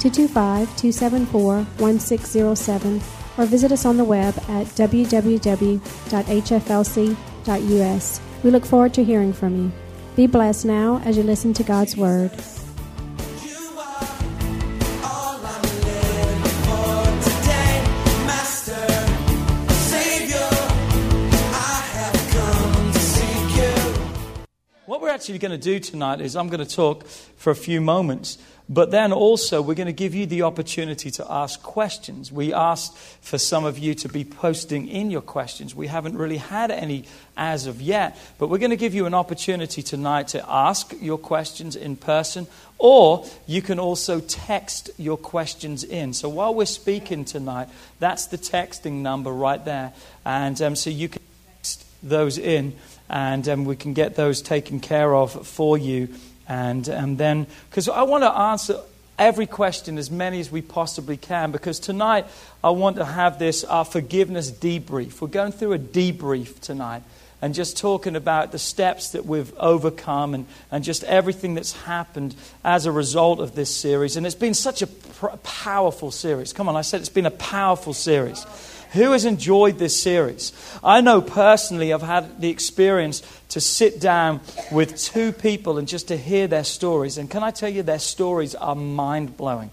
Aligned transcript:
225 0.00 0.66
274 0.76 1.62
1607 1.78 3.02
or 3.36 3.44
visit 3.44 3.70
us 3.70 3.84
on 3.84 3.98
the 3.98 4.04
web 4.04 4.34
at 4.48 4.66
www.hflc.us. 4.66 5.80
We 8.42 8.50
look 8.50 8.64
forward 8.64 8.94
to 8.94 9.04
hearing 9.04 9.34
from 9.34 9.56
you. 9.56 9.70
Be 10.16 10.26
blessed 10.26 10.64
now 10.64 11.02
as 11.04 11.16
you 11.18 11.22
listen 11.22 11.52
to 11.54 11.62
God's 11.62 11.96
Word. 11.96 12.32
What 24.86 25.00
we're 25.00 25.10
actually 25.10 25.38
going 25.38 25.52
to 25.52 25.58
do 25.58 25.78
tonight 25.78 26.20
is 26.20 26.34
I'm 26.34 26.48
going 26.48 26.66
to 26.66 26.74
talk 26.74 27.06
for 27.06 27.50
a 27.50 27.54
few 27.54 27.80
moments, 27.80 28.38
but 28.70 28.92
then 28.92 29.12
also 29.12 29.60
we're 29.60 29.74
going 29.74 29.88
to 29.88 29.92
give 29.92 30.14
you 30.14 30.26
the 30.26 30.42
opportunity 30.42 31.10
to 31.10 31.26
ask 31.28 31.60
questions. 31.60 32.30
We 32.30 32.54
asked 32.54 32.96
for 32.96 33.36
some 33.36 33.64
of 33.64 33.80
you 33.80 33.96
to 33.96 34.08
be 34.08 34.24
posting 34.24 34.86
in 34.86 35.10
your 35.10 35.22
questions. 35.22 35.74
We 35.74 35.88
haven't 35.88 36.16
really 36.16 36.36
had 36.36 36.70
any 36.70 37.04
as 37.36 37.66
of 37.66 37.82
yet, 37.82 38.16
but 38.38 38.46
we're 38.46 38.58
going 38.58 38.70
to 38.70 38.76
give 38.76 38.94
you 38.94 39.06
an 39.06 39.14
opportunity 39.14 39.82
tonight 39.82 40.28
to 40.28 40.44
ask 40.48 40.94
your 41.00 41.18
questions 41.18 41.74
in 41.74 41.96
person, 41.96 42.46
or 42.78 43.26
you 43.44 43.60
can 43.60 43.80
also 43.80 44.20
text 44.20 44.88
your 44.96 45.16
questions 45.16 45.82
in. 45.82 46.12
So 46.12 46.28
while 46.28 46.54
we're 46.54 46.66
speaking 46.66 47.24
tonight, 47.24 47.68
that's 47.98 48.26
the 48.26 48.38
texting 48.38 49.02
number 49.02 49.32
right 49.32 49.64
there, 49.64 49.92
and 50.24 50.62
um, 50.62 50.76
so 50.76 50.90
you 50.90 51.08
can 51.08 51.22
text 51.56 51.84
those 52.04 52.38
in 52.38 52.76
and 53.10 53.48
um, 53.48 53.64
we 53.64 53.74
can 53.74 53.92
get 53.92 54.14
those 54.14 54.40
taken 54.40 54.78
care 54.78 55.12
of 55.12 55.46
for 55.46 55.76
you. 55.76 56.08
And, 56.50 56.88
and 56.88 57.16
then, 57.16 57.46
because 57.70 57.88
I 57.88 58.02
want 58.02 58.24
to 58.24 58.30
answer 58.30 58.80
every 59.20 59.46
question, 59.46 59.98
as 59.98 60.10
many 60.10 60.40
as 60.40 60.50
we 60.50 60.62
possibly 60.62 61.16
can, 61.16 61.52
because 61.52 61.78
tonight 61.78 62.26
I 62.64 62.70
want 62.70 62.96
to 62.96 63.04
have 63.04 63.38
this 63.38 63.62
our 63.62 63.84
forgiveness 63.84 64.50
debrief. 64.50 65.20
We're 65.20 65.28
going 65.28 65.52
through 65.52 65.74
a 65.74 65.78
debrief 65.78 66.58
tonight 66.58 67.04
and 67.40 67.54
just 67.54 67.78
talking 67.78 68.16
about 68.16 68.50
the 68.50 68.58
steps 68.58 69.12
that 69.12 69.24
we've 69.26 69.56
overcome 69.58 70.34
and, 70.34 70.46
and 70.72 70.82
just 70.82 71.04
everything 71.04 71.54
that's 71.54 71.72
happened 71.72 72.34
as 72.64 72.84
a 72.84 72.90
result 72.90 73.38
of 73.38 73.54
this 73.54 73.74
series. 73.74 74.16
And 74.16 74.26
it's 74.26 74.34
been 74.34 74.52
such 74.52 74.82
a 74.82 74.88
pr- 74.88 75.28
powerful 75.44 76.10
series. 76.10 76.52
Come 76.52 76.68
on, 76.68 76.74
I 76.74 76.82
said 76.82 76.98
it's 76.98 77.08
been 77.08 77.26
a 77.26 77.30
powerful 77.30 77.94
series. 77.94 78.44
Who 78.92 79.12
has 79.12 79.24
enjoyed 79.24 79.78
this 79.78 80.00
series? 80.00 80.52
I 80.82 81.00
know 81.00 81.22
personally 81.22 81.92
I've 81.92 82.02
had 82.02 82.40
the 82.40 82.50
experience 82.50 83.22
to 83.50 83.60
sit 83.60 84.00
down 84.00 84.40
with 84.72 84.96
two 84.98 85.30
people 85.32 85.78
and 85.78 85.86
just 85.86 86.08
to 86.08 86.16
hear 86.16 86.48
their 86.48 86.64
stories. 86.64 87.16
And 87.16 87.30
can 87.30 87.44
I 87.44 87.52
tell 87.52 87.68
you, 87.68 87.84
their 87.84 88.00
stories 88.00 88.56
are 88.56 88.74
mind 88.74 89.36
blowing 89.36 89.70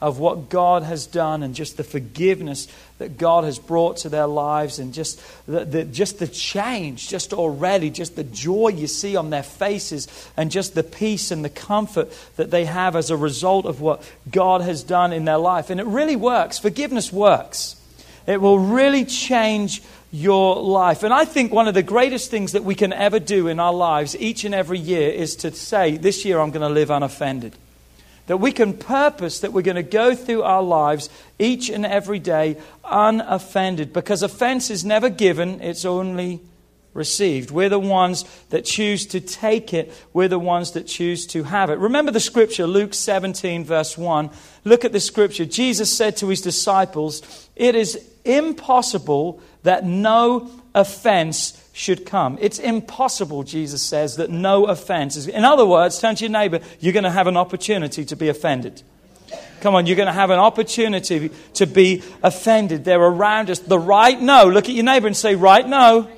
of 0.00 0.18
what 0.18 0.48
God 0.48 0.82
has 0.82 1.06
done 1.06 1.42
and 1.42 1.54
just 1.54 1.76
the 1.76 1.84
forgiveness 1.84 2.68
that 2.98 3.18
God 3.18 3.44
has 3.44 3.58
brought 3.58 3.98
to 3.98 4.08
their 4.08 4.26
lives 4.26 4.78
and 4.78 4.94
just 4.94 5.20
the, 5.46 5.64
the, 5.64 5.84
just 5.84 6.18
the 6.18 6.28
change, 6.28 7.08
just 7.08 7.32
already, 7.32 7.90
just 7.90 8.16
the 8.16 8.24
joy 8.24 8.68
you 8.68 8.86
see 8.86 9.16
on 9.16 9.30
their 9.30 9.42
faces 9.42 10.08
and 10.36 10.50
just 10.50 10.74
the 10.74 10.84
peace 10.84 11.30
and 11.30 11.44
the 11.44 11.50
comfort 11.50 12.10
that 12.36 12.50
they 12.50 12.64
have 12.64 12.96
as 12.96 13.10
a 13.10 13.16
result 13.16 13.66
of 13.66 13.80
what 13.80 14.08
God 14.30 14.62
has 14.62 14.82
done 14.82 15.12
in 15.12 15.24
their 15.24 15.38
life. 15.38 15.70
And 15.70 15.80
it 15.80 15.86
really 15.86 16.16
works. 16.16 16.58
Forgiveness 16.58 17.12
works. 17.12 17.76
It 18.26 18.40
will 18.40 18.58
really 18.58 19.04
change 19.04 19.82
your 20.12 20.56
life. 20.56 21.02
And 21.02 21.14
I 21.14 21.24
think 21.24 21.52
one 21.52 21.68
of 21.68 21.74
the 21.74 21.82
greatest 21.82 22.30
things 22.30 22.52
that 22.52 22.64
we 22.64 22.74
can 22.74 22.92
ever 22.92 23.20
do 23.20 23.46
in 23.46 23.60
our 23.60 23.72
lives 23.72 24.16
each 24.16 24.44
and 24.44 24.54
every 24.54 24.78
year 24.78 25.10
is 25.10 25.36
to 25.36 25.52
say, 25.52 25.96
This 25.96 26.24
year 26.24 26.40
I'm 26.40 26.50
going 26.50 26.66
to 26.66 26.74
live 26.74 26.90
unoffended. 26.90 27.54
That 28.26 28.38
we 28.38 28.52
can 28.52 28.74
purpose 28.74 29.40
that 29.40 29.52
we're 29.52 29.62
going 29.62 29.76
to 29.76 29.82
go 29.82 30.14
through 30.14 30.42
our 30.42 30.62
lives 30.62 31.10
each 31.38 31.68
and 31.68 31.84
every 31.84 32.18
day 32.18 32.58
unoffended. 32.84 33.92
Because 33.92 34.22
offense 34.22 34.70
is 34.70 34.84
never 34.84 35.08
given, 35.08 35.60
it's 35.60 35.84
only 35.84 36.40
received. 36.92 37.50
We're 37.50 37.68
the 37.68 37.78
ones 37.78 38.24
that 38.50 38.64
choose 38.64 39.06
to 39.06 39.20
take 39.20 39.72
it. 39.72 39.92
We're 40.12 40.28
the 40.28 40.38
ones 40.38 40.72
that 40.72 40.86
choose 40.86 41.26
to 41.28 41.44
have 41.44 41.70
it. 41.70 41.78
Remember 41.78 42.10
the 42.10 42.20
scripture, 42.20 42.66
Luke 42.66 42.94
17, 42.94 43.64
verse 43.64 43.96
1. 43.96 44.30
Look 44.64 44.84
at 44.84 44.92
the 44.92 45.00
scripture. 45.00 45.44
Jesus 45.44 45.90
said 45.90 46.16
to 46.18 46.28
his 46.28 46.40
disciples, 46.40 47.48
It 47.56 47.74
is 47.74 48.04
impossible 48.24 49.40
that 49.62 49.84
no 49.84 50.50
offense 50.74 51.56
should 51.72 52.04
come. 52.04 52.38
It's 52.40 52.58
impossible, 52.58 53.42
Jesus 53.42 53.82
says, 53.82 54.16
that 54.16 54.30
no 54.30 54.66
offense 54.66 55.16
is. 55.16 55.26
In 55.28 55.44
other 55.44 55.64
words, 55.64 55.98
turn 55.98 56.14
to 56.16 56.24
your 56.24 56.30
neighbor, 56.30 56.60
you're 56.78 56.92
going 56.92 57.04
to 57.04 57.10
have 57.10 57.26
an 57.26 57.36
opportunity 57.36 58.04
to 58.04 58.16
be 58.16 58.28
offended. 58.28 58.82
Come 59.60 59.74
on, 59.74 59.86
you're 59.86 59.96
going 59.96 60.06
to 60.06 60.12
have 60.12 60.30
an 60.30 60.38
opportunity 60.38 61.30
to 61.54 61.66
be 61.66 62.02
offended. 62.22 62.84
They're 62.84 63.00
around 63.00 63.50
us. 63.50 63.58
The 63.58 63.78
right 63.78 64.20
no. 64.20 64.46
Look 64.46 64.68
at 64.68 64.74
your 64.74 64.84
neighbor 64.84 65.06
and 65.06 65.16
say, 65.16 65.34
right 65.34 65.66
no. 65.66 66.08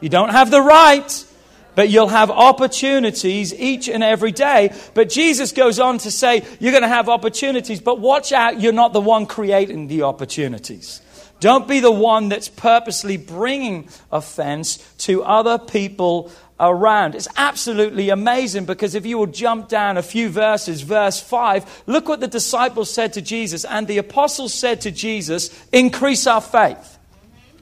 You 0.00 0.08
don't 0.08 0.30
have 0.30 0.50
the 0.50 0.60
right, 0.60 1.26
but 1.74 1.88
you'll 1.88 2.08
have 2.08 2.30
opportunities 2.30 3.54
each 3.54 3.88
and 3.88 4.02
every 4.02 4.32
day. 4.32 4.74
But 4.94 5.08
Jesus 5.08 5.52
goes 5.52 5.78
on 5.78 5.98
to 5.98 6.10
say, 6.10 6.44
you're 6.60 6.72
going 6.72 6.82
to 6.82 6.88
have 6.88 7.08
opportunities, 7.08 7.80
but 7.80 8.00
watch 8.00 8.32
out, 8.32 8.60
you're 8.60 8.72
not 8.72 8.92
the 8.92 9.00
one 9.00 9.26
creating 9.26 9.88
the 9.88 10.02
opportunities. 10.02 11.00
Don't 11.40 11.66
be 11.66 11.80
the 11.80 11.90
one 11.90 12.28
that's 12.28 12.48
purposely 12.48 13.16
bringing 13.16 13.88
offense 14.12 14.76
to 14.98 15.24
other 15.24 15.58
people 15.58 16.30
around. 16.60 17.16
It's 17.16 17.26
absolutely 17.36 18.10
amazing 18.10 18.64
because 18.64 18.94
if 18.94 19.04
you 19.04 19.18
will 19.18 19.26
jump 19.26 19.68
down 19.68 19.96
a 19.96 20.02
few 20.02 20.28
verses, 20.28 20.82
verse 20.82 21.20
5, 21.20 21.82
look 21.86 22.08
what 22.08 22.20
the 22.20 22.28
disciples 22.28 22.94
said 22.94 23.14
to 23.14 23.22
Jesus. 23.22 23.64
And 23.64 23.88
the 23.88 23.98
apostles 23.98 24.54
said 24.54 24.82
to 24.82 24.92
Jesus, 24.92 25.50
increase 25.72 26.28
our 26.28 26.40
faith. 26.40 26.91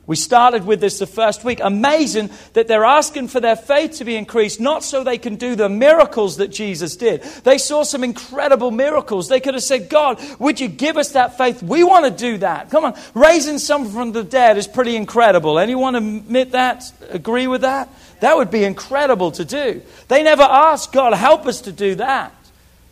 We 0.07 0.17
started 0.17 0.67
with 0.67 0.81
this 0.81 0.99
the 0.99 1.07
first 1.07 1.45
week. 1.45 1.61
Amazing 1.63 2.31
that 2.55 2.67
they're 2.67 2.85
asking 2.85 3.29
for 3.29 3.39
their 3.39 3.55
faith 3.55 3.93
to 3.99 4.05
be 4.05 4.17
increased, 4.17 4.61
not 4.61 4.83
so 4.83 5.05
they 5.05 5.19
can 5.19 5.37
do 5.37 5.55
the 5.55 5.69
miracles 5.69 6.39
that 6.39 6.49
Jesus 6.49 6.97
did. 6.97 7.23
They 7.45 7.59
saw 7.59 7.85
some 7.85 8.03
incredible 8.03 8.73
miracles. 8.73 9.29
They 9.29 9.41
could 9.41 9.55
have 9.55 9.63
said, 9.63 9.89
God, 9.89 10.21
would 10.41 10.59
you 10.59 10.69
give 10.69 10.97
us 10.97 11.13
that 11.13 11.39
faith? 11.39 11.63
We 11.63 11.85
want 11.85 12.07
to 12.07 12.11
do 12.11 12.39
that. 12.39 12.71
Come 12.71 12.85
on. 12.85 12.99
Raising 13.15 13.59
someone 13.59 13.93
from 13.93 14.13
the 14.13 14.25
dead 14.25 14.59
is 14.59 14.67
pretty 14.67 14.97
incredible. 14.97 15.59
Anyone 15.59 15.95
admit 15.95 16.53
that? 16.53 16.93
Agree 17.11 17.47
with 17.47 17.61
that? 17.61 17.89
That 18.21 18.37
would 18.37 18.51
be 18.51 18.65
incredible 18.65 19.31
to 19.33 19.45
do. 19.45 19.83
They 20.09 20.23
never 20.23 20.43
asked 20.43 20.93
God, 20.93 21.15
help 21.15 21.47
us 21.47 21.61
to 21.63 21.73
do 21.73 21.95
that. 21.97 22.35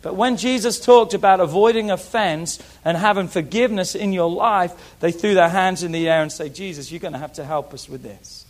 But 0.01 0.15
when 0.15 0.37
Jesus 0.37 0.79
talked 0.79 1.13
about 1.13 1.41
avoiding 1.41 1.91
offense 1.91 2.59
and 2.85 2.97
having 2.97 3.27
forgiveness 3.27 3.95
in 3.95 4.13
your 4.13 4.29
life, 4.29 4.97
they 5.01 5.11
threw 5.11 5.33
their 5.33 5.49
hands 5.49 5.83
in 5.83 5.91
the 5.91 6.07
air 6.07 6.21
and 6.21 6.31
said, 6.31 6.55
Jesus, 6.55 6.91
you're 6.91 7.01
going 7.01 7.13
to 7.13 7.19
have 7.19 7.33
to 7.33 7.43
help 7.43 7.73
us 7.73 7.89
with 7.89 8.01
this. 8.01 8.45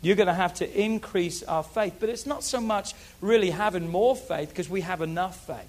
You're 0.00 0.16
going 0.16 0.28
to 0.28 0.34
have 0.34 0.54
to 0.54 0.80
increase 0.80 1.42
our 1.42 1.62
faith. 1.62 1.96
But 2.00 2.08
it's 2.08 2.26
not 2.26 2.42
so 2.42 2.60
much 2.60 2.94
really 3.20 3.50
having 3.50 3.88
more 3.90 4.16
faith 4.16 4.48
because 4.50 4.68
we 4.68 4.80
have 4.82 5.02
enough 5.02 5.46
faith. 5.46 5.68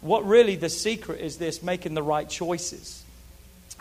What 0.00 0.26
really 0.26 0.56
the 0.56 0.68
secret 0.68 1.20
is 1.20 1.36
this 1.38 1.62
making 1.62 1.94
the 1.94 2.02
right 2.02 2.28
choices 2.28 3.04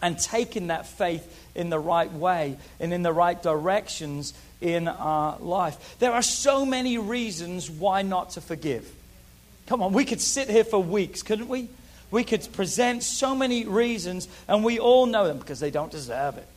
and 0.01 0.19
taking 0.19 0.67
that 0.67 0.87
faith 0.87 1.49
in 1.55 1.69
the 1.69 1.79
right 1.79 2.11
way 2.11 2.57
and 2.79 2.93
in 2.93 3.01
the 3.01 3.13
right 3.13 3.41
directions 3.41 4.33
in 4.61 4.87
our 4.87 5.37
life. 5.39 5.97
There 5.99 6.11
are 6.11 6.21
so 6.21 6.65
many 6.65 6.97
reasons 6.97 7.69
why 7.69 8.01
not 8.01 8.31
to 8.31 8.41
forgive. 8.41 8.91
Come 9.67 9.81
on, 9.81 9.93
we 9.93 10.05
could 10.05 10.21
sit 10.21 10.49
here 10.49 10.63
for 10.63 10.81
weeks, 10.81 11.23
couldn't 11.23 11.47
we? 11.47 11.69
We 12.11 12.23
could 12.23 12.47
present 12.53 13.03
so 13.03 13.35
many 13.35 13.65
reasons, 13.65 14.27
and 14.47 14.63
we 14.63 14.79
all 14.79 15.05
know 15.05 15.27
them 15.27 15.39
because 15.39 15.59
they 15.59 15.71
don't 15.71 15.91
deserve 15.91 16.37
it. 16.37 16.47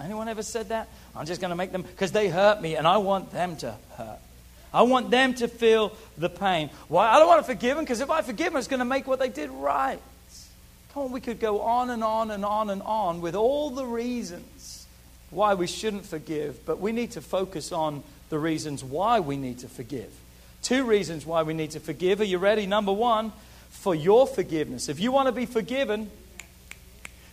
Anyone 0.00 0.28
ever 0.28 0.42
said 0.42 0.70
that? 0.70 0.88
I'm 1.14 1.26
just 1.26 1.40
going 1.40 1.50
to 1.50 1.56
make 1.56 1.70
them 1.70 1.82
because 1.82 2.12
they 2.12 2.28
hurt 2.28 2.60
me, 2.60 2.76
and 2.76 2.86
I 2.86 2.96
want 2.96 3.30
them 3.32 3.56
to 3.58 3.74
hurt. 3.96 4.18
I 4.74 4.82
want 4.82 5.10
them 5.10 5.34
to 5.34 5.48
feel 5.48 5.92
the 6.16 6.30
pain. 6.30 6.70
Why? 6.88 7.08
I 7.08 7.18
don't 7.18 7.28
want 7.28 7.40
to 7.40 7.46
forgive 7.46 7.76
them 7.76 7.84
because 7.84 8.00
if 8.00 8.10
I 8.10 8.22
forgive 8.22 8.46
them, 8.52 8.56
it's 8.56 8.68
going 8.68 8.78
to 8.78 8.84
make 8.84 9.06
what 9.06 9.18
they 9.18 9.28
did 9.28 9.50
right. 9.50 10.00
Come 10.92 11.04
on, 11.04 11.12
we 11.12 11.20
could 11.20 11.40
go 11.40 11.60
on 11.60 11.90
and 11.90 12.02
on 12.02 12.30
and 12.30 12.44
on 12.44 12.70
and 12.70 12.82
on 12.82 13.20
with 13.20 13.34
all 13.34 13.70
the 13.70 13.84
reasons 13.84 14.86
why 15.30 15.54
we 15.54 15.66
shouldn't 15.66 16.04
forgive, 16.04 16.64
but 16.66 16.80
we 16.80 16.92
need 16.92 17.12
to 17.12 17.20
focus 17.20 17.72
on 17.72 18.02
the 18.28 18.38
reasons 18.38 18.82
why 18.82 19.20
we 19.20 19.36
need 19.36 19.58
to 19.60 19.68
forgive. 19.68 20.12
Two 20.62 20.84
reasons 20.84 21.26
why 21.26 21.42
we 21.42 21.54
need 21.54 21.72
to 21.72 21.80
forgive. 21.80 22.20
Are 22.20 22.24
you 22.24 22.38
ready? 22.38 22.66
Number 22.66 22.92
one, 22.92 23.32
for 23.70 23.94
your 23.94 24.26
forgiveness. 24.26 24.88
If 24.88 25.00
you 25.00 25.10
want 25.12 25.26
to 25.26 25.32
be 25.32 25.46
forgiven, 25.46 26.10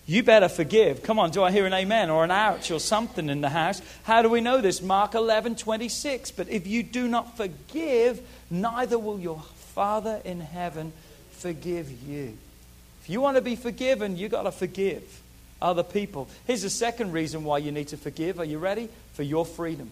you 0.07 0.23
better 0.23 0.49
forgive. 0.49 1.03
Come 1.03 1.19
on, 1.19 1.29
do 1.29 1.43
I 1.43 1.51
hear 1.51 1.67
an 1.67 1.73
amen 1.73 2.09
or 2.09 2.23
an 2.23 2.31
ouch 2.31 2.71
or 2.71 2.79
something 2.79 3.29
in 3.29 3.41
the 3.41 3.49
house? 3.49 3.79
How 4.03 4.23
do 4.23 4.29
we 4.29 4.41
know 4.41 4.59
this? 4.59 4.81
Mark 4.81 5.13
11, 5.13 5.57
26. 5.57 6.31
But 6.31 6.49
if 6.49 6.65
you 6.65 6.81
do 6.81 7.07
not 7.07 7.37
forgive, 7.37 8.19
neither 8.49 8.97
will 8.97 9.19
your 9.19 9.43
Father 9.75 10.19
in 10.25 10.39
heaven 10.39 10.91
forgive 11.33 11.91
you. 12.09 12.35
If 13.03 13.09
you 13.09 13.21
want 13.21 13.37
to 13.37 13.41
be 13.41 13.55
forgiven, 13.55 14.17
you've 14.17 14.31
got 14.31 14.43
to 14.43 14.51
forgive 14.51 15.21
other 15.61 15.83
people. 15.83 16.27
Here's 16.47 16.63
the 16.63 16.69
second 16.69 17.11
reason 17.11 17.43
why 17.43 17.59
you 17.59 17.71
need 17.71 17.89
to 17.89 17.97
forgive. 17.97 18.39
Are 18.39 18.45
you 18.45 18.57
ready? 18.57 18.89
For 19.13 19.21
your 19.21 19.45
freedom. 19.45 19.91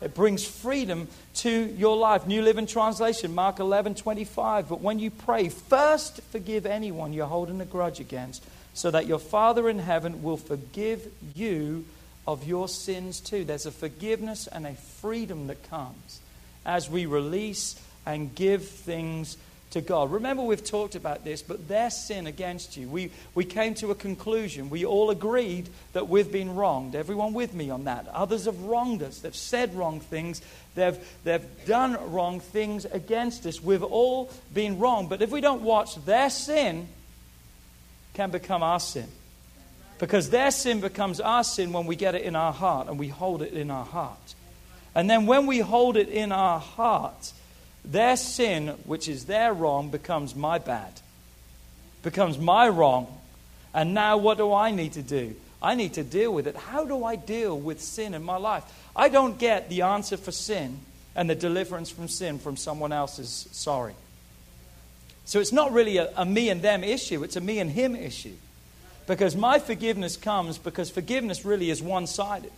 It 0.00 0.14
brings 0.14 0.46
freedom 0.46 1.08
to 1.36 1.50
your 1.50 1.96
life. 1.96 2.26
New 2.26 2.42
Living 2.42 2.66
Translation, 2.66 3.34
Mark 3.34 3.58
11, 3.58 3.96
25. 3.96 4.68
But 4.68 4.80
when 4.80 4.98
you 4.98 5.10
pray, 5.10 5.48
first 5.48 6.20
forgive 6.30 6.66
anyone 6.66 7.12
you're 7.12 7.26
holding 7.26 7.60
a 7.60 7.64
grudge 7.64 7.98
against, 7.98 8.44
so 8.74 8.90
that 8.90 9.06
your 9.06 9.18
Father 9.18 9.68
in 9.68 9.80
heaven 9.80 10.22
will 10.22 10.36
forgive 10.36 11.06
you 11.34 11.84
of 12.26 12.46
your 12.46 12.68
sins 12.68 13.20
too. 13.20 13.44
There's 13.44 13.66
a 13.66 13.72
forgiveness 13.72 14.46
and 14.46 14.66
a 14.66 14.74
freedom 14.74 15.46
that 15.48 15.68
comes 15.68 16.20
as 16.64 16.88
we 16.88 17.06
release 17.06 17.74
and 18.06 18.34
give 18.34 18.68
things 18.68 19.36
to 19.70 19.80
God. 19.80 20.10
Remember, 20.10 20.42
we've 20.42 20.64
talked 20.64 20.94
about 20.94 21.24
this, 21.24 21.42
but 21.42 21.68
their 21.68 21.90
sin 21.90 22.26
against 22.26 22.76
you, 22.76 22.88
we, 22.88 23.10
we 23.34 23.44
came 23.44 23.74
to 23.74 23.90
a 23.90 23.94
conclusion. 23.94 24.70
We 24.70 24.84
all 24.84 25.10
agreed 25.10 25.68
that 25.92 26.08
we've 26.08 26.30
been 26.30 26.54
wronged. 26.54 26.94
Everyone 26.94 27.34
with 27.34 27.52
me 27.52 27.68
on 27.68 27.84
that. 27.84 28.08
Others 28.08 28.46
have 28.46 28.60
wronged 28.62 29.02
us. 29.02 29.18
They've 29.18 29.34
said 29.34 29.74
wrong 29.74 30.00
things. 30.00 30.40
They've, 30.74 30.98
they've 31.24 31.44
done 31.66 32.12
wrong 32.12 32.40
things 32.40 32.86
against 32.86 33.44
us. 33.44 33.62
We've 33.62 33.82
all 33.82 34.30
been 34.54 34.78
wrong. 34.78 35.06
But 35.08 35.20
if 35.20 35.30
we 35.30 35.40
don't 35.40 35.62
watch, 35.62 36.02
their 36.04 36.30
sin 36.30 36.88
can 38.14 38.30
become 38.30 38.62
our 38.62 38.80
sin. 38.80 39.08
Because 39.98 40.30
their 40.30 40.50
sin 40.50 40.80
becomes 40.80 41.20
our 41.20 41.44
sin 41.44 41.72
when 41.72 41.86
we 41.86 41.96
get 41.96 42.14
it 42.14 42.22
in 42.22 42.36
our 42.36 42.52
heart 42.52 42.88
and 42.88 42.98
we 42.98 43.08
hold 43.08 43.42
it 43.42 43.52
in 43.52 43.70
our 43.70 43.84
heart. 43.84 44.34
And 44.94 45.10
then 45.10 45.26
when 45.26 45.46
we 45.46 45.58
hold 45.58 45.96
it 45.96 46.08
in 46.08 46.32
our 46.32 46.58
heart, 46.58 47.32
their 47.88 48.16
sin, 48.16 48.68
which 48.84 49.08
is 49.08 49.24
their 49.24 49.52
wrong, 49.52 49.88
becomes 49.88 50.36
my 50.36 50.58
bad, 50.58 50.92
becomes 52.02 52.38
my 52.38 52.68
wrong. 52.68 53.06
And 53.74 53.94
now 53.94 54.18
what 54.18 54.38
do 54.38 54.52
I 54.52 54.70
need 54.70 54.92
to 54.94 55.02
do? 55.02 55.34
I 55.60 55.74
need 55.74 55.94
to 55.94 56.04
deal 56.04 56.32
with 56.32 56.46
it. 56.46 56.54
How 56.54 56.84
do 56.84 57.04
I 57.04 57.16
deal 57.16 57.58
with 57.58 57.80
sin 57.80 58.14
in 58.14 58.22
my 58.22 58.36
life? 58.36 58.62
I 58.94 59.08
don't 59.08 59.38
get 59.38 59.68
the 59.68 59.82
answer 59.82 60.16
for 60.16 60.32
sin 60.32 60.78
and 61.16 61.28
the 61.28 61.34
deliverance 61.34 61.90
from 61.90 62.08
sin 62.08 62.38
from 62.38 62.56
someone 62.56 62.92
else's 62.92 63.48
sorry. 63.52 63.94
So 65.24 65.40
it's 65.40 65.52
not 65.52 65.72
really 65.72 65.96
a, 65.96 66.12
a 66.16 66.24
me 66.24 66.48
and 66.48 66.62
them 66.62 66.84
issue, 66.84 67.24
it's 67.24 67.36
a 67.36 67.40
me 67.40 67.58
and 67.58 67.70
him 67.70 67.96
issue. 67.96 68.34
Because 69.06 69.34
my 69.34 69.58
forgiveness 69.58 70.16
comes 70.16 70.58
because 70.58 70.90
forgiveness 70.90 71.44
really 71.44 71.70
is 71.70 71.82
one 71.82 72.06
sided. 72.06 72.52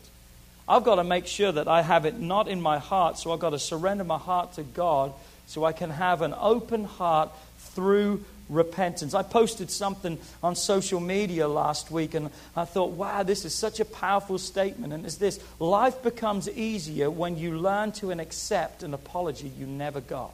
I've 0.70 0.84
got 0.84 0.94
to 0.94 1.04
make 1.04 1.26
sure 1.26 1.50
that 1.50 1.66
I 1.66 1.82
have 1.82 2.06
it 2.06 2.20
not 2.20 2.46
in 2.46 2.60
my 2.60 2.78
heart, 2.78 3.18
so 3.18 3.32
I've 3.32 3.40
got 3.40 3.50
to 3.50 3.58
surrender 3.58 4.04
my 4.04 4.18
heart 4.18 4.52
to 4.52 4.62
God 4.62 5.12
so 5.48 5.64
I 5.64 5.72
can 5.72 5.90
have 5.90 6.22
an 6.22 6.32
open 6.38 6.84
heart 6.84 7.30
through 7.58 8.24
repentance. 8.48 9.12
I 9.12 9.24
posted 9.24 9.68
something 9.72 10.16
on 10.44 10.54
social 10.54 11.00
media 11.00 11.48
last 11.48 11.90
week 11.90 12.14
and 12.14 12.30
I 12.54 12.66
thought, 12.66 12.92
wow, 12.92 13.24
this 13.24 13.44
is 13.44 13.52
such 13.52 13.80
a 13.80 13.84
powerful 13.84 14.38
statement. 14.38 14.92
And 14.92 15.04
it's 15.04 15.16
this 15.16 15.40
life 15.58 16.04
becomes 16.04 16.48
easier 16.48 17.10
when 17.10 17.36
you 17.36 17.58
learn 17.58 17.90
to 17.92 18.12
accept 18.12 18.84
an 18.84 18.94
apology 18.94 19.50
you 19.58 19.66
never 19.66 20.00
got. 20.00 20.30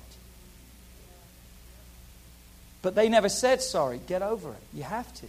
But 2.82 2.94
they 2.94 3.08
never 3.08 3.30
said 3.30 3.62
sorry. 3.62 4.00
Get 4.06 4.20
over 4.20 4.50
it. 4.50 4.62
You 4.74 4.82
have 4.82 5.10
to. 5.14 5.26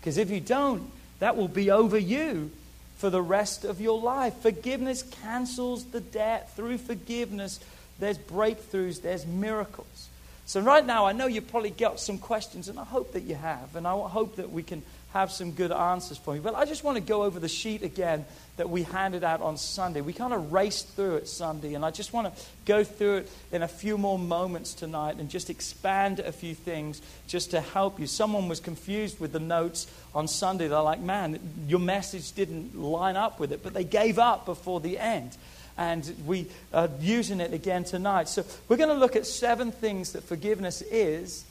Because 0.00 0.18
if 0.18 0.30
you 0.30 0.40
don't, 0.40 0.90
that 1.20 1.36
will 1.36 1.46
be 1.46 1.70
over 1.70 1.96
you 1.96 2.50
for 2.96 3.10
the 3.10 3.22
rest 3.22 3.64
of 3.64 3.80
your 3.80 4.00
life. 4.00 4.34
Forgiveness 4.40 5.02
cancels 5.02 5.84
the 5.84 6.00
debt. 6.00 6.54
Through 6.56 6.78
forgiveness, 6.78 7.60
there's 7.98 8.18
breakthroughs, 8.18 9.02
there's 9.02 9.26
miracles. 9.26 10.08
So, 10.46 10.60
right 10.60 10.84
now, 10.84 11.06
I 11.06 11.12
know 11.12 11.26
you've 11.26 11.50
probably 11.50 11.70
got 11.70 11.98
some 11.98 12.18
questions, 12.18 12.68
and 12.68 12.78
I 12.78 12.84
hope 12.84 13.12
that 13.12 13.24
you 13.24 13.34
have. 13.34 13.74
And 13.74 13.86
I 13.86 13.98
hope 13.98 14.36
that 14.36 14.50
we 14.50 14.62
can 14.62 14.82
have 15.12 15.32
some 15.32 15.52
good 15.52 15.72
answers 15.72 16.18
for 16.18 16.34
you. 16.36 16.40
But 16.40 16.54
I 16.54 16.64
just 16.64 16.84
want 16.84 16.96
to 16.96 17.02
go 17.02 17.24
over 17.24 17.40
the 17.40 17.48
sheet 17.48 17.82
again 17.82 18.24
that 18.56 18.70
we 18.70 18.82
handed 18.82 19.22
out 19.22 19.42
on 19.42 19.56
Sunday. 19.56 20.00
We 20.00 20.12
kind 20.12 20.32
of 20.32 20.52
raced 20.52 20.88
through 20.88 21.16
it 21.16 21.28
Sunday, 21.28 21.74
and 21.74 21.84
I 21.84 21.90
just 21.90 22.12
want 22.12 22.34
to 22.34 22.42
go 22.64 22.84
through 22.84 23.18
it 23.18 23.30
in 23.52 23.62
a 23.62 23.68
few 23.68 23.98
more 23.98 24.18
moments 24.18 24.74
tonight 24.74 25.16
and 25.16 25.28
just 25.28 25.50
expand 25.50 26.20
a 26.20 26.32
few 26.32 26.54
things 26.54 27.02
just 27.26 27.50
to 27.50 27.60
help 27.60 28.00
you. 28.00 28.06
Someone 28.06 28.48
was 28.48 28.60
confused 28.60 29.20
with 29.20 29.32
the 29.32 29.40
notes 29.40 29.86
on 30.14 30.26
Sunday. 30.26 30.68
They're 30.68 30.80
like, 30.80 31.00
man, 31.00 31.38
your 31.68 31.80
message 31.80 32.32
didn't 32.32 32.78
line 32.78 33.16
up 33.16 33.38
with 33.38 33.52
it, 33.52 33.62
but 33.62 33.74
they 33.74 33.84
gave 33.84 34.18
up 34.18 34.46
before 34.46 34.80
the 34.80 34.98
end. 34.98 35.36
And 35.78 36.10
we 36.26 36.46
are 36.72 36.88
using 37.00 37.40
it 37.40 37.52
again 37.52 37.84
tonight. 37.84 38.30
So 38.30 38.46
we're 38.68 38.78
going 38.78 38.88
to 38.88 38.94
look 38.94 39.14
at 39.14 39.26
seven 39.26 39.70
things 39.70 40.12
that 40.12 40.24
forgiveness 40.24 40.80
is 40.80 41.44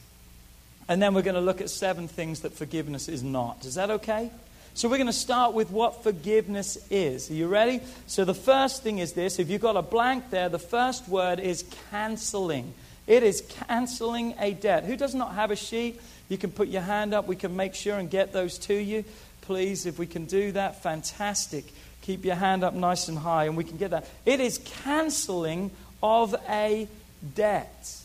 and 0.88 1.02
then 1.02 1.14
we're 1.14 1.24
going 1.24 1.36
to 1.36 1.42
look 1.42 1.62
at 1.62 1.70
seven 1.70 2.08
things 2.08 2.42
that 2.42 2.54
forgiveness 2.54 3.08
is 3.08 3.24
not. 3.24 3.66
Is 3.66 3.76
that 3.76 3.90
okay? 3.90 4.30
So 4.76 4.90
we're 4.90 4.98
going 4.98 5.08
to 5.08 5.14
start 5.14 5.54
with 5.54 5.72
what 5.72 6.04
forgiveness 6.04 6.78
is. 6.90 7.32
Are 7.32 7.34
you 7.34 7.48
ready? 7.48 7.80
So 8.08 8.26
the 8.26 8.34
first 8.34 8.84
thing 8.84 8.98
is 8.98 9.14
this. 9.14 9.40
If 9.40 9.50
you've 9.50 9.62
got 9.62 9.78
a 9.78 9.82
blank 9.82 10.32
there, 10.32 10.50
the 10.50 10.60
first 10.60 11.08
word 11.08 11.40
is 11.40 11.64
canceling. 11.90 12.74
It 13.08 13.24
is 13.24 13.40
canceling 13.40 14.36
a 14.38 14.52
debt. 14.52 14.84
Who 14.84 14.98
does 14.98 15.16
not 15.16 15.34
have 15.36 15.50
a 15.50 15.56
sheet? 15.56 16.02
You 16.28 16.38
can 16.38 16.52
put 16.52 16.68
your 16.68 16.82
hand 16.82 17.14
up. 17.14 17.26
We 17.26 17.38
can 17.38 17.56
make 17.56 17.74
sure 17.74 17.98
and 17.98 18.10
get 18.10 18.34
those 18.34 18.58
to 18.60 18.74
you. 18.74 19.06
Please, 19.40 19.86
if 19.86 19.98
we 19.98 20.08
can 20.08 20.26
do 20.26 20.52
that, 20.52 20.84
fantastic. 20.84 21.64
Keep 22.02 22.26
your 22.26 22.36
hand 22.36 22.66
up 22.66 22.74
nice 22.74 23.08
and 23.08 23.18
high 23.18 23.46
and 23.46 23.56
we 23.56 23.64
can 23.64 23.78
get 23.78 23.92
that. 23.92 24.10
It 24.26 24.42
is 24.42 24.58
canceling 24.58 25.72
of 26.04 26.36
a 26.50 26.90
debt 27.34 28.05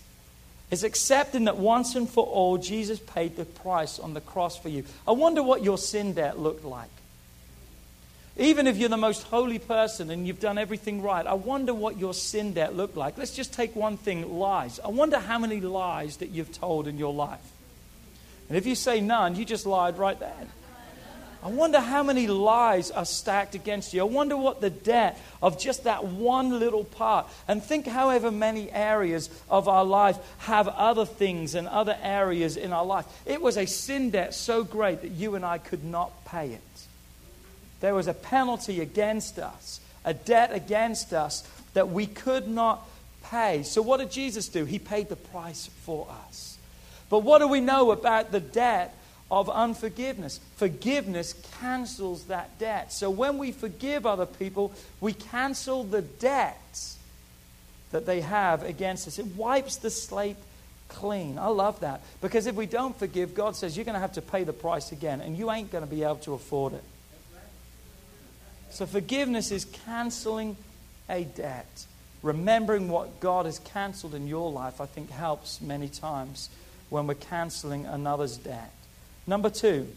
is 0.71 0.85
accepting 0.85 1.45
that 1.45 1.57
once 1.57 1.95
and 1.95 2.09
for 2.09 2.25
all 2.25 2.57
Jesus 2.59 3.01
paid 3.01 3.37
the 3.37 3.45
price 3.45 3.99
on 3.99 4.15
the 4.15 4.21
cross 4.21 4.57
for 4.57 4.69
you. 4.69 4.85
I 5.07 5.13
wonder 5.13 5.43
what 5.43 5.65
your 5.65 5.79
sin 5.79 6.15
debt 6.15 6.39
looked 6.39 6.65
like. 6.65 6.91
Even 8.37 8.67
if 8.67 8.77
you're 8.77 8.89
the 8.89 8.97
most 8.97 9.25
holy 9.25 9.59
person 9.59 10.11
and 10.11 10.27
you've 10.27 10.41
done 10.41 10.57
everything 10.57 11.03
right, 11.03 11.27
I 11.27 11.35
wonder 11.35 11.75
what 11.75 11.99
your 11.99 12.15
sin 12.15 12.55
debt 12.55 12.75
looked 12.75 12.97
like. 12.97 13.19
Let's 13.19 13.35
just 13.35 13.53
take 13.53 13.75
one 13.75 13.97
thing 13.97 14.39
lies. 14.39 14.81
I 14.81 14.89
wonder 14.89 15.19
how 15.19 15.39
many 15.39 15.61
lies 15.61 16.19
that 16.19 16.31
you've 16.31 16.53
told 16.53 16.87
in 16.87 16.97
your 16.97 17.13
life. 17.13 17.41
And 18.49 18.57
if 18.57 18.67
you 18.67 18.75
say 18.75 19.01
none, 19.01 19.37
you 19.37 19.45
just 19.45 19.67
lied 19.67 19.99
right 19.99 20.19
then. 20.19 20.49
I 21.43 21.49
wonder 21.49 21.81
how 21.81 22.03
many 22.03 22.27
lies 22.27 22.91
are 22.91 23.07
stacked 23.07 23.55
against 23.55 23.95
you. 23.95 24.03
I 24.03 24.05
wonder 24.05 24.37
what 24.37 24.61
the 24.61 24.69
debt 24.69 25.19
of 25.43 25.59
just 25.59 25.85
that 25.85 26.05
one 26.05 26.59
little 26.59 26.85
part. 26.85 27.27
And 27.49 27.63
think 27.63 27.87
however 27.87 28.31
many 28.31 28.71
areas 28.71 29.31
of 29.49 29.67
our 29.67 29.85
life 29.85 30.19
have 30.39 30.69
other 30.69 31.07
things 31.07 31.55
and 31.55 31.67
other 31.67 31.97
areas 32.03 32.59
in 32.59 32.73
our 32.73 32.85
life. 32.85 33.07
It 33.25 33.41
was 33.41 33.57
a 33.57 33.67
sin 33.67 34.11
debt 34.11 34.35
so 34.35 34.65
great 34.65 35.01
that 35.01 35.13
you 35.13 35.35
and 35.35 35.45
I 35.45 35.57
could 35.57 35.83
not 35.83 36.27
pay 36.27 36.51
it. 36.51 36.61
There 37.81 37.95
was 37.95 38.07
a 38.07 38.15
penalty 38.15 38.83
against 38.83 39.39
us, 39.39 39.81
a 40.05 40.13
debt 40.13 40.53
against 40.53 41.15
us 41.15 41.49
that 41.73 41.89
we 41.89 42.07
could 42.07 42.49
not 42.49 42.87
pay. 43.25 43.63
So, 43.63 43.81
what 43.81 44.01
did 44.01 44.11
Jesus 44.11 44.49
do? 44.49 44.67
He 44.67 44.79
paid 44.79 45.09
the 45.09 45.17
price 45.17 45.71
for 45.85 46.07
us. 46.27 46.59
But 47.09 47.21
what 47.21 47.39
do 47.39 47.49
we 47.49 47.61
know 47.61 47.91
about 47.91 48.31
the 48.31 48.41
debt 48.41 48.95
of 49.31 49.49
unforgiveness. 49.49 50.41
Forgiveness 50.57 51.35
cancels 51.61 52.25
that 52.25 52.59
debt. 52.59 52.93
So 52.93 53.11
when 53.11 53.39
we 53.39 53.53
forgive 53.53 54.07
other 54.07 54.27
people, 54.27 54.73
we 55.01 55.13
cancel 55.13 55.85
the 55.85 56.03
debt 56.03 56.97
that 57.93 58.07
they 58.07 58.21
have 58.21 58.63
against 58.63 59.07
us. 59.07 59.19
It 59.19 59.27
wipes 59.37 59.77
the 59.77 59.91
slate 59.91 60.37
clean. 60.89 61.39
I 61.39 61.47
love 61.47 61.81
that. 61.81 62.03
Because 62.21 62.47
if 62.47 62.57
we 62.57 62.67
don't 62.67 62.99
forgive, 62.99 63.35
God 63.35 63.57
says 63.57 63.77
you're 63.77 63.85
going 63.85 63.95
to 63.95 64.01
have 64.01 64.15
to 64.15 64.23
pay 64.23 64.45
the 64.45 64.53
price 64.53 64.93
again, 64.93 65.21
and 65.21 65.37
you 65.37 65.51
ain't 65.51 65.71
going 65.71 65.85
to 65.85 65.91
be 65.91 66.03
able 66.03 66.17
to 66.17 66.35
afford 66.35 66.75
it. 66.75 66.85
So 68.71 68.87
forgiveness 68.87 69.51
is 69.51 69.65
canceling 69.65 70.57
a 71.09 71.25
debt. 71.25 71.87
Remembering 72.23 72.89
what 72.89 73.21
God 73.21 73.47
has 73.47 73.59
canceled 73.61 74.15
in 74.15 74.27
your 74.29 74.51
life, 74.51 74.81
I 74.81 74.87
think, 74.87 75.11
helps 75.11 75.61
many 75.61 75.89
times 75.89 76.51
when 76.89 77.07
we're 77.07 77.15
canceling 77.15 77.87
another's 77.87 78.37
debt. 78.37 78.73
Number 79.27 79.51
two, 79.51 79.89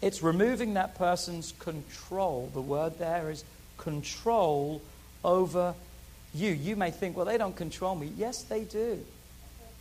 it's 0.00 0.22
removing 0.22 0.74
that 0.74 0.96
person's 0.96 1.52
control. 1.58 2.50
The 2.52 2.60
word 2.60 2.98
there 2.98 3.30
is 3.30 3.44
control 3.78 4.82
over 5.24 5.74
you. 6.34 6.50
You 6.50 6.76
may 6.76 6.90
think, 6.90 7.16
well, 7.16 7.26
they 7.26 7.38
don't 7.38 7.56
control 7.56 7.94
me. 7.94 8.12
Yes, 8.16 8.42
they 8.42 8.64
do. 8.64 9.04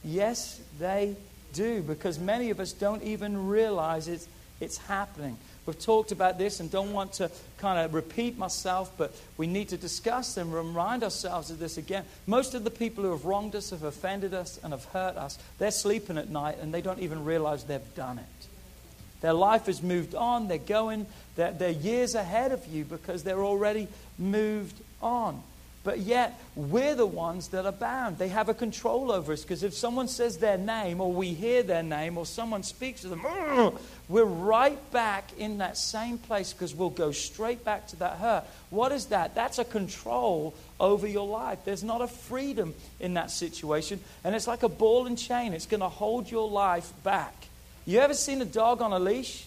Yes, 0.04 0.60
they 0.80 1.16
do, 1.54 1.82
because 1.82 2.18
many 2.18 2.50
of 2.50 2.60
us 2.60 2.72
don't 2.72 3.04
even 3.04 3.48
realize 3.48 4.08
it's, 4.08 4.28
it's 4.60 4.78
happening. 4.78 5.38
We've 5.66 5.80
talked 5.80 6.12
about 6.12 6.40
this 6.40 6.60
and 6.60 6.72
don't 6.72 6.92
want 6.92 7.14
to 7.14 7.30
kind 7.60 7.80
of 7.80 7.94
repeat 7.94 8.38
myself, 8.38 8.92
but 8.98 9.16
we 9.38 9.46
need 9.46 9.70
to 9.70 9.78
discuss 9.78 10.38
and 10.38 10.52
remind 10.52 11.04
ourselves 11.04 11.52
of 11.52 11.60
this 11.60 11.78
again. 11.78 12.04
Most 12.26 12.56
of 12.56 12.64
the 12.64 12.72
people 12.72 13.04
who 13.04 13.12
have 13.12 13.26
wronged 13.26 13.56
us, 13.56 13.70
have 13.70 13.84
offended 13.84 14.34
us, 14.34 14.60
and 14.64 14.74
have 14.74 14.86
hurt 14.86 15.18
us, 15.18 15.38
they're 15.60 15.72
sleeping 15.72 16.18
at 16.18 16.30
night 16.30 16.58
and 16.60 16.74
they 16.74 16.82
don't 16.82 17.00
even 17.00 17.24
realize 17.26 17.64
they've 17.64 17.96
done 17.96 18.18
it. 18.18 18.41
Their 19.22 19.34
life 19.34 19.68
has 19.68 19.82
moved 19.82 20.16
on. 20.16 20.48
They're 20.48 20.58
going, 20.58 21.06
they're, 21.36 21.52
they're 21.52 21.70
years 21.70 22.16
ahead 22.16 22.52
of 22.52 22.66
you 22.68 22.84
because 22.84 23.24
they're 23.24 23.44
already 23.44 23.88
moved 24.18 24.80
on. 25.02 25.42
But 25.84 26.00
yet, 26.00 26.40
we're 26.56 26.94
the 26.94 27.08
ones 27.08 27.48
that 27.50 27.66
are 27.66 27.72
bound. 27.72 28.20
They 28.20 28.28
have 28.28 28.50
a 28.50 28.54
control 28.54 29.12
over 29.12 29.34
us 29.34 29.42
because 29.42 29.64
if 29.64 29.74
someone 29.74 30.08
says 30.08 30.38
their 30.38 30.58
name 30.58 31.02
or 31.02 31.12
we 31.12 31.34
hear 31.34 31.64
their 31.64 31.82
name 31.82 32.20
or 32.20 32.26
someone 32.28 32.62
speaks 32.62 33.02
to 33.02 33.08
them, 33.08 33.26
we're 34.08 34.24
right 34.24 34.92
back 34.92 35.32
in 35.40 35.58
that 35.58 35.78
same 35.78 36.20
place 36.20 36.54
because 36.54 36.76
we'll 36.76 36.92
go 36.92 37.12
straight 37.12 37.66
back 37.66 37.88
to 37.88 37.96
that 37.96 38.18
hurt. 38.18 38.44
What 38.70 38.92
is 38.92 39.08
that? 39.08 39.34
That's 39.34 39.58
a 39.58 39.66
control 39.66 40.54
over 40.80 41.08
your 41.08 41.28
life. 41.28 41.60
There's 41.66 41.84
not 41.84 42.02
a 42.02 42.08
freedom 42.08 42.76
in 43.00 43.16
that 43.16 43.32
situation. 43.32 44.02
And 44.24 44.36
it's 44.36 44.48
like 44.48 44.62
a 44.62 44.70
ball 44.70 45.08
and 45.08 45.18
chain, 45.18 45.54
it's 45.54 45.66
going 45.66 45.82
to 45.82 45.90
hold 45.90 46.30
your 46.30 46.48
life 46.48 46.92
back. 47.04 47.34
You 47.92 48.00
ever 48.00 48.14
seen 48.14 48.42
a 48.42 48.46
dog 48.46 48.82
on 48.82 48.94
a 48.94 49.00
leash? 49.00 49.44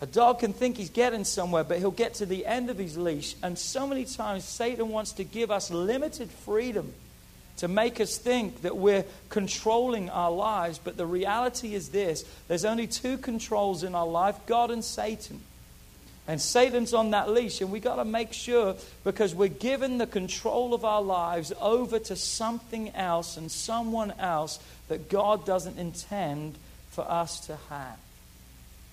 A 0.00 0.06
dog 0.06 0.38
can 0.38 0.54
think 0.54 0.78
he's 0.78 0.88
getting 0.88 1.24
somewhere, 1.24 1.62
but 1.62 1.76
he'll 1.76 1.90
get 1.90 2.14
to 2.14 2.24
the 2.24 2.46
end 2.46 2.70
of 2.70 2.78
his 2.78 2.96
leash. 2.96 3.36
And 3.42 3.58
so 3.58 3.86
many 3.86 4.06
times, 4.06 4.44
Satan 4.46 4.88
wants 4.88 5.12
to 5.12 5.24
give 5.24 5.50
us 5.50 5.70
limited 5.70 6.30
freedom 6.30 6.94
to 7.58 7.68
make 7.68 8.00
us 8.00 8.16
think 8.16 8.62
that 8.62 8.78
we're 8.78 9.04
controlling 9.28 10.08
our 10.08 10.30
lives. 10.30 10.80
But 10.82 10.96
the 10.96 11.04
reality 11.04 11.74
is 11.74 11.90
this 11.90 12.24
there's 12.48 12.64
only 12.64 12.86
two 12.86 13.18
controls 13.18 13.84
in 13.84 13.94
our 13.94 14.06
life 14.06 14.38
God 14.46 14.70
and 14.70 14.82
Satan. 14.82 15.42
And 16.26 16.40
Satan's 16.40 16.94
on 16.94 17.10
that 17.10 17.28
leash, 17.28 17.60
and 17.60 17.70
we've 17.70 17.82
got 17.82 17.96
to 17.96 18.06
make 18.06 18.32
sure 18.32 18.74
because 19.04 19.34
we're 19.34 19.48
given 19.48 19.98
the 19.98 20.06
control 20.06 20.72
of 20.72 20.86
our 20.86 21.02
lives 21.02 21.52
over 21.60 21.98
to 21.98 22.16
something 22.16 22.94
else 22.94 23.36
and 23.36 23.52
someone 23.52 24.12
else 24.12 24.60
that 24.88 25.10
God 25.10 25.44
doesn't 25.44 25.78
intend 25.78 26.54
for 26.90 27.08
us 27.10 27.40
to 27.46 27.56
have. 27.68 27.98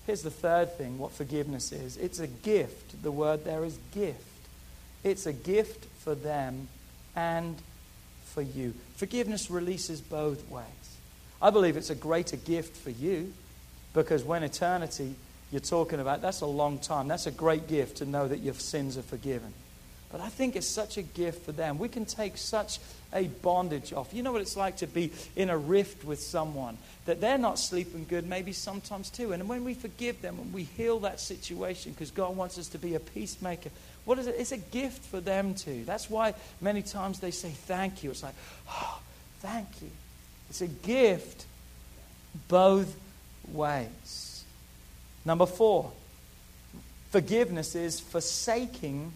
Here's 0.06 0.22
the 0.22 0.30
third 0.30 0.72
thing 0.78 0.98
what 0.98 1.12
forgiveness 1.12 1.72
is 1.72 1.96
it's 1.96 2.18
a 2.18 2.26
gift. 2.26 3.02
The 3.02 3.12
word 3.12 3.44
there 3.44 3.64
is 3.64 3.78
gift. 3.92 4.24
It's 5.04 5.26
a 5.26 5.32
gift 5.32 5.84
for 6.00 6.14
them 6.14 6.68
and 7.14 7.56
for 8.24 8.42
you. 8.42 8.74
Forgiveness 8.96 9.50
releases 9.50 10.00
both 10.00 10.48
ways. 10.50 10.64
I 11.40 11.50
believe 11.50 11.76
it's 11.76 11.90
a 11.90 11.94
greater 11.94 12.36
gift 12.36 12.76
for 12.76 12.90
you 12.90 13.32
because 13.94 14.24
when 14.24 14.42
eternity 14.42 15.14
you're 15.50 15.60
talking 15.60 16.00
about, 16.00 16.20
that's 16.20 16.40
a 16.40 16.46
long 16.46 16.78
time. 16.78 17.08
That's 17.08 17.26
a 17.26 17.30
great 17.30 17.68
gift 17.68 17.98
to 17.98 18.06
know 18.06 18.28
that 18.28 18.40
your 18.40 18.54
sins 18.54 18.98
are 18.98 19.02
forgiven. 19.02 19.52
But 20.10 20.20
I 20.22 20.28
think 20.28 20.56
it's 20.56 20.66
such 20.66 20.96
a 20.96 21.02
gift 21.02 21.44
for 21.44 21.52
them. 21.52 21.78
We 21.78 21.88
can 21.88 22.06
take 22.06 22.38
such 22.38 22.78
a 23.12 23.24
bondage 23.24 23.92
off. 23.92 24.14
You 24.14 24.22
know 24.22 24.32
what 24.32 24.40
it's 24.40 24.56
like 24.56 24.78
to 24.78 24.86
be 24.86 25.12
in 25.36 25.50
a 25.50 25.56
rift 25.56 26.04
with 26.04 26.20
someone 26.20 26.78
that 27.04 27.20
they're 27.20 27.38
not 27.38 27.58
sleeping 27.58 28.06
good, 28.08 28.26
maybe 28.26 28.52
sometimes 28.52 29.10
too. 29.10 29.32
And 29.32 29.48
when 29.48 29.64
we 29.64 29.74
forgive 29.74 30.22
them 30.22 30.38
and 30.38 30.52
we 30.52 30.64
heal 30.64 31.00
that 31.00 31.20
situation 31.20 31.92
because 31.92 32.10
God 32.10 32.36
wants 32.36 32.58
us 32.58 32.68
to 32.68 32.78
be 32.78 32.94
a 32.94 33.00
peacemaker, 33.00 33.70
what 34.04 34.18
is 34.18 34.26
it? 34.26 34.36
It's 34.38 34.52
a 34.52 34.58
gift 34.58 35.04
for 35.04 35.20
them 35.20 35.54
too. 35.54 35.84
That's 35.84 36.08
why 36.08 36.34
many 36.60 36.82
times 36.82 37.20
they 37.20 37.30
say 37.30 37.50
thank 37.50 38.02
you. 38.02 38.10
It's 38.10 38.22
like, 38.22 38.34
oh, 38.70 39.00
thank 39.40 39.68
you. 39.82 39.90
It's 40.48 40.62
a 40.62 40.66
gift 40.66 41.44
both 42.48 42.94
ways. 43.52 44.44
Number 45.26 45.44
four, 45.44 45.92
forgiveness 47.10 47.74
is 47.74 48.00
forsaking 48.00 49.12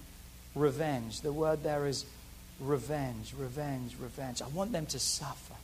revenge. 0.55 1.21
The 1.21 1.33
word 1.33 1.63
there 1.63 1.87
is 1.87 2.05
revenge, 2.61 3.35
revenge, 3.37 3.97
revenge. 4.01 4.43
I 4.43 4.49
want 4.49 4.73
them 4.73 4.87
to 4.87 4.99
suffer. 4.99 5.55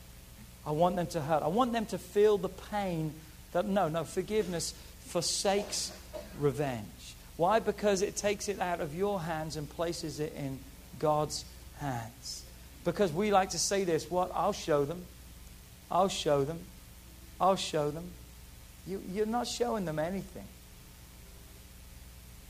I 0.67 0.73
want 0.73 0.97
them 0.97 1.07
to 1.09 1.21
hurt. 1.21 1.43
I 1.43 1.49
want 1.49 1.73
them 1.73 1.87
to 1.87 1.99
feel 1.99 2.39
the 2.39 2.49
pain 2.49 3.15
that, 3.53 3.67
no, 3.67 3.89
no, 3.89 4.05
forgiveness 4.05 4.75
forsakes 5.07 5.93
revenge. 6.39 7.15
Why? 7.37 7.61
Because 7.61 8.03
it 8.03 8.17
takes 8.17 8.49
it 8.49 8.61
out 8.61 8.81
of 8.81 8.95
your 8.95 9.21
hands 9.21 9.57
and 9.57 9.69
places 9.69 10.21
it 10.21 10.35
in 10.37 10.59
God's 10.99 11.45
hands. 11.79 12.45
Because 12.85 13.13
we 13.13 13.31
like 13.31 13.51
to 13.51 13.59
say 13.59 13.85
this 13.85 14.11
what? 14.11 14.31
I'll 14.35 14.53
show 14.53 14.85
them. 14.85 15.05
I'll 15.91 16.09
show 16.09 16.45
them. 16.45 16.59
I'll 17.41 17.57
show 17.57 17.91
them. 17.91 18.11
You, 18.87 19.03
you're 19.13 19.27
not 19.27 19.47
showing 19.47 19.85
them 19.85 19.99
anything. 19.99 20.45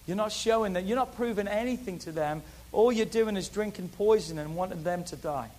You're 0.08 0.16
not 0.16 0.32
showing 0.32 0.72
them, 0.72 0.86
you're 0.86 0.96
not 0.96 1.14
proving 1.14 1.46
anything 1.46 1.98
to 2.00 2.12
them. 2.12 2.42
All 2.72 2.90
you're 2.90 3.06
doing 3.06 3.36
is 3.36 3.48
drinking 3.48 3.90
poison 3.90 4.38
and 4.38 4.56
wanting 4.56 4.82
them 4.82 5.04
to 5.04 5.16
die. 5.16 5.50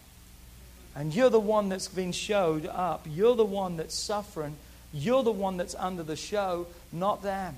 And 0.96 1.14
you're 1.14 1.30
the 1.30 1.40
one 1.40 1.70
that's 1.70 1.88
been 1.88 2.12
showed 2.12 2.66
up. 2.66 3.06
You're 3.08 3.36
the 3.36 3.46
one 3.46 3.78
that's 3.78 3.94
suffering. 3.94 4.56
You're 4.92 5.22
the 5.22 5.32
one 5.32 5.58
that's 5.58 5.76
under 5.76 6.02
the 6.02 6.16
show, 6.16 6.66
not 6.92 7.22
them. 7.22 7.56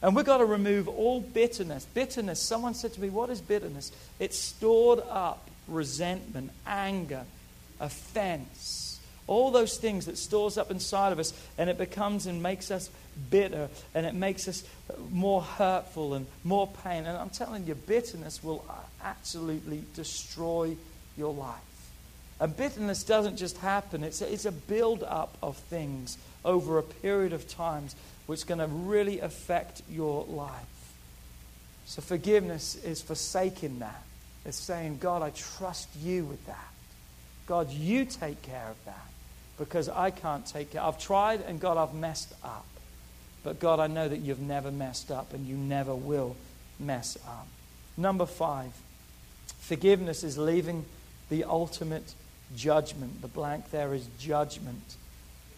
And 0.00 0.14
we've 0.14 0.24
got 0.24 0.38
to 0.38 0.44
remove 0.44 0.86
all 0.88 1.20
bitterness. 1.20 1.86
Bitterness, 1.86 2.40
someone 2.40 2.74
said 2.74 2.92
to 2.94 3.00
me, 3.00 3.10
What 3.10 3.28
is 3.28 3.40
bitterness? 3.40 3.90
It's 4.20 4.38
stored 4.38 5.00
up 5.10 5.48
resentment, 5.66 6.50
anger, 6.66 7.24
offense, 7.80 9.00
all 9.26 9.50
those 9.50 9.76
things 9.76 10.06
that 10.06 10.18
stores 10.18 10.58
up 10.58 10.70
inside 10.70 11.12
of 11.12 11.18
us, 11.18 11.32
and 11.56 11.70
it 11.70 11.78
becomes 11.78 12.26
and 12.26 12.42
makes 12.42 12.70
us 12.70 12.90
bitter 13.30 13.68
and 13.94 14.06
it 14.06 14.14
makes 14.14 14.48
us 14.48 14.64
more 15.10 15.42
hurtful 15.42 16.14
and 16.14 16.26
more 16.44 16.66
pain. 16.84 17.04
And 17.04 17.16
I'm 17.16 17.30
telling 17.30 17.66
you, 17.66 17.74
bitterness 17.74 18.42
will 18.42 18.64
absolutely 19.02 19.84
destroy 19.94 20.76
your 21.16 21.32
life. 21.32 21.60
And 22.40 22.56
bitterness 22.56 23.04
doesn't 23.04 23.36
just 23.36 23.58
happen, 23.58 24.02
it's 24.02 24.20
a, 24.20 24.32
it's 24.32 24.46
a 24.46 24.52
build 24.52 25.04
up 25.04 25.36
of 25.42 25.56
things 25.56 26.18
over 26.44 26.78
a 26.78 26.82
period 26.82 27.32
of 27.32 27.48
times 27.48 27.94
which 28.26 28.40
is 28.40 28.44
going 28.44 28.58
to 28.58 28.66
really 28.66 29.20
affect 29.20 29.82
your 29.90 30.24
life. 30.24 30.50
So 31.86 32.02
forgiveness 32.02 32.74
is 32.82 33.02
forsaking 33.02 33.80
that. 33.80 34.02
It's 34.44 34.56
saying, 34.56 34.98
God, 34.98 35.22
I 35.22 35.30
trust 35.30 35.88
you 36.02 36.24
with 36.24 36.44
that. 36.46 36.68
God, 37.46 37.70
you 37.70 38.04
take 38.04 38.42
care 38.42 38.66
of 38.68 38.84
that 38.86 39.11
because 39.64 39.88
I 39.88 40.10
can't 40.10 40.44
take 40.44 40.72
care. 40.72 40.82
I've 40.82 40.98
tried 40.98 41.40
and 41.42 41.60
God, 41.60 41.76
I've 41.76 41.94
messed 41.94 42.32
up. 42.42 42.66
But 43.44 43.60
God, 43.60 43.78
I 43.78 43.86
know 43.86 44.08
that 44.08 44.18
you've 44.18 44.40
never 44.40 44.72
messed 44.72 45.12
up 45.12 45.32
and 45.32 45.46
you 45.46 45.56
never 45.56 45.94
will 45.94 46.34
mess 46.80 47.16
up. 47.24 47.46
Number 47.96 48.26
five, 48.26 48.72
forgiveness 49.60 50.24
is 50.24 50.36
leaving 50.36 50.84
the 51.30 51.44
ultimate 51.44 52.14
judgment. 52.56 53.22
The 53.22 53.28
blank 53.28 53.70
there 53.70 53.94
is 53.94 54.04
judgment. 54.18 54.96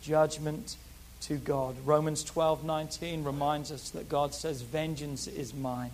Judgment 0.03 0.77
to 1.23 1.37
God. 1.37 1.75
Romans 1.87 2.23
12 2.25 2.63
19 2.63 3.25
reminds 3.25 3.73
us 3.73 3.89
that 3.91 4.11
God 4.11 4.35
says, 4.35 4.61
Vengeance 4.61 5.27
is 5.27 5.55
mine. 5.55 5.93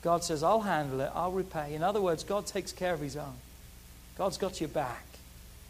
God 0.00 0.24
says, 0.24 0.42
I'll 0.42 0.62
handle 0.62 1.00
it, 1.00 1.10
I'll 1.14 1.32
repay. 1.32 1.74
In 1.74 1.82
other 1.82 2.00
words, 2.00 2.24
God 2.24 2.46
takes 2.46 2.72
care 2.72 2.94
of 2.94 3.00
his 3.00 3.16
own. 3.16 3.34
God's 4.16 4.38
got 4.38 4.58
your 4.58 4.68
back. 4.68 5.05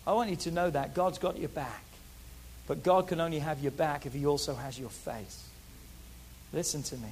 I 0.07 0.13
want 0.13 0.31
you 0.31 0.37
to 0.37 0.51
know 0.51 0.71
that. 0.71 0.95
God's 0.95 1.19
got 1.19 1.39
your 1.39 1.49
back. 1.49 1.83
But 2.67 2.83
God 2.83 3.09
can 3.09 3.21
only 3.21 3.39
have 3.39 3.61
your 3.61 3.73
back 3.73 4.07
if 4.07 4.13
He 4.13 4.27
also 4.27 4.55
has 4.55 4.79
your 4.79 4.91
face. 4.91 5.45
Listen 6.53 6.83
to 6.85 6.97
me. 6.97 7.09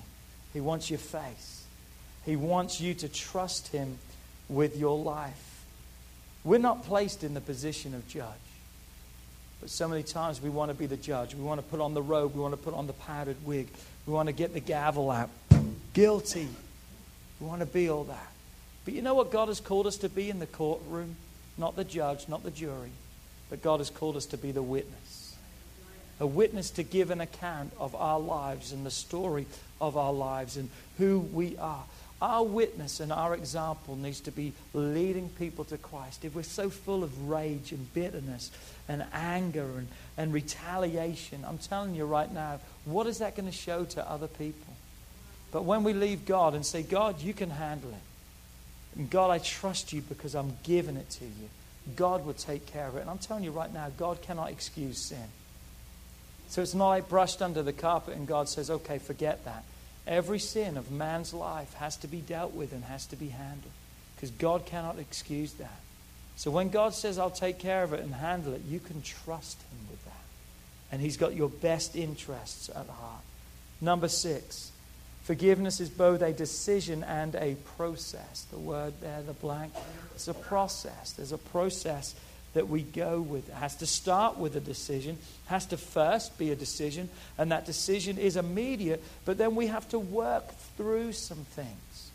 He 0.53 0.61
wants 0.61 0.91
your 0.91 0.99
face. 0.99 1.65
He 2.25 2.37
wants 2.37 2.81
you 2.81 2.95
to 2.95 3.09
trust 3.09 3.69
Him 3.69 3.99
with 4.49 4.77
your 4.77 4.99
life. 4.99 5.65
We're 6.45 6.59
not 6.59 6.85
placed 6.85 7.25
in 7.25 7.35
the 7.35 7.41
position 7.41 7.95
of 7.95 8.07
judge. 8.09 8.29
But 9.61 9.71
so 9.71 9.89
many 9.89 10.03
times 10.03 10.43
we 10.43 10.51
want 10.51 10.71
to 10.71 10.77
be 10.77 10.87
the 10.87 10.97
judge. 10.97 11.35
We 11.35 11.43
want 11.43 11.61
to 11.61 11.67
put 11.67 11.81
on 11.81 11.95
the 11.95 12.03
robe. 12.03 12.35
We 12.35 12.41
want 12.41 12.53
to 12.53 12.59
put 12.59 12.75
on 12.75 12.87
the 12.87 12.93
powdered 12.93 13.37
wig. 13.47 13.69
We 14.07 14.13
want 14.13 14.27
to 14.27 14.33
get 14.33 14.53
the 14.53 14.61
gavel 14.61 15.11
out. 15.11 15.31
Guilty. 15.95 16.49
We 17.41 17.47
want 17.47 17.61
to 17.61 17.67
be 17.67 17.89
all 17.89 18.05
that. 18.05 18.33
But 18.85 18.95
you 18.95 19.03
know 19.03 19.15
what 19.15 19.31
God 19.31 19.49
has 19.49 19.61
called 19.61 19.87
us 19.87 19.97
to 19.99 20.09
be 20.09 20.29
in 20.29 20.39
the 20.39 20.47
courtroom? 20.47 21.17
Not 21.57 21.77
the 21.77 21.85
judge, 21.85 22.29
not 22.29 22.43
the 22.43 22.51
jury. 22.51 22.91
But 23.51 23.63
God 23.63 23.81
has 23.81 23.91
called 23.91 24.17
us 24.17 24.27
to 24.27 24.37
be 24.37 24.53
the 24.53 24.63
witness 24.63 25.25
a 26.21 26.27
witness 26.27 26.71
to 26.71 26.83
give 26.83 27.11
an 27.11 27.21
account 27.21 27.73
of 27.79 27.95
our 27.95 28.21
lives 28.21 28.73
and 28.73 28.87
the 28.87 28.91
story 28.91 29.47
of 29.81 29.97
our 29.97 30.13
lives 30.13 30.57
and 30.57 30.69
who 30.99 31.19
we 31.19 31.57
are. 31.59 31.85
Our 32.23 32.45
witness 32.45 33.01
and 33.01 33.13
our 33.13 33.35
example 33.35 33.97
needs 33.97 34.21
to 34.21 34.31
be 34.31 34.53
leading 34.73 35.29
people 35.31 35.65
to 35.67 35.77
Christ. 35.77 36.25
If 36.25 36.35
we're 36.35 36.43
so 36.43 36.71
full 36.71 37.03
of 37.03 37.29
rage 37.29 37.73
and 37.73 37.93
bitterness 37.93 38.51
and 38.89 39.05
anger 39.13 39.69
and, 39.77 39.89
and 40.17 40.33
retaliation, 40.33 41.45
I'm 41.47 41.59
telling 41.59 41.95
you 41.95 42.05
right 42.05 42.33
now, 42.33 42.61
what 42.85 43.07
is 43.07 43.19
that 43.19 43.37
going 43.37 43.51
to 43.51 43.53
show 43.53 43.85
to 43.85 44.11
other 44.11 44.29
people? 44.29 44.75
But 45.51 45.65
when 45.65 45.83
we 45.83 45.93
leave 45.93 46.25
God 46.25 46.55
and 46.55 46.65
say, 46.65 46.83
God, 46.83 47.21
you 47.21 47.35
can 47.35 47.51
handle 47.51 47.91
it. 47.91 47.97
And 48.97 49.11
God, 49.11 49.31
I 49.31 49.39
trust 49.39 49.93
you 49.93 50.03
because 50.03 50.35
I'm 50.35 50.57
giving 50.63 50.97
it 50.97 51.11
to 51.11 51.25
you. 51.25 51.49
God 51.97 52.25
will 52.25 52.35
take 52.35 52.67
care 52.67 52.87
of 52.87 52.97
it. 52.97 53.01
And 53.01 53.11
I'm 53.11 53.19
telling 53.19 53.45
you 53.45 53.51
right 53.51 53.73
now, 53.73 53.89
God 53.97 54.23
cannot 54.23 54.51
excuse 54.51 54.99
sin. 54.99 55.29
So 56.49 56.63
it's 56.63 56.75
not 56.75 56.89
like 56.89 57.09
brushed 57.09 57.43
under 57.43 57.63
the 57.63 57.73
carpet 57.73 58.17
and 58.17 58.27
God 58.27 58.49
says, 58.49 58.71
okay, 58.71 58.99
forget 58.99 59.45
that. 59.45 59.65
Every 60.07 60.39
sin 60.39 60.77
of 60.77 60.91
man's 60.91 61.33
life 61.33 61.75
has 61.75 61.97
to 61.99 62.07
be 62.07 62.21
dealt 62.21 62.55
with 62.55 62.73
and 62.73 62.85
has 62.85 63.07
to 63.07 63.17
be 63.17 63.29
handled 63.29 63.73
because 64.15 64.31
God 64.31 64.67
cannot 64.67 64.99
excuse 64.99 65.53
that. 65.55 65.81
So 66.37 66.51
when 66.51 66.69
God 66.69 66.95
says, 66.95 67.19
I'll 67.19 67.31
take 67.31 67.59
care 67.59 67.83
of 67.83 67.93
it 67.93 68.01
and 68.01 68.15
handle 68.15 68.55
it, 68.55 68.63
you 68.69 68.81
can 68.81 69.03
trust 69.03 69.61
Him 69.63 69.79
with 69.91 70.05
that. 70.05 70.13
And 70.93 71.01
He's 71.01 71.17
got 71.17 71.35
your 71.35 71.49
best 71.49 71.97
interests 71.97 72.69
at 72.69 72.87
heart. 72.87 73.23
Number 73.81 74.09
six, 74.09 74.73
forgiveness 75.25 75.81
is 75.81 75.91
both 75.91 76.23
a 76.23 76.33
decision 76.33 77.05
and 77.05 77.35
a 77.35 77.57
process. 77.77 78.47
The 78.51 78.59
word 78.59 78.95
there, 79.01 79.23
the 79.23 79.33
blank, 79.33 79.73
it's 80.15 80.29
a 80.29 80.35
process. 80.35 81.13
There's 81.13 81.33
a 81.33 81.39
process 81.39 82.15
that 82.55 82.69
we 82.69 82.83
go 82.83 83.21
with. 83.21 83.49
It 83.49 83.55
has 83.55 83.77
to 83.77 83.87
start 83.87 84.39
with 84.39 84.57
a 84.57 84.61
decision, 84.61 85.19
it 85.47 85.51
has 85.51 85.67
to 85.67 85.77
first 85.77 86.39
be 86.39 86.51
a 86.51 86.57
decision, 86.57 87.09
and 87.37 87.53
that 87.53 87.67
decision 87.67 88.17
is 88.17 88.37
immediate, 88.37 89.03
but 89.25 89.39
then 89.39 89.55
we 89.57 89.67
have 89.67 89.89
to 89.91 89.99
work 89.99 90.55
through 90.77 91.13
some 91.13 91.45
things. 91.51 92.11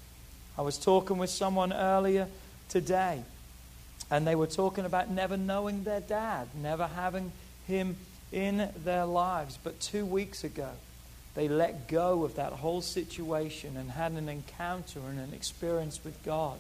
I 0.58 0.62
was 0.62 0.78
talking 0.78 1.18
with 1.18 1.30
someone 1.30 1.72
earlier 1.74 2.28
today, 2.70 3.24
and 4.10 4.26
they 4.26 4.36
were 4.36 4.48
talking 4.48 4.86
about 4.86 5.10
never 5.10 5.38
knowing 5.38 5.84
their 5.84 6.02
dad, 6.02 6.48
never 6.62 6.88
having 6.88 7.32
him 7.68 7.98
in 8.32 8.70
their 8.84 9.06
lives. 9.06 9.58
But 9.62 9.80
two 9.80 10.06
weeks 10.06 10.44
ago, 10.44 10.70
they 11.36 11.48
let 11.48 11.88
go 11.88 12.24
of 12.24 12.36
that 12.36 12.54
whole 12.54 12.82
situation 12.82 13.78
and 13.78 13.92
had 13.92 14.14
an 14.14 14.30
encounter 14.30 15.00
and 15.08 15.20
an 15.20 15.34
experience 15.34 16.04
with 16.04 16.22
God 16.24 16.60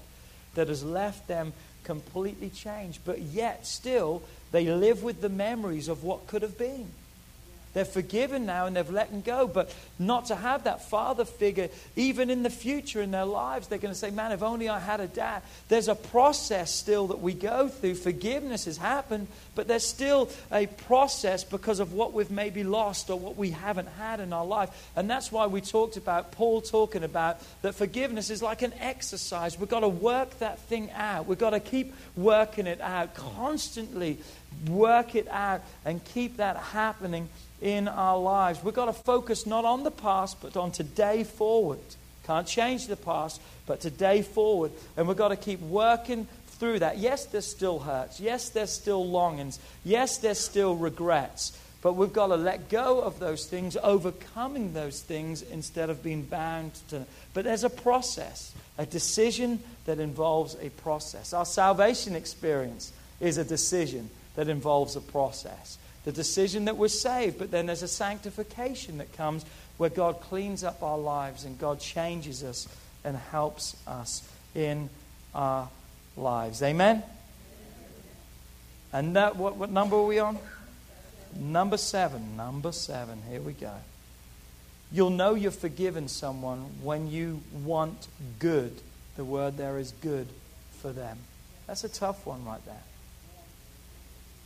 that 0.56 0.68
has 0.68 0.84
left 0.84 1.28
them 1.28 1.54
completely 1.84 2.50
changed. 2.50 3.00
But 3.06 3.22
yet, 3.22 3.66
still, 3.66 4.22
they 4.52 4.66
live 4.66 5.04
with 5.04 5.22
the 5.22 5.30
memories 5.30 5.88
of 5.88 6.04
what 6.04 6.28
could 6.28 6.42
have 6.42 6.58
been. 6.58 6.88
They're 7.74 7.86
forgiven 7.86 8.46
now 8.46 8.66
and 8.66 8.76
they've 8.76 8.90
let 8.90 9.24
go, 9.24 9.48
but 9.48 9.74
not 10.00 10.26
to 10.26 10.36
have 10.36 10.64
that 10.64 10.90
father 10.90 11.24
figure, 11.24 11.70
even 11.96 12.30
in 12.30 12.42
the 12.42 12.50
future 12.50 13.02
in 13.02 13.12
their 13.12 13.26
lives, 13.26 13.68
they're 13.68 13.78
going 13.78 13.94
to 13.94 14.00
say, 14.00 14.10
Man, 14.10 14.32
if 14.32 14.42
only 14.42 14.70
I 14.70 14.80
had 14.80 15.00
a 15.00 15.08
dad. 15.08 15.44
There's 15.68 15.88
a 15.88 15.96
process 15.96 16.74
still 16.74 17.08
that 17.08 17.20
we 17.20 17.34
go 17.34 17.68
through. 17.68 17.96
Forgiveness 17.96 18.66
has 18.66 18.78
happened, 18.78 19.28
but 19.54 19.68
there's 19.68 19.86
still 19.86 20.30
a 20.52 20.66
process 20.66 21.44
because 21.44 21.80
of 21.80 21.94
what 21.94 22.14
we've 22.14 22.32
maybe 22.32 22.64
lost 22.64 23.10
or 23.10 23.20
what 23.20 23.38
we 23.38 23.52
haven't 23.52 23.90
had 24.00 24.20
in 24.20 24.34
our 24.34 24.46
life. 24.46 24.70
And 24.96 25.10
that's 25.10 25.32
why 25.32 25.46
we 25.46 25.62
talked 25.62 25.96
about, 25.96 26.32
Paul 26.32 26.62
talking 26.62 27.04
about, 27.04 27.38
that 27.62 27.76
forgiveness 27.76 28.32
is 28.32 28.42
like 28.42 28.64
an 28.64 28.74
exercise. 28.80 29.60
We've 29.60 29.70
got 29.70 29.82
to 29.82 29.90
work 29.90 30.40
that 30.40 30.60
thing 30.60 30.90
out, 30.92 31.28
we've 31.28 31.38
got 31.38 31.52
to 31.52 31.60
keep 31.60 31.94
working 32.16 32.66
it 32.66 32.82
out, 32.82 33.14
constantly 33.14 34.18
work 34.68 35.16
it 35.16 35.28
out, 35.30 35.62
and 35.86 36.04
keep 36.04 36.38
that 36.38 36.58
happening 36.58 37.30
in 37.62 37.88
our 37.88 38.18
lives. 38.18 38.64
We've 38.64 38.74
got 38.74 38.86
to 38.86 38.94
focus 38.94 39.46
not 39.46 39.66
on 39.66 39.84
the 39.84 39.92
past, 39.92 40.38
but 40.42 40.58
on 40.58 40.72
today 40.72 41.24
forward. 41.24 41.80
Can't 42.26 42.48
change 42.48 42.88
the 42.88 42.96
past, 42.96 43.42
but 43.66 43.82
today 43.82 44.22
forward. 44.22 44.72
And 44.96 45.08
we've 45.08 45.18
got 45.18 45.30
to 45.30 45.36
keep 45.36 45.60
working 45.62 46.28
through 46.48 46.80
that. 46.80 46.98
Yes, 46.98 47.26
there's 47.26 47.48
still 47.48 47.80
hurts. 47.80 48.20
Yes, 48.20 48.50
there's 48.50 48.72
still 48.72 49.08
longings. 49.08 49.60
Yes, 49.84 50.18
there's 50.18 50.40
still 50.40 50.76
regrets. 50.76 51.58
But 51.82 51.94
we've 51.94 52.12
got 52.12 52.28
to 52.28 52.36
let 52.36 52.70
go 52.70 53.00
of 53.00 53.20
those 53.20 53.46
things, 53.46 53.78
overcoming 53.78 54.74
those 54.74 55.02
things 55.02 55.42
instead 55.42 55.90
of 55.90 56.04
being 56.04 56.24
bound 56.24 56.74
to 56.90 57.00
them. 57.00 57.08
But 57.34 57.46
there's 57.46 57.64
a 57.64 57.70
process, 57.70 58.54
a 58.78 58.86
decision 58.86 59.62
that 59.86 60.00
involves 60.00 60.56
a 60.62 60.70
process. 60.70 61.34
Our 61.34 61.46
salvation 61.46 62.16
experience 62.16 62.92
is 63.22 63.38
a 63.38 63.46
decision 63.46 64.10
that 64.36 64.48
involves 64.48 64.96
a 64.96 65.02
process 65.02 65.78
the 66.06 66.12
decision 66.12 66.66
that 66.66 66.78
we're 66.78 66.88
saved, 66.88 67.38
but 67.38 67.52
then 67.52 67.66
there's 67.66 67.84
a 67.84 67.88
sanctification 67.88 68.98
that 69.00 69.14
comes 69.14 69.46
where 69.78 69.90
God 69.90 70.22
cleans 70.22 70.64
up 70.64 70.82
our 70.82 70.98
lives 70.98 71.44
and 71.44 71.60
God 71.60 71.80
changes 71.80 72.44
us 72.44 72.68
and 73.04 73.18
helps 73.18 73.76
us 73.86 74.28
in 74.56 74.90
our 75.36 75.70
lives. 76.16 76.64
Amen? 76.64 77.04
And 78.92 79.16
that, 79.16 79.36
what, 79.36 79.56
what 79.58 79.70
number 79.70 79.98
are 79.98 80.06
we 80.06 80.20
on? 80.20 80.40
Number 81.38 81.78
seven. 81.78 82.36
Number 82.36 82.72
seven. 82.72 83.22
Here 83.30 83.42
we 83.42 83.54
go. 83.54 83.74
You'll 84.92 85.12
know 85.12 85.36
you've 85.36 85.56
forgiven 85.56 86.08
someone 86.08 86.60
when 86.82 87.12
you 87.12 87.42
want 87.54 88.08
good. 88.40 88.82
The 89.16 89.24
word 89.24 89.58
there 89.58 89.78
is 89.78 89.92
good 90.02 90.28
for 90.82 90.92
them. 90.92 91.20
That's 91.68 91.84
a 91.84 91.90
tough 91.90 92.26
one 92.26 92.44
right 92.46 92.66
there. 92.66 92.82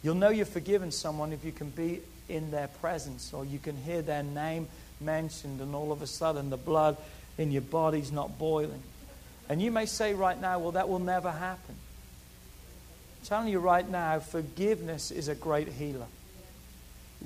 You'll 0.03 0.15
know 0.15 0.29
you've 0.29 0.49
forgiven 0.49 0.91
someone 0.91 1.31
if 1.31 1.45
you 1.45 1.53
can 1.53 1.69
be 1.69 2.01
in 2.29 2.51
their 2.51 2.67
presence 2.67 3.33
or 3.33 3.45
you 3.45 3.57
can 3.57 3.75
hear 3.77 4.01
their 4.01 4.23
name 4.23 4.67
mentioned 4.99 5.61
and 5.61 5.73
all 5.73 5.91
of 5.91 6.01
a 6.01 6.07
sudden 6.07 6.49
the 6.49 6.57
blood 6.57 6.97
in 7.37 7.51
your 7.51 7.61
body's 7.61 8.11
not 8.11 8.37
boiling. 8.37 8.83
And 9.49 9.61
you 9.61 9.71
may 9.71 9.85
say 9.85 10.13
right 10.13 10.39
now, 10.39 10.59
well, 10.59 10.71
that 10.73 10.89
will 10.89 10.99
never 10.99 11.31
happen. 11.31 11.75
I'm 13.19 13.27
telling 13.27 13.47
you 13.47 13.59
right 13.59 13.89
now, 13.89 14.19
forgiveness 14.19 15.11
is 15.11 15.27
a 15.27 15.35
great 15.35 15.69
healer. 15.69 16.07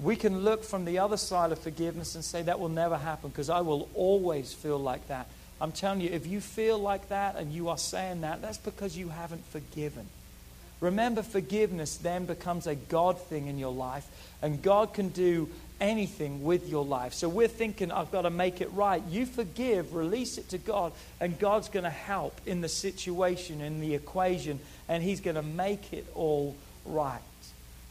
We 0.02 0.16
can 0.16 0.40
look 0.40 0.63
from 0.63 0.86
the 0.86 1.00
other 1.00 1.18
side 1.18 1.52
of 1.52 1.60
forgiveness 1.60 2.13
and 2.13 2.24
say 2.24 2.44
that 2.44 2.60
will 2.60 2.70
never 2.70 2.98
happen 2.98 3.30
because 3.30 3.50
I 3.50 3.62
will 3.62 3.90
always 3.96 4.54
feel 4.54 4.78
like 4.78 5.08
that. 5.08 5.28
I'm 5.60 5.72
telling 5.72 6.02
you, 6.02 6.10
if 6.12 6.28
you 6.28 6.40
feel 6.40 6.78
like 6.78 7.10
that 7.10 7.36
and 7.36 7.52
you 7.52 7.70
are 7.70 7.78
saying 7.80 8.22
that, 8.22 8.44
that's 8.44 8.60
because 8.60 8.96
you 8.96 9.10
haven't 9.10 9.44
forgiven. 9.48 10.08
Remember, 10.80 11.24
forgiveness 11.24 11.98
then 11.98 12.26
becomes 12.26 12.68
a 12.68 12.76
God 12.76 13.20
thing 13.20 13.48
in 13.48 13.58
your 13.58 13.74
life, 13.74 14.06
and 14.42 14.62
God 14.62 14.94
can 14.94 15.10
do 15.10 15.50
anything 15.80 16.44
with 16.44 16.70
your 16.70 16.86
life. 16.86 17.13
So 17.13 17.30
we're 17.30 17.48
thinking, 17.48 17.92
I've 17.92 18.12
got 18.12 18.24
to 18.24 18.30
make 18.30 18.62
it 18.62 18.72
right. 18.74 19.02
You 19.10 19.26
forgive, 19.26 19.96
release 19.96 20.38
it 20.38 20.50
to 20.50 20.58
God, 20.58 20.92
and 21.20 21.38
God's 21.40 21.70
going 21.70 21.84
to 21.84 21.90
help 21.90 22.40
in 22.46 22.62
the 22.62 22.70
situation, 22.70 23.62
in 23.62 23.80
the 23.80 23.96
equation, 23.96 24.60
and 24.88 25.02
He's 25.04 25.20
going 25.20 25.36
to 25.36 25.44
make 25.44 25.94
it 25.94 26.06
all 26.13 26.56
right. 26.86 27.20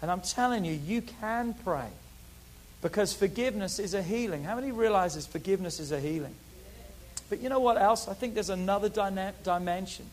And 0.03 0.11
I'm 0.11 0.20
telling 0.20 0.64
you, 0.64 0.72
you 0.72 1.03
can 1.03 1.55
pray 1.64 1.88
because 2.83 3.12
forgiveness 3.12 3.79
is 3.79 3.94
a 3.94 4.03
healing. 4.03 4.44
How 4.44 4.55
many 4.55 4.70
realizes 4.70 5.27
forgiveness 5.27 5.81
is 5.81 5.90
a 5.90 5.99
healing? 5.99 6.35
But 7.29 7.40
you 7.40 7.49
know 7.49 7.59
what 7.59 7.77
else? 7.77 8.07
I 8.07 8.14
think 8.14 8.35
there's 8.35 8.51
another 8.51 8.88
dimension 8.88 10.07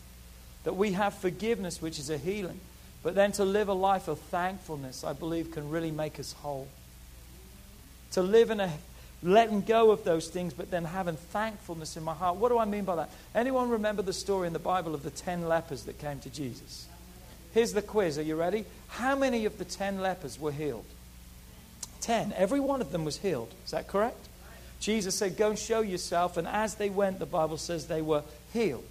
that 0.64 0.76
we 0.76 0.92
have 0.92 1.14
forgiveness, 1.14 1.80
which 1.80 1.98
is 1.98 2.10
a 2.10 2.18
healing. 2.18 2.60
But 3.02 3.14
then 3.14 3.32
to 3.32 3.44
live 3.44 3.68
a 3.68 3.74
life 3.74 4.08
of 4.08 4.18
thankfulness, 4.18 5.04
I 5.04 5.12
believe, 5.12 5.52
can 5.52 5.70
really 5.70 5.90
make 5.90 6.18
us 6.18 6.32
whole. 6.32 6.68
To 8.12 8.22
live 8.22 8.50
in 8.50 8.60
a 8.60 8.72
letting 9.22 9.62
go 9.62 9.90
of 9.90 10.04
those 10.04 10.28
things, 10.28 10.52
but 10.52 10.70
then 10.70 10.84
having 10.84 11.16
thankfulness 11.16 11.96
in 11.96 12.02
my 12.02 12.14
heart. 12.14 12.36
What 12.36 12.50
do 12.50 12.58
I 12.58 12.64
mean 12.64 12.84
by 12.84 12.96
that? 12.96 13.10
Anyone 13.34 13.70
remember 13.70 14.02
the 14.02 14.12
story 14.12 14.46
in 14.46 14.52
the 14.52 14.58
Bible 14.58 14.94
of 14.94 15.02
the 15.02 15.10
ten 15.10 15.48
lepers 15.48 15.84
that 15.84 15.98
came 15.98 16.20
to 16.20 16.30
Jesus? 16.30 16.86
Here's 17.52 17.72
the 17.72 17.82
quiz. 17.82 18.18
Are 18.18 18.22
you 18.22 18.36
ready? 18.36 18.64
How 18.88 19.16
many 19.16 19.44
of 19.44 19.58
the 19.58 19.64
ten 19.64 20.00
lepers 20.00 20.38
were 20.38 20.52
healed? 20.52 20.86
Ten. 22.00 22.32
Every 22.36 22.60
one 22.60 22.80
of 22.80 22.92
them 22.92 23.04
was 23.04 23.18
healed. 23.18 23.52
Is 23.64 23.70
that 23.70 23.88
correct? 23.88 24.28
Jesus 24.80 25.14
said, 25.14 25.36
Go 25.36 25.50
and 25.50 25.58
show 25.58 25.80
yourself. 25.80 26.36
And 26.36 26.46
as 26.46 26.74
they 26.74 26.90
went, 26.90 27.18
the 27.18 27.26
Bible 27.26 27.56
says 27.56 27.86
they 27.86 28.02
were 28.02 28.22
healed. 28.52 28.84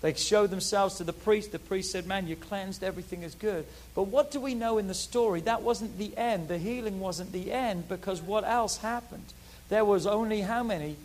They 0.00 0.14
showed 0.14 0.50
themselves 0.50 0.96
to 0.96 1.04
the 1.04 1.12
priest. 1.12 1.52
The 1.52 1.58
priest 1.58 1.92
said, 1.92 2.06
Man, 2.06 2.26
you're 2.26 2.36
cleansed, 2.36 2.82
everything 2.82 3.22
is 3.22 3.34
good. 3.34 3.66
But 3.94 4.04
what 4.04 4.30
do 4.30 4.40
we 4.40 4.54
know 4.54 4.78
in 4.78 4.88
the 4.88 4.94
story? 4.94 5.40
That 5.42 5.62
wasn't 5.62 5.98
the 5.98 6.16
end. 6.16 6.48
The 6.48 6.58
healing 6.58 7.00
wasn't 7.00 7.32
the 7.32 7.52
end 7.52 7.88
because 7.88 8.22
what 8.22 8.44
else 8.44 8.78
happened? 8.78 9.32
There 9.68 9.84
was 9.84 10.06
only 10.06 10.40
how 10.40 10.62
many? 10.62 10.96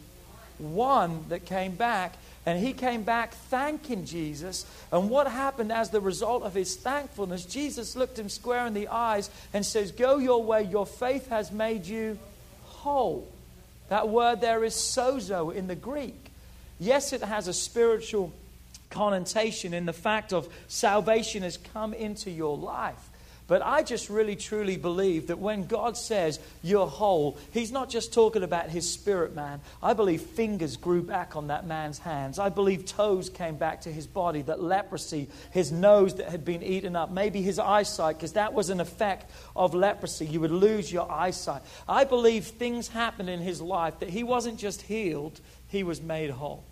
One 0.58 1.26
that 1.28 1.46
came 1.46 1.76
back, 1.76 2.16
and 2.46 2.58
he 2.64 2.72
came 2.72 3.04
back 3.04 3.34
thanking 3.34 4.06
Jesus. 4.06 4.66
And 4.92 5.10
what 5.10 5.28
happened 5.28 5.74
as 5.74 5.90
the 5.90 6.00
result 6.00 6.44
of 6.44 6.54
his 6.54 6.78
thankfulness? 6.78 7.44
Jesus 7.44 7.98
looked 7.98 8.18
him 8.18 8.30
square 8.30 8.66
in 8.66 8.74
the 8.74 8.88
eyes 8.88 9.30
and 9.54 9.66
says, 9.66 9.92
Go 9.92 10.18
your 10.18 10.42
way, 10.42 10.64
your 10.64 10.86
faith 10.86 11.28
has 11.28 11.52
made 11.52 11.86
you 11.86 12.18
whole. 12.64 13.28
That 13.90 14.08
word 14.08 14.40
there 14.40 14.64
is 14.64 14.74
sozo 14.74 15.54
in 15.54 15.68
the 15.68 15.76
Greek. 15.76 16.32
Yes, 16.80 17.12
it 17.12 17.22
has 17.22 17.48
a 17.48 17.54
spiritual 17.54 18.32
connotation 18.90 19.74
in 19.74 19.86
the 19.86 19.94
fact 19.94 20.34
of 20.34 20.48
salvation 20.68 21.44
has 21.44 21.58
come 21.58 21.94
into 21.94 22.32
your 22.32 22.58
life. 22.58 23.10
But 23.48 23.62
I 23.62 23.84
just 23.84 24.10
really 24.10 24.36
truly 24.36 24.76
believe 24.76 25.28
that 25.28 25.38
when 25.38 25.68
God 25.68 25.98
says 25.98 26.40
you're 26.64 26.88
whole, 26.88 27.38
He's 27.52 27.72
not 27.72 27.92
just 27.92 28.12
talking 28.12 28.42
about 28.42 28.70
His 28.70 28.92
spirit 28.92 29.36
man. 29.36 29.62
I 29.84 29.94
believe 29.94 30.22
fingers 30.22 30.78
grew 30.78 31.04
back 31.04 31.36
on 31.36 31.48
that 31.48 31.68
man's 31.68 32.00
hands. 32.00 32.40
I 32.40 32.50
believe 32.50 32.86
toes 32.86 33.30
came 33.30 33.56
back 33.56 33.82
to 33.82 33.94
his 33.94 34.08
body, 34.08 34.42
that 34.44 34.64
leprosy, 34.64 35.28
his 35.52 35.72
nose 35.72 36.16
that 36.16 36.30
had 36.30 36.44
been 36.44 36.64
eaten 36.64 36.96
up, 36.96 37.12
maybe 37.12 37.42
his 37.42 37.60
eyesight, 37.60 38.18
because 38.18 38.34
that 38.34 38.54
was 38.54 38.72
an 38.72 38.80
effect 38.80 39.30
of 39.56 39.76
leprosy. 39.76 40.26
You 40.26 40.40
would 40.40 40.52
lose 40.52 40.92
your 40.92 41.12
eyesight. 41.12 41.62
I 41.88 42.04
believe 42.04 42.46
things 42.46 42.88
happened 42.88 43.30
in 43.30 43.42
his 43.42 43.62
life 43.62 44.00
that 44.00 44.10
he 44.10 44.24
wasn't 44.24 44.58
just 44.58 44.82
healed, 44.82 45.40
he 45.68 45.84
was 45.84 46.02
made 46.02 46.32
whole. 46.32 46.64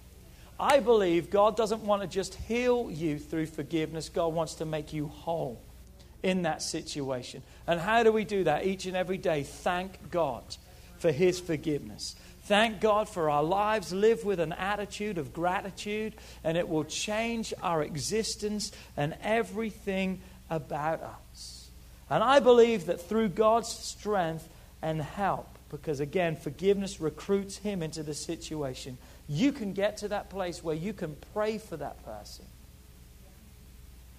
I 0.63 0.79
believe 0.79 1.29
God 1.29 1.57
doesn't 1.57 1.81
want 1.81 2.03
to 2.03 2.07
just 2.07 2.35
heal 2.35 2.89
you 2.89 3.19
through 3.19 3.47
forgiveness, 3.47 4.07
God 4.07 4.33
wants 4.33 4.55
to 4.55 4.65
make 4.65 4.93
you 4.93 5.07
whole 5.07 5.61
in 6.23 6.43
that 6.43 6.61
situation. 6.61 7.43
And 7.67 7.81
how 7.81 8.03
do 8.03 8.13
we 8.13 8.23
do 8.23 8.45
that? 8.45 8.65
Each 8.65 8.85
and 8.85 8.95
every 8.95 9.17
day, 9.17 9.43
thank 9.43 10.09
God 10.09 10.43
for 10.99 11.11
His 11.11 11.37
forgiveness. 11.37 12.15
Thank 12.43 12.79
God 12.79 13.09
for 13.09 13.29
our 13.29 13.43
lives. 13.43 13.91
Live 13.91 14.23
with 14.23 14.39
an 14.39 14.53
attitude 14.53 15.17
of 15.17 15.33
gratitude, 15.33 16.13
and 16.45 16.57
it 16.57 16.69
will 16.69 16.85
change 16.85 17.53
our 17.61 17.83
existence 17.83 18.71
and 18.95 19.17
everything 19.21 20.21
about 20.49 21.01
us. 21.01 21.71
And 22.09 22.23
I 22.23 22.39
believe 22.39 22.85
that 22.85 23.01
through 23.01 23.29
God's 23.29 23.67
strength 23.67 24.47
and 24.81 25.01
help, 25.01 25.57
because 25.69 25.99
again, 25.99 26.37
forgiveness 26.37 27.01
recruits 27.01 27.57
him 27.57 27.83
into 27.83 28.01
the 28.01 28.13
situation. 28.13 28.97
You 29.27 29.51
can 29.51 29.73
get 29.73 29.97
to 29.97 30.09
that 30.09 30.29
place 30.29 30.63
where 30.63 30.75
you 30.75 30.93
can 30.93 31.15
pray 31.33 31.57
for 31.57 31.77
that 31.77 32.03
person. 32.05 32.45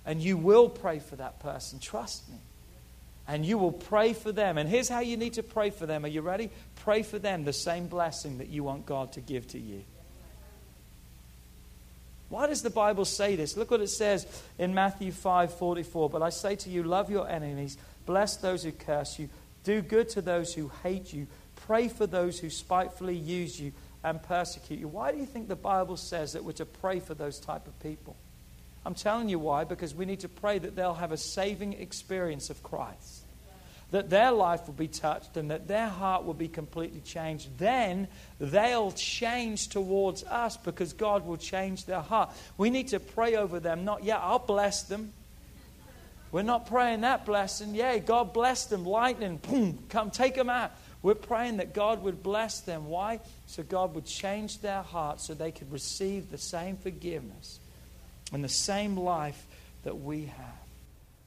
And 0.06 0.20
you 0.20 0.36
will 0.36 0.68
pray 0.68 0.98
for 0.98 1.16
that 1.16 1.40
person, 1.40 1.78
trust 1.78 2.28
me. 2.28 2.38
And 3.26 3.44
you 3.44 3.56
will 3.56 3.72
pray 3.72 4.12
for 4.12 4.32
them. 4.32 4.58
And 4.58 4.68
here's 4.68 4.88
how 4.88 5.00
you 5.00 5.16
need 5.16 5.34
to 5.34 5.42
pray 5.42 5.70
for 5.70 5.86
them. 5.86 6.04
Are 6.04 6.08
you 6.08 6.20
ready? 6.20 6.50
Pray 6.76 7.02
for 7.02 7.18
them 7.18 7.44
the 7.44 7.54
same 7.54 7.86
blessing 7.86 8.38
that 8.38 8.48
you 8.48 8.62
want 8.62 8.84
God 8.84 9.12
to 9.12 9.20
give 9.20 9.48
to 9.48 9.58
you. 9.58 9.82
Why 12.28 12.46
does 12.46 12.62
the 12.62 12.70
Bible 12.70 13.04
say 13.04 13.36
this? 13.36 13.56
Look 13.56 13.70
what 13.70 13.80
it 13.80 13.88
says 13.88 14.26
in 14.58 14.74
Matthew 14.74 15.12
5 15.12 15.54
44. 15.54 16.10
But 16.10 16.22
I 16.22 16.30
say 16.30 16.56
to 16.56 16.70
you, 16.70 16.82
love 16.82 17.10
your 17.10 17.28
enemies, 17.28 17.78
bless 18.06 18.36
those 18.36 18.64
who 18.64 18.72
curse 18.72 19.18
you, 19.18 19.28
do 19.62 19.80
good 19.80 20.08
to 20.10 20.20
those 20.20 20.52
who 20.52 20.70
hate 20.82 21.12
you, 21.12 21.26
pray 21.56 21.88
for 21.88 22.06
those 22.06 22.38
who 22.38 22.50
spitefully 22.50 23.16
use 23.16 23.58
you 23.58 23.72
and 24.04 24.22
persecute 24.22 24.78
you. 24.78 24.86
Why 24.86 25.10
do 25.10 25.18
you 25.18 25.26
think 25.26 25.48
the 25.48 25.56
Bible 25.56 25.96
says 25.96 26.34
that 26.34 26.44
we're 26.44 26.52
to 26.52 26.66
pray 26.66 27.00
for 27.00 27.14
those 27.14 27.40
type 27.40 27.66
of 27.66 27.80
people? 27.80 28.14
I'm 28.86 28.94
telling 28.94 29.30
you 29.30 29.38
why, 29.38 29.64
because 29.64 29.94
we 29.94 30.04
need 30.04 30.20
to 30.20 30.28
pray 30.28 30.58
that 30.58 30.76
they'll 30.76 30.94
have 30.94 31.10
a 31.10 31.16
saving 31.16 31.72
experience 31.72 32.50
of 32.50 32.62
Christ. 32.62 33.22
That 33.92 34.10
their 34.10 34.30
life 34.30 34.66
will 34.66 34.74
be 34.74 34.88
touched 34.88 35.36
and 35.36 35.50
that 35.50 35.68
their 35.68 35.88
heart 35.88 36.24
will 36.24 36.34
be 36.34 36.48
completely 36.48 37.00
changed. 37.00 37.58
Then 37.58 38.08
they'll 38.38 38.92
change 38.92 39.68
towards 39.68 40.22
us 40.24 40.56
because 40.58 40.92
God 40.92 41.24
will 41.24 41.36
change 41.38 41.86
their 41.86 42.00
heart. 42.00 42.30
We 42.58 42.68
need 42.68 42.88
to 42.88 43.00
pray 43.00 43.36
over 43.36 43.58
them, 43.58 43.84
not, 43.84 44.04
yeah, 44.04 44.18
I'll 44.18 44.38
bless 44.38 44.82
them. 44.82 45.12
We're 46.30 46.42
not 46.42 46.66
praying 46.66 47.02
that 47.02 47.24
blessing. 47.24 47.74
Yay, 47.76 48.00
God 48.00 48.32
bless 48.34 48.66
them. 48.66 48.84
Lightning, 48.84 49.36
boom, 49.36 49.78
come 49.88 50.10
take 50.10 50.34
them 50.34 50.50
out. 50.50 50.72
We're 51.04 51.14
praying 51.14 51.58
that 51.58 51.74
God 51.74 52.02
would 52.02 52.22
bless 52.22 52.60
them. 52.60 52.86
Why? 52.86 53.20
So 53.46 53.62
God 53.62 53.94
would 53.94 54.06
change 54.06 54.62
their 54.62 54.80
hearts 54.80 55.26
so 55.26 55.34
they 55.34 55.52
could 55.52 55.70
receive 55.70 56.30
the 56.30 56.38
same 56.38 56.78
forgiveness 56.78 57.60
and 58.32 58.42
the 58.42 58.48
same 58.48 58.96
life 58.96 59.46
that 59.82 60.00
we 60.00 60.24
have. 60.24 60.54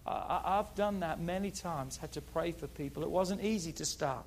I, 0.08 0.56
have 0.56 0.74
done 0.74 1.02
that 1.02 1.20
many 1.20 1.52
times, 1.52 1.96
had 1.96 2.12
to 2.14 2.22
pray 2.22 2.54
for 2.54 2.66
people. 2.66 3.04
It 3.04 3.12
wasn't 3.12 3.44
easy 3.44 3.72
to 3.74 3.86
start, 3.86 4.26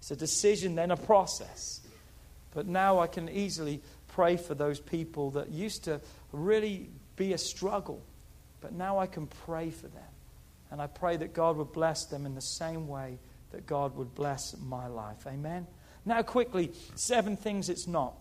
it's 0.00 0.10
a 0.10 0.16
decision, 0.16 0.74
then 0.74 0.90
a 0.90 0.96
process. 0.96 1.80
But 2.52 2.66
now 2.66 2.98
I 2.98 3.06
can 3.06 3.28
easily 3.28 3.80
pray 4.08 4.36
for 4.36 4.54
those 4.54 4.80
people 4.80 5.30
that 5.32 5.50
used 5.50 5.84
to 5.84 6.00
really 6.32 6.88
be 7.14 7.34
a 7.34 7.38
struggle. 7.38 8.02
But 8.60 8.72
now 8.72 8.98
I 8.98 9.06
can 9.06 9.28
pray 9.46 9.70
for 9.70 9.86
them. 9.86 10.02
And 10.72 10.82
I 10.82 10.88
pray 10.88 11.16
that 11.18 11.34
God 11.34 11.56
would 11.56 11.72
bless 11.72 12.06
them 12.06 12.26
in 12.26 12.34
the 12.34 12.40
same 12.40 12.88
way 12.88 13.18
that 13.52 13.66
God 13.66 13.96
would 13.96 14.14
bless 14.14 14.56
my 14.58 14.86
life. 14.86 15.26
Amen? 15.26 15.66
Now, 16.04 16.22
quickly, 16.22 16.72
seven 16.94 17.36
things 17.36 17.68
it's 17.68 17.86
not. 17.86 18.14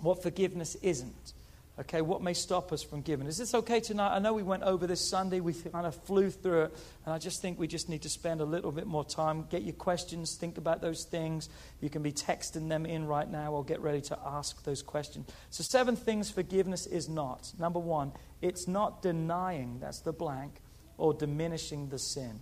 What 0.00 0.22
forgiveness 0.22 0.76
isn't. 0.82 1.34
Okay, 1.80 2.02
what 2.02 2.20
may 2.20 2.34
stop 2.34 2.72
us 2.72 2.82
from 2.82 3.00
giving? 3.00 3.26
Is 3.26 3.38
this 3.38 3.54
okay 3.54 3.80
tonight? 3.80 4.14
I 4.14 4.18
know 4.18 4.34
we 4.34 4.42
went 4.42 4.64
over 4.64 4.86
this 4.86 5.00
Sunday, 5.00 5.40
we 5.40 5.54
kind 5.54 5.86
of 5.86 5.94
flew 5.94 6.28
through 6.28 6.64
it, 6.64 6.76
and 7.06 7.14
I 7.14 7.16
just 7.16 7.40
think 7.40 7.58
we 7.58 7.66
just 7.66 7.88
need 7.88 8.02
to 8.02 8.10
spend 8.10 8.42
a 8.42 8.44
little 8.44 8.70
bit 8.70 8.86
more 8.86 9.04
time. 9.04 9.46
Get 9.48 9.62
your 9.62 9.74
questions, 9.74 10.34
think 10.34 10.58
about 10.58 10.82
those 10.82 11.04
things. 11.04 11.48
You 11.80 11.88
can 11.88 12.02
be 12.02 12.12
texting 12.12 12.68
them 12.68 12.84
in 12.84 13.06
right 13.06 13.30
now 13.30 13.52
or 13.52 13.64
get 13.64 13.80
ready 13.80 14.02
to 14.02 14.18
ask 14.26 14.62
those 14.64 14.82
questions. 14.82 15.30
So, 15.48 15.62
seven 15.62 15.96
things 15.96 16.30
forgiveness 16.30 16.86
is 16.86 17.08
not. 17.08 17.50
Number 17.58 17.78
one, 17.78 18.12
it's 18.42 18.68
not 18.68 19.00
denying, 19.00 19.78
that's 19.80 20.00
the 20.00 20.12
blank, 20.12 20.60
or 20.98 21.14
diminishing 21.14 21.88
the 21.88 21.98
sin. 21.98 22.40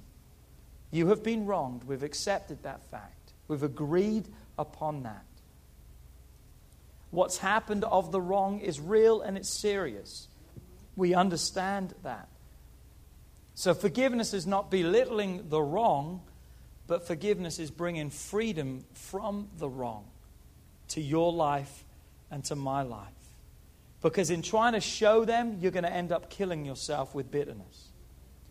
You 0.91 1.09
have 1.09 1.23
been 1.23 1.47
wronged. 1.47 1.85
We've 1.85 2.03
accepted 2.03 2.63
that 2.63 2.83
fact, 2.91 3.33
we've 3.47 3.63
agreed 3.63 4.29
upon 4.59 5.03
that. 5.05 5.25
What's 7.11 7.39
happened 7.39 7.85
of 7.85 8.13
the 8.13 8.21
wrong 8.21 8.61
is 8.61 8.81
real 8.81 9.23
and 9.23 9.39
it's 9.39 9.49
serious. 9.49 10.29
We 10.95 11.15
understand 11.15 11.95
that. 12.03 12.29
So, 13.55 13.73
forgiveness 13.73 14.35
is 14.35 14.47
not 14.47 14.71
belittling 14.71 15.49
the 15.49 15.63
wrong, 15.63 16.23
but 16.87 17.07
forgiveness 17.07 17.59
is 17.59 17.71
bringing 17.71 18.11
freedom 18.11 18.85
from 18.93 19.49
the 19.59 19.69
wrong 19.69 20.05
to 20.89 21.01
your 21.01 21.33
life 21.33 21.85
and 22.31 22.45
to 22.45 22.57
my 22.57 22.83
life. 22.83 23.09
Because 24.01 24.31
in 24.31 24.43
trying 24.43 24.75
to 24.75 24.81
show 24.81 25.25
them, 25.25 25.59
you're 25.61 25.73
going 25.73 25.85
to 25.85 25.93
end 25.93 26.13
up 26.13 26.31
killing 26.31 26.65
yourself 26.65 27.15
with 27.15 27.31
bitterness. 27.31 27.88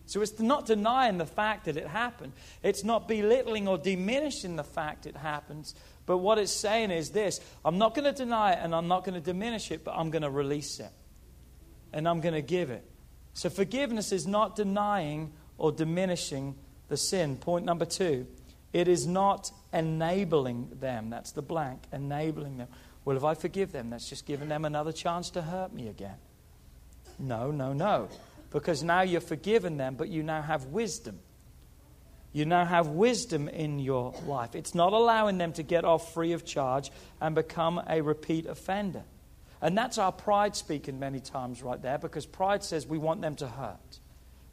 So 0.07 0.21
it's 0.21 0.39
not 0.39 0.65
denying 0.65 1.17
the 1.17 1.25
fact 1.25 1.65
that 1.65 1.75
it 1.75 1.85
happened. 1.85 2.31
It's 2.63 2.85
not 2.85 3.09
belittling 3.09 3.67
or 3.67 3.77
diminishing 3.77 4.55
the 4.55 4.63
fact 4.63 5.05
it 5.05 5.17
happens, 5.17 5.75
but 6.05 6.19
what 6.19 6.37
it's 6.37 6.53
saying 6.53 6.91
is 6.91 7.09
this 7.11 7.41
I'm 7.63 7.77
not 7.77 7.93
going 7.93 8.05
to 8.05 8.13
deny 8.13 8.53
it 8.53 8.59
and 8.61 8.73
I'm 8.73 8.87
not 8.87 9.03
going 9.03 9.15
to 9.15 9.21
diminish 9.21 9.69
it, 9.69 9.83
but 9.83 9.95
I'm 9.95 10.09
going 10.09 10.21
to 10.21 10.29
release 10.29 10.79
it. 10.79 10.91
And 11.91 12.07
I'm 12.07 12.21
going 12.21 12.35
to 12.35 12.41
give 12.41 12.69
it. 12.69 12.89
So 13.33 13.49
forgiveness 13.49 14.11
is 14.11 14.25
not 14.25 14.55
denying 14.55 15.33
or 15.57 15.71
diminishing 15.73 16.55
the 16.87 16.97
sin. 16.97 17.35
Point 17.35 17.65
number 17.65 17.85
two 17.85 18.27
it 18.71 18.87
is 18.87 19.05
not 19.05 19.51
enabling 19.73 20.69
them. 20.79 21.09
That's 21.09 21.33
the 21.33 21.41
blank, 21.41 21.83
enabling 21.91 22.57
them. 22.57 22.69
Well, 23.03 23.17
if 23.17 23.23
I 23.23 23.33
forgive 23.33 23.73
them, 23.73 23.89
that's 23.89 24.07
just 24.07 24.25
giving 24.25 24.47
them 24.47 24.63
another 24.63 24.91
chance 24.91 25.29
to 25.31 25.41
hurt 25.41 25.73
me 25.73 25.87
again. 25.89 26.17
No, 27.19 27.51
no, 27.51 27.73
no. 27.73 28.09
Because 28.49 28.83
now 28.83 29.01
you're 29.01 29.21
forgiven 29.21 29.77
them, 29.77 29.95
but 29.95 30.09
you 30.09 30.23
now 30.23 30.41
have 30.41 30.65
wisdom. 30.65 31.19
You 32.33 32.45
now 32.45 32.65
have 32.65 32.87
wisdom 32.87 33.47
in 33.47 33.79
your 33.79 34.13
life. 34.25 34.55
It's 34.55 34.75
not 34.75 34.93
allowing 34.93 35.37
them 35.37 35.53
to 35.53 35.63
get 35.63 35.85
off 35.85 36.13
free 36.13 36.33
of 36.33 36.45
charge 36.45 36.91
and 37.19 37.33
become 37.33 37.81
a 37.87 38.01
repeat 38.01 38.45
offender. 38.45 39.03
And 39.61 39.77
that's 39.77 39.97
our 39.97 40.11
pride 40.11 40.55
speaking 40.55 40.99
many 40.99 41.19
times 41.19 41.63
right 41.63 41.81
there 41.81 41.97
because 41.97 42.25
pride 42.25 42.63
says 42.63 42.85
we 42.85 42.97
want 42.97 43.21
them 43.21 43.35
to 43.37 43.47
hurt. 43.47 43.99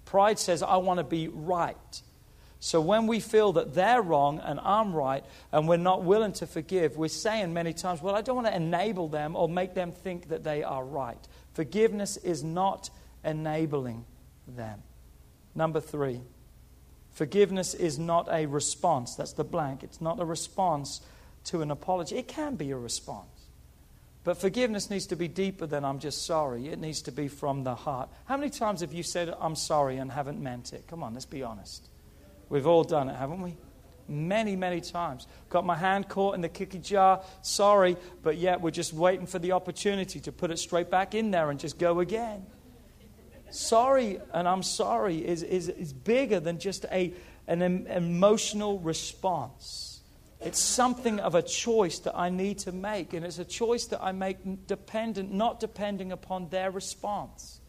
Pride 0.07 0.39
says, 0.39 0.63
I 0.63 0.77
want 0.79 0.99
to 0.99 1.05
be 1.05 1.29
right. 1.29 2.03
So 2.61 2.81
when 2.81 3.07
we 3.07 3.21
feel 3.21 3.53
that 3.55 3.75
they're 3.75 4.01
wrong 4.01 4.41
and 4.43 4.59
I'm 4.59 4.95
right 4.95 5.23
and 5.53 5.69
we're 5.69 5.77
not 5.77 6.03
willing 6.05 6.33
to 6.35 6.47
forgive, 6.47 6.97
we're 6.97 7.09
saying 7.09 7.53
many 7.53 7.75
times, 7.75 8.01
well, 8.01 8.15
I 8.15 8.23
don't 8.23 8.37
want 8.37 8.47
to 8.47 8.57
enable 8.57 9.09
them 9.09 9.37
or 9.37 9.49
make 9.51 9.75
them 9.75 9.93
think 9.93 10.29
that 10.29 10.45
they 10.45 10.63
are 10.63 10.83
right. 10.83 11.19
Forgiveness 11.53 12.17
is 12.17 12.43
not 12.43 12.89
enabling 13.25 14.05
them. 14.47 14.83
Number 15.55 15.81
three, 15.81 16.21
Forgiveness 17.15 17.75
is 17.75 17.97
not 17.97 18.29
a 18.31 18.47
response. 18.47 19.15
That's 19.15 19.35
the 19.35 19.45
blank. 19.45 19.85
It's 19.85 20.01
not 20.01 20.21
a 20.21 20.25
response 20.25 21.01
to 21.45 21.63
an 21.63 21.71
apology. 21.71 22.17
It 22.17 22.27
can 22.27 22.57
be 22.57 22.73
a 22.73 22.77
response. 22.77 23.29
But 24.25 24.39
forgiveness 24.39 24.91
needs 24.91 25.07
to 25.07 25.17
be 25.17 25.29
deeper 25.29 25.67
than 25.67 25.85
I'm 25.85 26.01
just 26.01 26.27
sorry. 26.27 26.69
It 26.69 26.81
needs 26.81 27.03
to 27.03 27.13
be 27.13 27.29
from 27.29 27.63
the 27.63 27.75
heart. 27.75 28.09
How 28.25 28.37
many 28.37 28.51
times 28.51 28.81
have 28.81 28.93
you 28.93 29.05
said, 29.05 29.33
I'm 29.41 29.55
sorry, 29.55 29.99
and 29.99 30.11
haven't 30.11 30.43
meant 30.43 30.73
it? 30.73 30.89
Come 30.89 31.05
on, 31.05 31.15
let's 31.15 31.25
be 31.25 31.45
honest. 31.45 31.89
We've 32.49 32.67
all 32.67 32.83
done 32.83 33.09
it, 33.09 33.15
haven't 33.15 33.43
we? 33.43 33.57
Many, 34.09 34.57
many 34.57 34.81
times. 34.81 35.29
Got 35.51 35.65
my 35.65 35.77
hand 35.77 36.09
caught 36.09 36.35
in 36.35 36.41
the 36.41 36.49
cookie 36.49 36.79
jar, 36.81 37.23
sorry, 37.43 37.97
but 38.23 38.39
yet 38.39 38.61
we're 38.61 38.71
just 38.71 38.93
waiting 38.93 39.27
for 39.27 39.39
the 39.39 39.53
opportunity 39.53 40.19
to 40.21 40.33
put 40.33 40.51
it 40.51 40.59
straight 40.59 40.91
back 40.91 41.15
in 41.15 41.31
there 41.31 41.51
and 41.51 41.61
just 41.61 41.79
go 41.79 42.01
again 42.01 42.45
sorry 43.55 44.21
and 44.33 44.49
I'm 44.49 44.63
sorry 44.63 45.25
is, 45.27 45.43
is, 45.43 45.69
is 45.69 45.93
bigger 45.93 46.41
than 46.41 46.59
just 46.59 46.85
a, 46.91 47.13
an 47.47 47.63
em- 47.63 47.87
emotional 47.87 48.79
response. 48.79 50.01
It's 50.41 50.59
something 50.59 51.21
of 51.21 51.35
a 51.35 51.43
choice 51.43 52.01
that 52.01 52.17
I 52.17 52.29
need 52.29 52.59
to 52.61 52.73
make, 52.73 53.15
and 53.15 53.25
it's 53.25 53.39
a 53.39 53.45
choice 53.47 53.87
that 53.87 54.03
I 54.03 54.13
make 54.13 54.67
dependent, 54.67 55.33
not 55.33 55.59
depending 55.59 56.13
upon 56.13 56.51
their 56.51 56.71
response. 56.71 57.61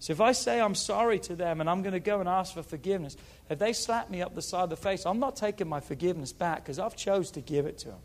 So 0.00 0.12
if 0.12 0.20
I 0.20 0.32
say 0.32 0.60
I'm 0.60 0.74
sorry 0.74 1.18
to 1.20 1.36
them 1.36 1.60
and 1.60 1.70
I'm 1.70 1.82
going 1.82 1.92
to 1.92 2.00
go 2.00 2.20
and 2.20 2.28
ask 2.28 2.52
for 2.52 2.62
forgiveness, 2.62 3.16
if 3.48 3.58
they 3.58 3.72
slap 3.72 4.10
me 4.10 4.20
up 4.20 4.34
the 4.34 4.42
side 4.42 4.64
of 4.64 4.70
the 4.70 4.76
face, 4.76 5.06
I'm 5.06 5.20
not 5.20 5.36
taking 5.36 5.68
my 5.68 5.80
forgiveness 5.80 6.32
back 6.32 6.62
because 6.62 6.78
I've 6.78 6.96
chose 6.96 7.30
to 7.32 7.40
give 7.40 7.66
it 7.66 7.78
to 7.78 7.88
them. 7.88 8.00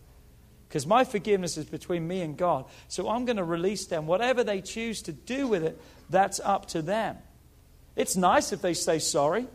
Because 0.67 0.86
my 0.86 1.04
forgiveness 1.04 1.58
is 1.58 1.65
between 1.65 2.08
me 2.08 2.21
and 2.21 2.38
God. 2.38 2.65
So 2.88 3.10
I'm 3.10 3.25
going 3.25 3.38
to 3.38 3.43
release 3.43 3.88
them. 3.88 4.06
Whatever 4.06 4.43
they 4.43 4.62
choose 4.62 5.02
to 5.04 5.12
do 5.12 5.47
with 5.47 5.63
it, 5.63 5.82
that's 6.10 6.39
up 6.39 6.67
to 6.67 6.82
them. 6.82 7.17
It's 7.95 8.15
nice 8.15 8.54
if 8.54 8.62
they 8.62 8.73
say 8.73 8.99
sorry. 8.99 9.47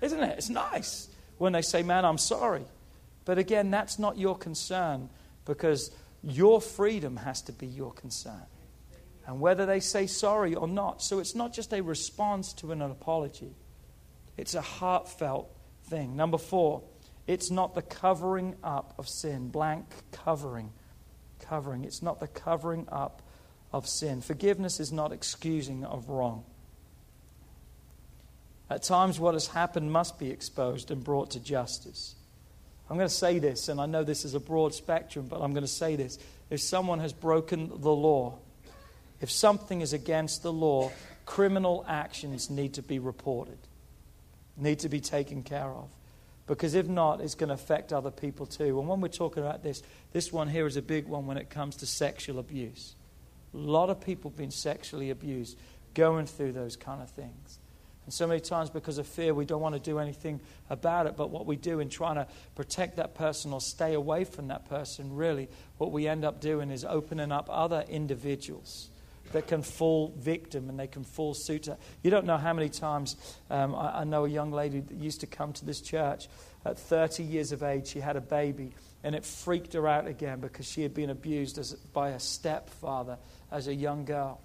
Isn't 0.00 0.22
it? 0.22 0.38
It's 0.38 0.50
nice 0.50 1.08
when 1.38 1.52
they 1.52 1.62
say, 1.62 1.82
Man, 1.82 2.04
I'm 2.04 2.18
sorry. 2.18 2.64
But 3.24 3.38
again, 3.38 3.70
that's 3.70 3.98
not 3.98 4.18
your 4.18 4.36
concern 4.36 5.10
because 5.44 5.90
your 6.22 6.60
freedom 6.60 7.16
has 7.16 7.42
to 7.42 7.52
be 7.52 7.66
your 7.66 7.92
concern. 7.92 8.46
And 9.26 9.40
whether 9.40 9.66
they 9.66 9.80
say 9.80 10.06
sorry 10.06 10.54
or 10.54 10.68
not. 10.68 11.02
So 11.02 11.18
it's 11.18 11.34
not 11.34 11.52
just 11.52 11.72
a 11.72 11.82
response 11.82 12.52
to 12.54 12.72
an 12.72 12.82
apology, 12.82 13.54
it's 14.36 14.54
a 14.54 14.60
heartfelt 14.60 15.50
thing. 15.88 16.14
Number 16.14 16.38
four, 16.38 16.82
it's 17.26 17.50
not 17.50 17.74
the 17.74 17.82
covering 17.82 18.54
up 18.62 18.94
of 18.98 19.08
sin. 19.08 19.48
Blank 19.48 19.86
covering. 20.12 20.72
Covering. 21.40 21.84
It's 21.84 22.02
not 22.02 22.20
the 22.20 22.28
covering 22.28 22.86
up 22.90 23.22
of 23.72 23.88
sin. 23.88 24.20
Forgiveness 24.20 24.80
is 24.80 24.92
not 24.92 25.12
excusing 25.12 25.84
of 25.84 26.08
wrong. 26.08 26.44
At 28.68 28.82
times, 28.82 29.20
what 29.20 29.34
has 29.34 29.48
happened 29.48 29.92
must 29.92 30.18
be 30.18 30.30
exposed 30.30 30.90
and 30.90 31.02
brought 31.02 31.30
to 31.32 31.40
justice. 31.40 32.14
I'm 32.88 32.96
going 32.96 33.08
to 33.08 33.14
say 33.14 33.38
this, 33.38 33.68
and 33.68 33.80
I 33.80 33.86
know 33.86 34.04
this 34.04 34.24
is 34.24 34.34
a 34.34 34.40
broad 34.40 34.74
spectrum, 34.74 35.26
but 35.28 35.40
I'm 35.40 35.52
going 35.52 35.64
to 35.64 35.68
say 35.68 35.96
this. 35.96 36.18
If 36.50 36.60
someone 36.60 37.00
has 37.00 37.12
broken 37.12 37.68
the 37.68 37.90
law, 37.90 38.38
if 39.20 39.30
something 39.30 39.80
is 39.80 39.92
against 39.92 40.42
the 40.42 40.52
law, 40.52 40.92
criminal 41.24 41.84
actions 41.88 42.50
need 42.50 42.74
to 42.74 42.82
be 42.82 42.98
reported, 42.98 43.58
need 44.56 44.80
to 44.80 44.88
be 44.88 45.00
taken 45.00 45.42
care 45.42 45.70
of. 45.70 45.88
Because 46.46 46.74
if 46.74 46.86
not, 46.86 47.20
it's 47.20 47.34
going 47.34 47.48
to 47.48 47.54
affect 47.54 47.92
other 47.92 48.12
people 48.12 48.46
too. 48.46 48.78
And 48.78 48.88
when 48.88 49.00
we're 49.00 49.08
talking 49.08 49.42
about 49.42 49.64
this, 49.64 49.82
this 50.12 50.32
one 50.32 50.48
here 50.48 50.66
is 50.66 50.76
a 50.76 50.82
big 50.82 51.08
one 51.08 51.26
when 51.26 51.36
it 51.36 51.50
comes 51.50 51.76
to 51.76 51.86
sexual 51.86 52.38
abuse. 52.38 52.94
A 53.56 53.58
lot 53.58 53.90
of 53.90 54.00
people 54.00 54.30
being 54.30 54.50
sexually 54.50 55.10
abused, 55.10 55.58
going 55.94 56.26
through 56.26 56.52
those 56.52 56.76
kind 56.76 57.02
of 57.02 57.10
things. 57.10 57.58
And 58.04 58.14
so 58.14 58.26
many 58.26 58.38
times, 58.38 58.70
because 58.70 58.98
of 58.98 59.06
fear, 59.06 59.34
we 59.34 59.44
don't 59.44 59.60
want 59.60 59.74
to 59.74 59.80
do 59.80 59.98
anything 59.98 60.40
about 60.70 61.06
it. 61.06 61.16
But 61.16 61.30
what 61.30 61.44
we 61.44 61.56
do 61.56 61.80
in 61.80 61.88
trying 61.88 62.14
to 62.16 62.28
protect 62.54 62.96
that 62.96 63.16
person 63.16 63.52
or 63.52 63.60
stay 63.60 63.94
away 63.94 64.22
from 64.24 64.48
that 64.48 64.68
person, 64.68 65.16
really, 65.16 65.48
what 65.78 65.90
we 65.90 66.06
end 66.06 66.24
up 66.24 66.40
doing 66.40 66.70
is 66.70 66.84
opening 66.84 67.32
up 67.32 67.48
other 67.50 67.84
individuals 67.88 68.90
that 69.32 69.48
can 69.48 69.62
fall 69.62 70.14
victim 70.16 70.70
and 70.70 70.78
they 70.78 70.86
can 70.86 71.02
fall 71.02 71.34
suitor. 71.34 71.76
You 72.04 72.12
don't 72.12 72.26
know 72.26 72.36
how 72.36 72.52
many 72.52 72.68
times 72.68 73.16
um, 73.50 73.74
I, 73.74 74.00
I, 74.00 74.04
know 74.04 74.24
a 74.24 74.28
young 74.28 74.52
lady 74.52 74.80
that 74.80 74.96
used 74.96 75.20
to 75.20 75.26
come 75.26 75.52
to 75.54 75.64
this 75.64 75.80
church 75.80 76.28
at 76.66 76.78
30 76.78 77.22
years 77.22 77.52
of 77.52 77.62
age. 77.62 77.86
She 77.86 78.00
had 78.00 78.16
a 78.16 78.20
baby 78.20 78.72
and 79.04 79.14
it 79.14 79.24
freaked 79.24 79.72
her 79.74 79.86
out 79.86 80.06
again 80.06 80.40
because 80.40 80.66
she 80.66 80.82
had 80.82 80.92
been 80.92 81.10
abused 81.10 81.58
as, 81.58 81.74
by 81.74 82.10
a 82.10 82.20
stepfather 82.20 83.18
as 83.50 83.68
a 83.68 83.74
young 83.74 84.04
girl. 84.04 84.40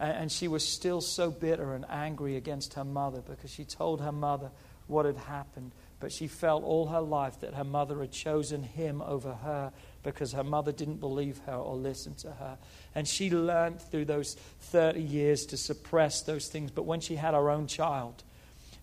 And, 0.00 0.12
and 0.12 0.32
she 0.32 0.48
was 0.48 0.66
still 0.66 1.00
so 1.00 1.30
bitter 1.30 1.74
and 1.74 1.84
angry 1.88 2.36
against 2.36 2.74
her 2.74 2.84
mother 2.84 3.20
because 3.20 3.50
she 3.50 3.64
told 3.64 4.00
her 4.00 4.12
mother 4.12 4.50
what 4.86 5.04
had 5.04 5.16
happened. 5.16 5.72
But 5.98 6.12
she 6.12 6.28
felt 6.28 6.62
all 6.62 6.86
her 6.86 7.00
life 7.00 7.40
that 7.40 7.54
her 7.54 7.64
mother 7.64 8.00
had 8.00 8.12
chosen 8.12 8.62
him 8.62 9.02
over 9.02 9.32
her 9.32 9.72
because 10.02 10.32
her 10.32 10.44
mother 10.44 10.72
didn't 10.72 11.00
believe 11.00 11.38
her 11.46 11.54
or 11.54 11.74
listen 11.74 12.14
to 12.16 12.30
her. 12.30 12.58
And 12.94 13.08
she 13.08 13.30
learned 13.30 13.80
through 13.80 14.04
those 14.04 14.34
30 14.60 15.00
years 15.00 15.46
to 15.46 15.56
suppress 15.56 16.22
those 16.22 16.48
things. 16.48 16.70
But 16.70 16.84
when 16.84 17.00
she 17.00 17.16
had 17.16 17.34
her 17.34 17.50
own 17.50 17.66
child, 17.66 18.22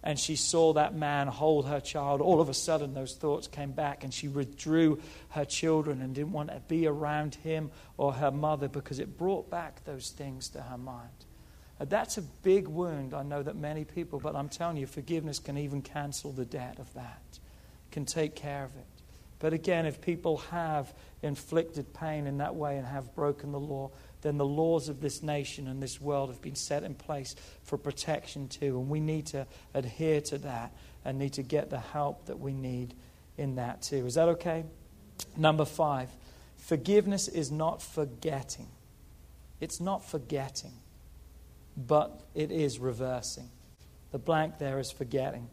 and 0.03 0.19
she 0.19 0.35
saw 0.35 0.73
that 0.73 0.93
man 0.93 1.27
hold 1.27 1.65
her 1.67 1.79
child, 1.79 2.19
all 2.19 2.41
of 2.41 2.49
a 2.49 2.53
sudden 2.53 2.93
those 2.93 3.15
thoughts 3.15 3.47
came 3.47 3.71
back 3.71 4.03
and 4.03 4.13
she 4.13 4.27
withdrew 4.27 4.99
her 5.29 5.45
children 5.45 6.01
and 6.01 6.13
didn't 6.13 6.33
want 6.33 6.49
to 6.49 6.61
be 6.67 6.85
around 6.87 7.35
him 7.35 7.71
or 7.97 8.11
her 8.13 8.31
mother 8.31 8.67
because 8.67 8.99
it 8.99 9.17
brought 9.17 9.49
back 9.49 9.83
those 9.85 10.09
things 10.09 10.49
to 10.49 10.61
her 10.61 10.77
mind. 10.77 11.09
That's 11.79 12.17
a 12.17 12.21
big 12.21 12.67
wound, 12.67 13.13
I 13.13 13.23
know 13.23 13.43
that 13.43 13.55
many 13.55 13.83
people, 13.83 14.19
but 14.19 14.35
I'm 14.35 14.49
telling 14.49 14.77
you, 14.77 14.87
forgiveness 14.87 15.39
can 15.39 15.57
even 15.57 15.81
cancel 15.81 16.31
the 16.31 16.45
debt 16.45 16.79
of 16.79 16.93
that, 16.93 17.39
can 17.91 18.05
take 18.05 18.35
care 18.35 18.63
of 18.63 18.75
it. 18.75 18.85
But 19.39 19.51
again, 19.51 19.85
if 19.85 19.99
people 19.99 20.37
have 20.51 20.93
inflicted 21.21 21.93
pain 21.93 22.27
in 22.27 22.37
that 22.37 22.55
way 22.55 22.77
and 22.77 22.87
have 22.87 23.13
broken 23.15 23.51
the 23.51 23.59
law, 23.59 23.91
then 24.23 24.37
the 24.37 24.45
laws 24.45 24.89
of 24.89 25.01
this 25.01 25.21
nation 25.21 25.67
and 25.67 25.83
this 25.83 26.01
world 26.01 26.29
have 26.29 26.41
been 26.41 26.55
set 26.55 26.83
in 26.83 26.95
place 26.95 27.35
for 27.63 27.77
protection 27.77 28.47
too. 28.47 28.79
And 28.79 28.89
we 28.89 28.99
need 28.99 29.27
to 29.27 29.45
adhere 29.73 30.21
to 30.21 30.37
that 30.39 30.73
and 31.05 31.19
need 31.19 31.33
to 31.33 31.43
get 31.43 31.69
the 31.69 31.79
help 31.79 32.25
that 32.25 32.39
we 32.39 32.53
need 32.53 32.95
in 33.37 33.55
that 33.55 33.81
too. 33.81 34.05
Is 34.05 34.15
that 34.15 34.29
okay? 34.29 34.63
Number 35.37 35.65
five, 35.65 36.09
forgiveness 36.57 37.27
is 37.27 37.51
not 37.51 37.81
forgetting. 37.81 38.67
It's 39.59 39.79
not 39.79 40.03
forgetting, 40.03 40.73
but 41.75 42.21
it 42.33 42.51
is 42.51 42.79
reversing. 42.79 43.49
The 44.11 44.19
blank 44.19 44.57
there 44.57 44.79
is 44.79 44.91
forgetting. 44.91 45.49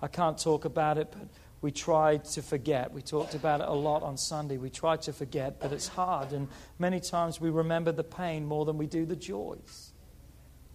I 0.00 0.08
can't 0.08 0.36
talk 0.36 0.64
about 0.64 0.98
it, 0.98 1.08
but 1.10 1.28
we 1.62 1.70
try 1.70 2.16
to 2.16 2.42
forget. 2.42 2.92
We 2.92 3.02
talked 3.02 3.34
about 3.34 3.60
it 3.60 3.68
a 3.68 3.72
lot 3.72 4.02
on 4.02 4.16
Sunday. 4.16 4.58
We 4.58 4.68
try 4.68 4.96
to 4.96 5.12
forget, 5.12 5.60
but 5.60 5.72
it's 5.72 5.86
hard. 5.86 6.32
And 6.32 6.48
many 6.78 6.98
times 6.98 7.40
we 7.40 7.50
remember 7.50 7.92
the 7.92 8.04
pain 8.04 8.44
more 8.44 8.64
than 8.64 8.76
we 8.76 8.86
do 8.86 9.06
the 9.06 9.16
joys. 9.16 9.92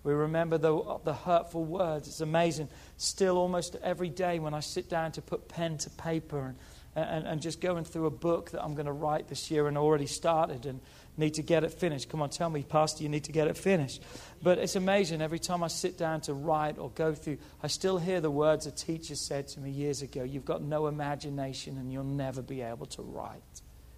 We 0.04 0.14
remember 0.14 0.58
the, 0.58 1.00
the 1.04 1.14
hurtful 1.14 1.66
words. 1.66 2.08
It's 2.08 2.22
amazing. 2.22 2.70
Still, 2.96 3.38
almost 3.38 3.76
every 3.84 4.08
day 4.08 4.40
when 4.40 4.54
I 4.54 4.62
sit 4.62 4.90
down 4.90 5.12
to 5.14 5.22
put 5.22 5.50
pen 5.50 5.78
to 5.80 5.90
paper 5.90 6.40
and, 6.40 6.56
and, 6.96 7.28
and 7.28 7.42
just 7.42 7.60
going 7.60 7.84
through 7.84 8.06
a 8.06 8.12
book 8.12 8.52
that 8.52 8.64
I'm 8.64 8.74
going 8.74 8.86
to 8.86 8.94
write 8.94 9.28
this 9.28 9.52
year 9.52 9.68
and 9.68 9.78
already 9.78 10.08
started 10.08 10.66
and 10.66 10.80
need 11.18 11.34
to 11.36 11.42
get 11.42 11.64
it 11.64 11.74
finished. 11.74 12.10
Come 12.10 12.22
on, 12.22 12.30
tell 12.30 12.50
me, 12.50 12.64
Pastor, 12.64 13.04
you 13.04 13.10
need 13.10 13.26
to 13.26 13.32
get 13.32 13.48
it 13.48 13.58
finished. 13.58 14.04
But 14.42 14.60
it's 14.60 14.76
amazing. 14.76 15.22
Every 15.22 15.40
time 15.40 15.64
I 15.64 15.68
sit 15.68 15.98
down 15.98 16.22
to 16.22 16.34
write 16.34 16.78
or 16.78 16.92
go 16.92 17.14
through, 17.14 17.40
I 17.62 17.68
still 17.68 17.98
hear 17.98 18.22
the 18.22 18.32
words 18.32 18.68
a 18.68 18.72
teacher 18.72 19.16
said 19.16 19.48
to 19.50 19.60
me 19.60 19.72
years 19.72 20.02
ago 20.02 20.24
You've 20.24 20.46
got 20.46 20.62
no 20.62 20.88
imagination 20.88 21.78
and 21.78 21.92
you'll 21.92 22.04
never 22.04 22.42
be 22.42 22.62
able 22.62 22.86
to 22.88 23.02
write. 23.02 23.42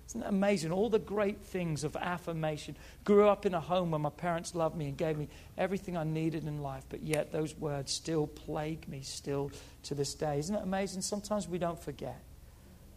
Isn't 0.09 0.21
that 0.21 0.29
amazing? 0.29 0.71
All 0.71 0.89
the 0.89 0.97
great 0.97 1.41
things 1.41 1.83
of 1.83 1.95
affirmation. 1.95 2.75
Grew 3.03 3.27
up 3.27 3.45
in 3.45 3.53
a 3.53 3.59
home 3.59 3.91
where 3.91 3.99
my 3.99 4.09
parents 4.09 4.55
loved 4.55 4.75
me 4.75 4.87
and 4.87 4.97
gave 4.97 5.19
me 5.19 5.27
everything 5.55 5.95
I 5.95 6.03
needed 6.03 6.45
in 6.45 6.63
life, 6.63 6.83
but 6.89 7.03
yet 7.03 7.31
those 7.31 7.55
words 7.55 7.91
still 7.91 8.25
plague 8.25 8.87
me 8.87 9.01
still 9.03 9.51
to 9.83 9.93
this 9.93 10.15
day. 10.15 10.39
Isn't 10.39 10.55
it 10.55 10.63
amazing? 10.63 11.03
Sometimes 11.03 11.47
we 11.47 11.59
don't 11.59 11.79
forget. 11.79 12.19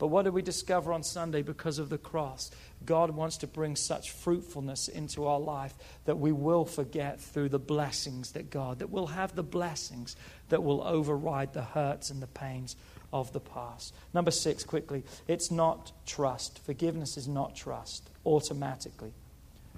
But 0.02 0.08
what 0.08 0.24
did 0.24 0.34
we 0.34 0.42
discover 0.42 0.92
on 0.92 1.04
Sunday 1.04 1.42
because 1.42 1.78
of 1.78 1.88
the 1.88 1.96
cross? 1.96 2.50
God 2.84 3.12
wants 3.12 3.36
to 3.36 3.46
bring 3.46 3.76
such 3.76 4.10
fruitfulness 4.10 4.88
into 4.88 5.28
our 5.28 5.38
life 5.38 5.74
that 6.06 6.18
we 6.18 6.32
will 6.32 6.64
forget 6.64 7.20
through 7.20 7.50
the 7.50 7.60
blessings 7.60 8.32
that 8.32 8.50
God, 8.50 8.80
that 8.80 8.90
we'll 8.90 9.06
have 9.06 9.36
the 9.36 9.44
blessings 9.44 10.16
that 10.48 10.64
will 10.64 10.82
override 10.82 11.52
the 11.52 11.62
hurts 11.62 12.10
and 12.10 12.20
the 12.20 12.26
pains 12.26 12.74
of 13.12 13.32
the 13.32 13.38
past. 13.38 13.94
Number 14.12 14.32
six, 14.32 14.64
quickly, 14.64 15.04
it's 15.28 15.52
not 15.52 15.92
trust. 16.04 16.58
Forgiveness 16.66 17.16
is 17.16 17.28
not 17.28 17.54
trust 17.54 18.10
automatically. 18.26 19.12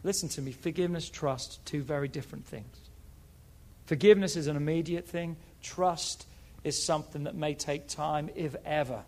Listen 0.04 0.30
to 0.30 0.40
me 0.40 0.52
forgiveness, 0.52 1.10
trust, 1.10 1.62
two 1.66 1.82
very 1.82 2.08
different 2.08 2.46
things. 2.46 2.78
Forgiveness 3.84 4.36
is 4.36 4.46
an 4.46 4.56
immediate 4.56 5.06
thing, 5.06 5.36
trust 5.60 6.26
is 6.62 6.82
something 6.82 7.24
that 7.24 7.34
may 7.34 7.52
take 7.52 7.88
time, 7.88 8.30
if 8.34 8.56
ever 8.64 9.04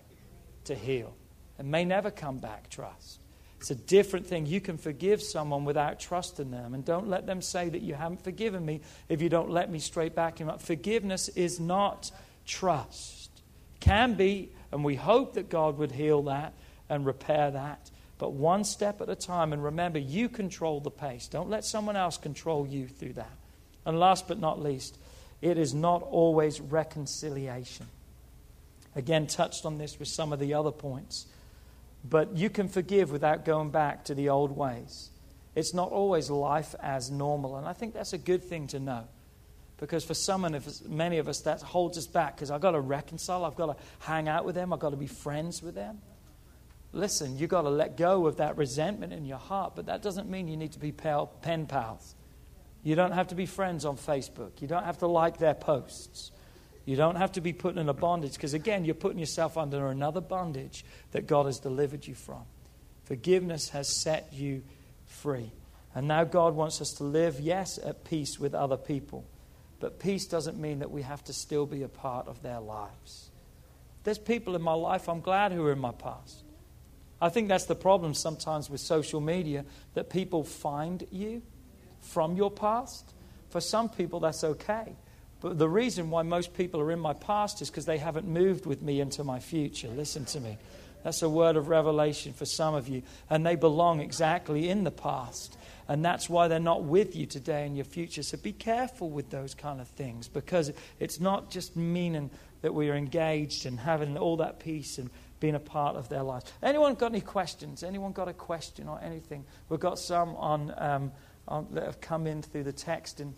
to 0.67 0.75
heal 0.75 1.15
and 1.59 1.71
may 1.71 1.85
never 1.85 2.11
come 2.11 2.39
back, 2.39 2.69
trust. 2.71 3.21
It's 3.59 3.71
a 3.71 3.75
different 3.75 4.27
thing. 4.27 4.47
You 4.47 4.61
can 4.61 4.77
forgive 4.77 5.23
someone 5.23 5.65
without 5.65 5.99
trusting 5.99 6.51
them. 6.51 6.75
And 6.75 6.85
don't 6.85 7.09
let 7.09 7.27
them 7.27 7.41
say 7.41 7.69
that 7.69 7.81
you 7.81 7.95
haven't 7.95 8.23
forgiven 8.23 8.65
me 8.65 8.83
if 9.09 9.23
you 9.23 9.29
don't 9.29 9.51
let 9.51 9.71
me 9.71 9.79
straight 9.79 10.15
back 10.15 10.39
him 10.39 10.49
up. 10.49 10.61
Forgiveness 10.61 11.29
is 11.31 11.59
not 11.59 12.11
trust. 12.45 13.31
Can 13.81 14.15
be, 14.15 14.51
and 14.73 14.85
we 14.85 14.95
hope 14.95 15.35
that 15.35 15.49
God 15.49 15.79
would 15.79 15.93
heal 15.93 16.23
that 16.25 16.53
and 16.89 17.07
repair 17.07 17.51
that. 17.51 17.91
But 18.19 18.33
one 18.33 18.65
step 18.65 19.01
at 19.01 19.09
a 19.09 19.17
time. 19.17 19.53
And 19.53 19.65
remember, 19.65 19.99
you 19.99 20.29
control 20.29 20.81
the 20.81 20.91
pace. 20.91 21.27
Don't 21.29 21.51
let 21.51 21.65
someone 21.65 21.97
else 21.97 22.19
control 22.19 22.67
you 22.67 22.87
through 22.87 23.15
that. 23.15 23.37
And 23.85 23.99
last 23.99 24.29
but 24.29 24.39
not 24.39 24.63
least, 24.63 24.99
it 25.41 25.59
is 25.59 25.75
not 25.75 26.03
always 26.03 26.61
reconciliation. 26.61 27.87
Again, 28.97 29.27
touched 29.27 29.65
on 29.65 29.79
this 29.79 29.99
with 29.99 30.09
some 30.09 30.33
of 30.33 30.41
the 30.41 30.55
other 30.55 30.73
points. 30.73 31.27
But 32.03 32.37
you 32.37 32.51
can 32.51 32.69
forgive 32.69 33.11
without 33.13 33.45
going 33.45 33.71
back 33.71 34.05
to 34.07 34.15
the 34.15 34.31
old 34.31 34.57
ways. 34.57 35.11
It's 35.55 35.75
not 35.75 35.93
always 35.93 36.31
life 36.31 36.75
as 36.83 37.11
normal. 37.11 37.57
And 37.57 37.69
I 37.69 37.73
think 37.73 37.95
that's 37.95 38.13
a 38.13 38.19
good 38.19 38.43
thing 38.43 38.67
to 38.69 38.81
know. 38.81 39.05
Because 39.79 40.05
for 40.05 40.15
some 40.15 40.45
of 40.45 40.67
us, 40.67 40.83
many 40.89 41.19
of 41.19 41.29
us, 41.29 41.41
that 41.43 41.61
holds 41.61 41.99
us 41.99 42.07
back 42.07 42.37
because 42.37 42.51
I've 42.51 42.63
got 42.63 42.71
to 42.71 42.81
reconcile, 42.81 43.45
I've 43.45 43.57
got 43.57 43.67
to 43.67 43.85
hang 43.99 44.29
out 44.29 44.47
with 44.47 44.55
them, 44.55 44.73
I've 44.73 44.81
got 44.81 44.91
to 44.91 44.97
be 44.97 45.07
friends 45.07 45.63
with 45.63 45.75
them. 45.75 46.01
Listen, 46.93 47.37
you've 47.37 47.51
got 47.51 47.63
to 47.63 47.69
let 47.69 47.99
go 47.99 48.27
of 48.27 48.39
that 48.39 48.57
resentment 48.57 49.13
in 49.13 49.27
your 49.27 49.37
heart, 49.37 49.75
but 49.77 49.85
that 49.87 50.01
doesn't 50.01 50.31
mean 50.31 50.49
you 50.49 50.57
need 50.57 50.73
to 50.73 50.79
be 50.79 50.93
pen 50.93 51.67
pals. 51.67 52.15
You 52.83 52.95
don't 52.95 53.13
have 53.13 53.29
to 53.29 53.35
be 53.35 53.45
friends 53.45 53.85
on 53.85 53.99
Facebook. 53.99 54.63
You 54.63 54.69
don't 54.69 54.85
have 54.85 54.99
to 54.99 55.07
like 55.07 55.37
their 55.37 55.55
posts. 55.55 56.31
You 56.87 56.97
don't 56.97 57.17
have 57.17 57.33
to 57.33 57.41
be 57.41 57.53
put 57.53 57.77
in 57.77 57.89
a 57.89 57.93
bondage 57.93 58.35
because, 58.35 58.55
again, 58.55 58.85
you're 58.85 58.95
putting 58.95 59.19
yourself 59.19 59.59
under 59.59 59.89
another 59.89 60.21
bondage 60.21 60.85
that 61.11 61.27
God 61.27 61.47
has 61.47 61.59
delivered 61.59 62.07
you 62.07 62.15
from. 62.15 62.43
Forgiveness 63.05 63.71
has 63.71 63.89
set 63.89 64.33
you 64.33 64.63
free. 65.05 65.51
And 65.95 66.07
now 66.07 66.25
God 66.25 66.55
wants 66.55 66.81
us 66.81 66.93
to 66.95 67.05
live, 67.05 67.41
yes, 67.41 67.79
at 67.85 68.05
peace 68.05 68.39
with 68.39 68.55
other 68.55 68.77
people. 68.77 69.25
But 69.81 69.99
peace 69.99 70.27
doesn't 70.27 70.59
mean 70.59 70.79
that 70.79 70.91
we 70.91 71.03
have 71.03 71.25
to 71.25 71.33
still 71.33 71.67
be 71.67 71.83
a 71.83 71.89
part 71.89 72.29
of 72.29 72.43
their 72.43 72.61
lives. 72.61 73.31
There's 74.05 74.19
people 74.19 74.55
in 74.55 74.63
my 74.63 74.73
life 74.73 75.09
I'm 75.09 75.21
glad 75.21 75.51
who 75.51 75.67
are 75.67 75.73
in 75.73 75.81
my 75.81 75.93
past. 75.93 76.45
I 77.21 77.31
think 77.31 77.49
that's 77.49 77.65
the 77.65 77.75
problem 77.75 78.15
sometimes 78.15 78.71
with 78.71 78.81
social 78.81 79.21
media 79.21 79.65
that 79.95 80.11
people 80.11 80.45
find 80.45 81.05
you 81.11 81.43
from 82.01 82.37
your 82.37 82.51
past. 82.51 83.13
For 83.49 83.61
some 83.61 83.89
people, 83.89 84.21
that's 84.21 84.45
okay. 84.45 84.95
But 85.41 85.59
the 85.59 85.69
reason 85.69 86.11
why 86.11 86.23
most 86.23 86.55
people 86.55 86.81
are 86.81 86.91
in 86.91 86.99
my 86.99 87.13
past 87.13 87.61
is 87.61 87.71
because 87.71 87.87
they 87.87 87.99
haven't 87.99 88.27
moved 88.27 88.67
with 88.67 88.83
me 88.83 89.01
into 89.01 89.23
my 89.23 89.39
future. 89.39 89.89
Listen 89.89 90.25
to 90.27 90.41
me. 90.41 90.59
That's 91.03 91.23
a 91.23 91.29
word 91.29 91.57
of 91.57 91.69
revelation 91.69 92.33
for 92.33 92.47
some 92.47 92.75
of 92.75 92.89
you. 92.89 93.03
And 93.31 93.47
they 93.47 93.55
belong 93.55 94.01
exactly 94.01 94.69
in 94.69 94.85
the 94.85 94.91
past. 94.91 95.57
And 95.89 96.05
that's 96.05 96.29
why 96.29 96.49
they're 96.49 96.59
not 96.59 96.83
with 96.83 97.15
you 97.15 97.27
today 97.27 97.65
in 97.65 97.77
your 97.77 97.85
future. 97.85 98.23
So 98.23 98.39
be 98.39 98.53
careful 98.53 99.09
with 99.09 99.31
those 99.31 99.55
kind 99.55 99.81
of 99.81 99.87
things 99.89 100.27
because 100.27 100.73
it's 100.99 101.21
not 101.21 101.51
just 101.51 101.77
meaning 101.77 102.31
that 102.63 102.75
we 102.75 102.91
are 102.91 102.97
engaged 102.97 103.67
and 103.67 103.79
having 103.79 104.19
all 104.19 104.39
that 104.39 104.59
peace 104.59 104.99
and 104.99 105.11
being 105.39 105.55
a 105.55 105.61
part 105.61 105.97
of 105.97 106.09
their 106.09 106.23
lives. 106.23 106.53
Anyone 106.63 106.95
got 106.95 107.13
any 107.13 107.21
questions? 107.21 107.83
Anyone 107.83 108.13
got 108.13 108.27
a 108.27 108.33
question 108.33 108.89
or 108.89 109.01
anything? 109.01 109.45
We've 109.69 109.79
got 109.79 109.99
some 109.99 110.35
on, 110.37 110.75
um, 110.77 111.13
on 111.47 111.69
that 111.73 111.85
have 111.85 112.01
come 112.01 112.27
in 112.27 112.43
through 112.43 112.65
the 112.65 112.73
text, 112.73 113.21
and 113.21 113.35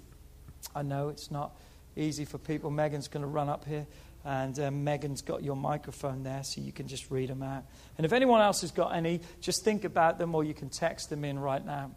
I 0.74 0.82
know 0.82 1.08
it's 1.08 1.30
not 1.30 1.54
easy 1.98 2.24
for 2.24 2.38
people. 2.38 2.70
Megan's 2.70 3.08
going 3.08 3.22
to 3.22 3.28
run 3.28 3.48
up 3.48 3.64
here, 3.64 3.86
and 4.24 4.58
um, 4.60 4.84
Megan's 4.84 5.22
got 5.22 5.42
your 5.42 5.56
microphone 5.56 6.22
there, 6.22 6.42
so 6.44 6.60
you 6.60 6.72
can 6.72 6.86
just 6.86 7.10
read 7.10 7.28
them 7.28 7.42
out. 7.42 7.64
And 7.96 8.04
if 8.04 8.12
anyone 8.12 8.40
else 8.40 8.60
has 8.62 8.70
got 8.70 8.94
any, 8.94 9.20
just 9.40 9.64
think 9.64 9.84
about 9.84 10.18
them, 10.18 10.34
or 10.34 10.44
you 10.44 10.54
can 10.54 10.68
text 10.68 11.10
them 11.10 11.24
in 11.24 11.38
right 11.38 11.64
now. 11.64 11.90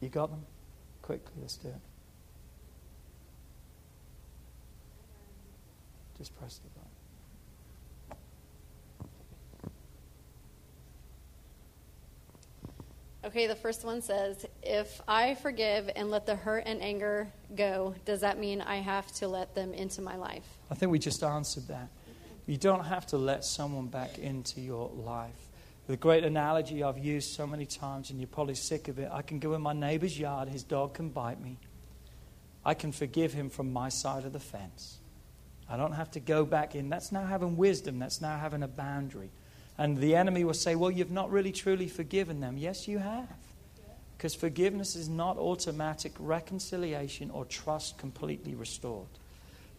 You 0.00 0.08
got 0.08 0.30
them? 0.30 0.44
Quickly, 1.00 1.32
let's 1.40 1.56
do 1.56 1.68
it. 1.68 1.74
Just 6.18 6.36
press 6.38 6.58
the 6.58 6.68
button. 6.70 6.91
Okay, 13.24 13.46
the 13.46 13.54
first 13.54 13.84
one 13.84 14.02
says, 14.02 14.44
If 14.64 15.00
I 15.06 15.36
forgive 15.36 15.88
and 15.94 16.10
let 16.10 16.26
the 16.26 16.34
hurt 16.34 16.64
and 16.66 16.82
anger 16.82 17.28
go, 17.54 17.94
does 18.04 18.20
that 18.20 18.36
mean 18.36 18.60
I 18.60 18.76
have 18.76 19.12
to 19.12 19.28
let 19.28 19.54
them 19.54 19.72
into 19.72 20.02
my 20.02 20.16
life? 20.16 20.44
I 20.70 20.74
think 20.74 20.90
we 20.90 20.98
just 20.98 21.22
answered 21.22 21.68
that. 21.68 21.88
You 22.46 22.56
don't 22.56 22.84
have 22.84 23.06
to 23.08 23.18
let 23.18 23.44
someone 23.44 23.86
back 23.86 24.18
into 24.18 24.60
your 24.60 24.90
life. 24.90 25.50
The 25.86 25.96
great 25.96 26.24
analogy 26.24 26.82
I've 26.82 26.98
used 26.98 27.32
so 27.32 27.46
many 27.46 27.64
times, 27.64 28.10
and 28.10 28.18
you're 28.18 28.26
probably 28.26 28.56
sick 28.56 28.88
of 28.88 28.98
it 28.98 29.08
I 29.12 29.22
can 29.22 29.38
go 29.38 29.54
in 29.54 29.62
my 29.62 29.72
neighbor's 29.72 30.18
yard, 30.18 30.48
his 30.48 30.64
dog 30.64 30.94
can 30.94 31.08
bite 31.08 31.40
me. 31.40 31.58
I 32.64 32.74
can 32.74 32.90
forgive 32.90 33.32
him 33.32 33.50
from 33.50 33.72
my 33.72 33.88
side 33.88 34.24
of 34.24 34.32
the 34.32 34.40
fence. 34.40 34.98
I 35.68 35.76
don't 35.76 35.92
have 35.92 36.10
to 36.12 36.20
go 36.20 36.44
back 36.44 36.74
in. 36.74 36.88
That's 36.88 37.12
now 37.12 37.24
having 37.24 37.56
wisdom, 37.56 38.00
that's 38.00 38.20
now 38.20 38.36
having 38.36 38.64
a 38.64 38.68
boundary. 38.68 39.30
And 39.78 39.96
the 39.98 40.14
enemy 40.14 40.44
will 40.44 40.54
say, 40.54 40.74
Well, 40.74 40.90
you've 40.90 41.10
not 41.10 41.30
really 41.30 41.52
truly 41.52 41.88
forgiven 41.88 42.40
them. 42.40 42.56
Yes, 42.58 42.86
you 42.86 42.98
have. 42.98 43.28
Because 44.16 44.34
forgiveness 44.34 44.94
is 44.94 45.08
not 45.08 45.36
automatic 45.36 46.12
reconciliation 46.18 47.30
or 47.30 47.44
trust 47.44 47.98
completely 47.98 48.54
restored. 48.54 49.08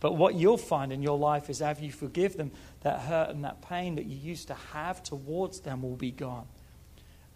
But 0.01 0.17
what 0.17 0.35
you'll 0.35 0.57
find 0.57 0.91
in 0.91 1.01
your 1.01 1.17
life 1.17 1.49
is 1.49 1.61
after 1.61 1.85
you 1.85 1.91
forgive 1.93 2.35
them, 2.35 2.51
that 2.81 2.99
hurt 2.99 3.29
and 3.29 3.45
that 3.45 3.61
pain 3.61 3.95
that 3.95 4.05
you 4.05 4.17
used 4.17 4.49
to 4.49 4.53
have 4.73 5.01
towards 5.01 5.61
them 5.61 5.81
will 5.81 5.95
be 5.95 6.11
gone. 6.11 6.45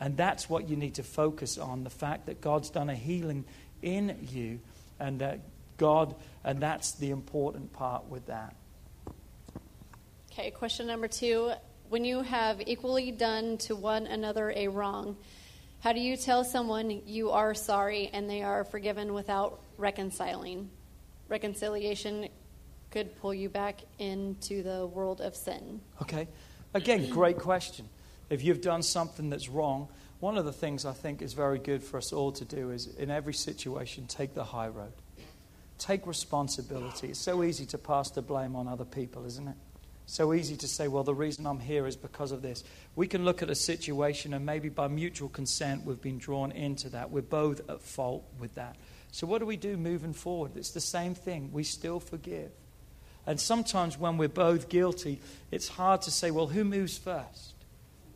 And 0.01 0.17
that's 0.17 0.49
what 0.49 0.67
you 0.67 0.75
need 0.75 0.95
to 0.95 1.03
focus 1.03 1.57
on 1.57 1.85
the 1.85 1.89
fact 1.89 2.25
that 2.25 2.41
God's 2.41 2.69
done 2.69 2.89
a 2.89 2.95
healing 2.95 3.45
in 3.81 4.27
you, 4.29 4.59
and 4.99 5.19
that 5.19 5.39
God, 5.77 6.13
and 6.43 6.59
that's 6.59 6.91
the 6.91 7.11
important 7.11 7.71
part 7.71 8.05
with 8.09 8.25
that. 8.25 8.53
Okay, 10.31 10.51
question 10.51 10.87
number 10.87 11.07
two. 11.07 11.53
When 11.89 12.03
you 12.03 12.21
have 12.21 12.61
equally 12.67 13.11
done 13.11 13.57
to 13.59 13.75
one 13.75 14.07
another 14.07 14.51
a 14.53 14.67
wrong, 14.67 15.15
how 15.79 15.93
do 15.93 16.01
you 16.01 16.17
tell 16.17 16.43
someone 16.43 17.01
you 17.05 17.31
are 17.31 17.53
sorry 17.53 18.09
and 18.11 18.29
they 18.29 18.43
are 18.43 18.65
forgiven 18.65 19.13
without 19.13 19.61
reconciling? 19.77 20.69
Reconciliation 21.29 22.27
could 22.91 23.15
pull 23.21 23.33
you 23.33 23.47
back 23.47 23.81
into 23.99 24.63
the 24.63 24.85
world 24.87 25.21
of 25.21 25.33
sin. 25.33 25.79
Okay. 26.01 26.27
Again, 26.73 27.09
great 27.09 27.37
question. 27.39 27.87
If 28.29 28.43
you've 28.43 28.61
done 28.61 28.83
something 28.83 29.29
that's 29.29 29.47
wrong, 29.47 29.87
one 30.19 30.37
of 30.37 30.43
the 30.43 30.51
things 30.51 30.83
I 30.83 30.91
think 30.91 31.21
is 31.21 31.31
very 31.31 31.59
good 31.59 31.81
for 31.81 31.97
us 31.97 32.11
all 32.11 32.33
to 32.33 32.43
do 32.43 32.71
is 32.71 32.87
in 32.95 33.09
every 33.09 33.33
situation, 33.33 34.07
take 34.07 34.33
the 34.33 34.43
high 34.43 34.67
road. 34.67 34.91
Take 35.77 36.05
responsibility. 36.07 37.09
It's 37.09 37.19
so 37.19 37.43
easy 37.43 37.65
to 37.67 37.77
pass 37.77 38.09
the 38.09 38.21
blame 38.21 38.55
on 38.55 38.67
other 38.67 38.83
people, 38.83 39.25
isn't 39.25 39.47
it? 39.47 39.55
So 40.09 40.33
easy 40.33 40.55
to 40.55 40.67
say, 40.69 40.87
well, 40.87 41.03
the 41.03 41.13
reason 41.13 41.45
I'm 41.45 41.59
here 41.59 41.85
is 41.85 41.97
because 41.97 42.31
of 42.31 42.41
this. 42.41 42.63
We 42.95 43.07
can 43.07 43.25
look 43.25 43.41
at 43.41 43.49
a 43.49 43.55
situation 43.55 44.33
and 44.33 44.45
maybe 44.45 44.69
by 44.69 44.87
mutual 44.87 45.27
consent 45.27 45.85
we've 45.85 46.01
been 46.01 46.17
drawn 46.17 46.53
into 46.53 46.89
that. 46.89 47.11
We're 47.11 47.21
both 47.21 47.69
at 47.69 47.81
fault 47.81 48.23
with 48.39 48.55
that. 48.55 48.77
So, 49.11 49.27
what 49.27 49.39
do 49.39 49.45
we 49.45 49.57
do 49.57 49.75
moving 49.75 50.13
forward? 50.13 50.55
It's 50.55 50.71
the 50.71 50.79
same 50.79 51.13
thing. 51.13 51.51
We 51.51 51.63
still 51.63 51.99
forgive. 51.99 52.51
And 53.25 53.37
sometimes 53.37 53.97
when 53.97 54.17
we're 54.17 54.29
both 54.29 54.69
guilty, 54.69 55.19
it's 55.51 55.67
hard 55.67 56.03
to 56.03 56.11
say, 56.11 56.31
well, 56.31 56.47
who 56.47 56.63
moves 56.63 56.97
first? 56.97 57.53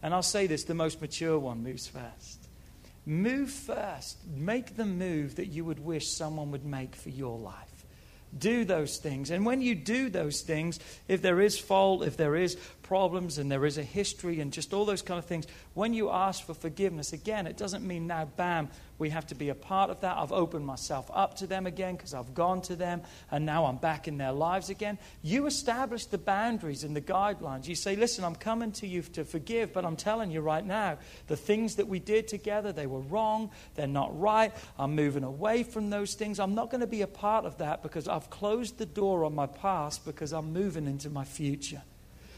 And 0.01 0.13
I'll 0.13 0.23
say 0.23 0.47
this 0.47 0.63
the 0.63 0.73
most 0.73 1.01
mature 1.01 1.38
one 1.38 1.62
moves 1.62 1.88
first. 1.88 2.47
Move 3.06 3.51
first. 3.51 4.17
Make 4.34 4.77
the 4.77 4.86
move 4.86 5.36
that 5.36 5.47
you 5.47 5.65
would 5.65 5.80
wish 5.80 6.08
someone 6.08 6.51
would 6.51 6.65
make 6.65 6.95
for 6.95 7.10
your 7.10 7.38
life. 7.38 7.70
Do 8.38 8.65
those 8.65 8.98
things. 8.98 9.30
And 9.30 9.46
when 9.46 9.62
you 9.62 9.76
do 9.76 10.10
those 10.10 10.41
things, 10.41 10.80
if 11.08 11.22
there 11.22 11.41
is 11.41 11.60
fault, 11.60 12.04
if 12.04 12.17
there 12.17 12.36
is 12.36 12.58
problems, 12.84 13.38
and 13.38 13.52
there 13.52 13.65
is 13.65 13.78
a 13.78 13.84
history, 13.84 14.39
and 14.39 14.52
just 14.52 14.74
all 14.74 14.86
those 14.86 15.02
kind 15.02 15.17
of 15.17 15.26
things, 15.26 15.48
when 15.74 15.94
you 15.94 16.10
ask 16.10 16.46
for 16.46 16.54
forgiveness, 16.54 17.13
again, 17.13 17.48
it 17.48 17.58
doesn't 17.58 17.86
mean 17.86 18.08
now, 18.08 18.26
bam, 18.26 18.70
we 19.02 19.10
have 19.10 19.26
to 19.28 19.36
be 19.36 19.50
a 19.50 19.56
part 19.56 19.89
of 19.89 20.02
that. 20.02 20.15
I've 20.15 20.32
opened 20.32 20.63
myself 20.63 21.10
up 21.12 21.38
to 21.38 21.48
them 21.48 21.65
again 21.65 21.96
because 21.96 22.13
I've 22.13 22.36
gone 22.36 22.62
to 22.62 22.76
them 22.76 23.02
and 23.32 23.48
now 23.48 23.65
I'm 23.65 23.78
back 23.78 24.08
in 24.08 24.20
their 24.20 24.32
lives 24.32 24.70
again. 24.70 25.00
You 25.24 25.48
establish 25.48 26.06
the 26.06 26.20
boundaries 26.20 26.84
and 26.84 26.96
the 26.96 27.02
guidelines. 27.02 27.67
You 27.67 27.74
say, 27.74 27.96
listen, 27.96 28.24
I'm 28.24 28.36
coming 28.36 28.72
to 28.74 28.86
you 28.86 29.02
to 29.02 29.26
forgive, 29.26 29.74
but 29.74 29.86
I'm 29.86 29.96
telling 29.96 30.30
you 30.30 30.41
right 30.41 30.63
now, 30.63 31.00
the 31.26 31.36
things 31.36 31.78
that 31.78 31.88
we 31.88 31.98
did 31.98 32.28
together, 32.28 32.72
they 32.72 32.86
were 32.86 33.00
wrong. 33.00 33.50
They're 33.74 33.88
not 33.88 34.17
right. 34.20 34.54
I'm 34.78 34.96
moving 34.96 35.24
away 35.24 35.63
from 35.63 35.89
those 35.89 36.13
things. 36.13 36.39
I'm 36.39 36.54
not 36.54 36.70
going 36.70 36.82
to 36.82 36.88
be 36.88 37.02
a 37.02 37.08
part 37.08 37.46
of 37.46 37.58
that 37.58 37.82
because 37.82 38.08
I've 38.08 38.30
closed 38.30 38.78
the 38.78 38.86
door 38.86 39.26
on 39.26 39.34
my 39.34 39.48
past 39.48 40.06
because 40.06 40.32
I'm 40.32 40.54
moving 40.54 40.86
into 40.86 41.10
my 41.10 41.24
future. 41.24 41.82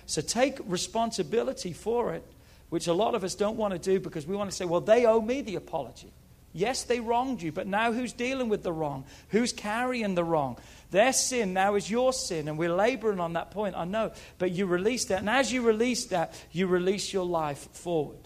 So 0.06 0.22
take 0.22 0.60
responsibility 0.66 1.74
for 1.74 2.14
it, 2.14 2.26
which 2.70 2.88
a 2.88 2.94
lot 2.94 3.16
of 3.16 3.24
us 3.24 3.36
don't 3.36 3.58
want 3.58 3.74
to 3.74 3.80
do 3.80 4.00
because 4.00 4.28
we 4.28 4.36
want 4.36 4.50
to 4.50 4.56
say, 4.56 4.66
well, 4.66 4.82
they 4.82 5.06
owe 5.06 5.22
me 5.22 5.42
the 5.42 5.56
apology. 5.56 6.12
Yes, 6.56 6.84
they 6.84 7.00
wronged 7.00 7.42
you, 7.42 7.52
but 7.52 7.66
now 7.66 7.92
who's 7.92 8.14
dealing 8.14 8.48
with 8.48 8.62
the 8.62 8.72
wrong? 8.72 9.06
Who's 9.30 9.52
carrying 9.52 10.14
the 10.14 10.24
wrong? 10.24 10.58
Their 10.92 11.12
sin 11.12 11.54
now 11.54 11.74
is 11.74 11.90
your 11.90 12.14
sin, 12.14 12.48
and 12.48 12.60
we're 12.60 12.76
laboring 12.76 13.20
on 13.20 13.34
that 13.34 13.50
point, 13.50 13.76
I 13.76 13.86
know. 13.86 14.12
But 14.38 14.52
you 14.52 14.68
release 14.68 15.06
that, 15.06 15.20
and 15.20 15.30
as 15.30 15.52
you 15.52 15.64
release 15.64 16.06
that, 16.08 16.36
you 16.52 16.68
release 16.68 17.12
your 17.12 17.26
life 17.26 17.68
forward. 17.74 18.20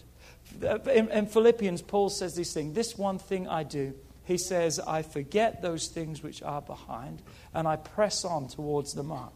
Uh, 0.62 0.78
in, 0.90 1.08
in 1.10 1.26
Philippians, 1.26 1.80
Paul 1.82 2.10
says 2.10 2.34
this 2.34 2.52
thing 2.52 2.74
this 2.74 2.98
one 2.98 3.18
thing 3.18 3.48
I 3.48 3.62
do. 3.62 3.94
He 4.24 4.36
says, 4.36 4.78
I 4.78 5.00
forget 5.00 5.62
those 5.62 5.88
things 5.88 6.22
which 6.22 6.42
are 6.42 6.60
behind, 6.60 7.22
and 7.54 7.66
I 7.66 7.76
press 7.76 8.26
on 8.26 8.48
towards 8.48 8.92
the 8.92 9.02
mark. 9.02 9.32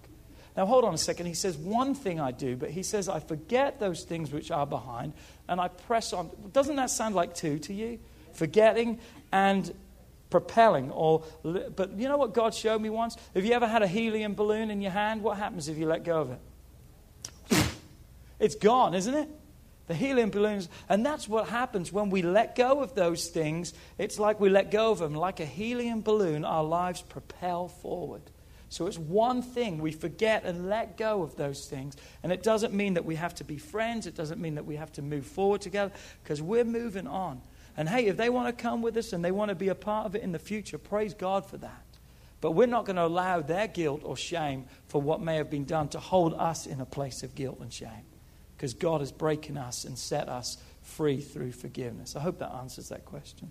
Now, 0.56 0.66
hold 0.66 0.84
on 0.84 0.92
a 0.92 0.98
second. 0.98 1.26
He 1.26 1.34
says, 1.34 1.56
One 1.56 1.94
thing 1.94 2.20
I 2.20 2.30
do, 2.30 2.56
but 2.56 2.70
he 2.70 2.82
says, 2.82 3.08
I 3.08 3.20
forget 3.20 3.80
those 3.80 4.04
things 4.04 4.32
which 4.32 4.50
are 4.50 4.66
behind, 4.66 5.14
and 5.48 5.60
I 5.60 5.68
press 5.68 6.12
on. 6.12 6.30
Doesn't 6.52 6.76
that 6.76 6.90
sound 6.90 7.14
like 7.14 7.34
two 7.34 7.58
to 7.60 7.72
you? 7.72 7.98
forgetting 8.32 8.98
and 9.30 9.74
propelling 10.30 10.90
or 10.90 11.22
but 11.42 11.92
you 11.98 12.08
know 12.08 12.16
what 12.16 12.32
god 12.32 12.54
showed 12.54 12.80
me 12.80 12.88
once? 12.88 13.16
Have 13.34 13.44
you 13.44 13.52
ever 13.52 13.66
had 13.66 13.82
a 13.82 13.86
helium 13.86 14.34
balloon 14.34 14.70
in 14.70 14.80
your 14.80 14.90
hand? 14.90 15.22
What 15.22 15.36
happens 15.36 15.68
if 15.68 15.76
you 15.76 15.86
let 15.86 16.04
go 16.04 16.20
of 16.20 16.30
it? 17.50 17.66
It's 18.38 18.54
gone 18.54 18.94
isn't 18.94 19.14
it? 19.14 19.28
The 19.88 19.94
helium 19.94 20.30
balloons 20.30 20.68
and 20.88 21.04
that's 21.04 21.28
what 21.28 21.48
happens 21.48 21.92
when 21.92 22.08
we 22.08 22.22
let 22.22 22.56
go 22.56 22.80
of 22.80 22.94
those 22.94 23.28
things. 23.28 23.74
It's 23.98 24.18
like 24.18 24.40
we 24.40 24.48
let 24.48 24.70
go 24.70 24.90
of 24.90 25.00
them 25.00 25.14
like 25.14 25.38
a 25.40 25.46
helium 25.46 26.00
balloon 26.00 26.44
our 26.44 26.64
lives 26.64 27.02
propel 27.02 27.68
forward 27.68 28.22
so 28.72 28.86
it's 28.86 28.98
one 28.98 29.42
thing 29.42 29.78
we 29.78 29.92
forget 29.92 30.44
and 30.44 30.68
let 30.68 30.96
go 30.96 31.22
of 31.22 31.36
those 31.36 31.66
things 31.66 31.96
and 32.22 32.32
it 32.32 32.42
doesn't 32.42 32.72
mean 32.72 32.94
that 32.94 33.04
we 33.04 33.14
have 33.14 33.34
to 33.34 33.44
be 33.44 33.58
friends 33.58 34.06
it 34.06 34.14
doesn't 34.14 34.40
mean 34.40 34.54
that 34.54 34.66
we 34.66 34.76
have 34.76 34.92
to 34.92 35.02
move 35.02 35.26
forward 35.26 35.60
together 35.60 35.92
because 36.22 36.40
we're 36.40 36.64
moving 36.64 37.06
on 37.06 37.40
and 37.76 37.88
hey, 37.88 38.06
if 38.06 38.16
they 38.16 38.28
want 38.28 38.54
to 38.56 38.62
come 38.62 38.82
with 38.82 38.96
us 38.96 39.12
and 39.12 39.24
they 39.24 39.30
want 39.30 39.48
to 39.48 39.54
be 39.54 39.68
a 39.68 39.74
part 39.74 40.06
of 40.06 40.14
it 40.14 40.22
in 40.22 40.32
the 40.32 40.38
future, 40.38 40.78
praise 40.78 41.14
God 41.14 41.46
for 41.46 41.56
that. 41.58 41.84
But 42.40 42.52
we're 42.52 42.66
not 42.66 42.84
going 42.84 42.96
to 42.96 43.04
allow 43.06 43.40
their 43.40 43.68
guilt 43.68 44.02
or 44.04 44.16
shame 44.16 44.66
for 44.88 45.00
what 45.00 45.20
may 45.20 45.36
have 45.36 45.48
been 45.48 45.64
done 45.64 45.88
to 45.90 46.00
hold 46.00 46.34
us 46.34 46.66
in 46.66 46.80
a 46.80 46.86
place 46.86 47.22
of 47.22 47.34
guilt 47.34 47.58
and 47.60 47.72
shame. 47.72 48.04
Because 48.56 48.74
God 48.74 49.00
is 49.00 49.12
breaking 49.12 49.56
us 49.56 49.84
and 49.84 49.98
set 49.98 50.28
us 50.28 50.58
free 50.82 51.20
through 51.20 51.52
forgiveness. 51.52 52.16
I 52.16 52.20
hope 52.20 52.38
that 52.40 52.52
answers 52.52 52.88
that 52.88 53.04
question. 53.04 53.50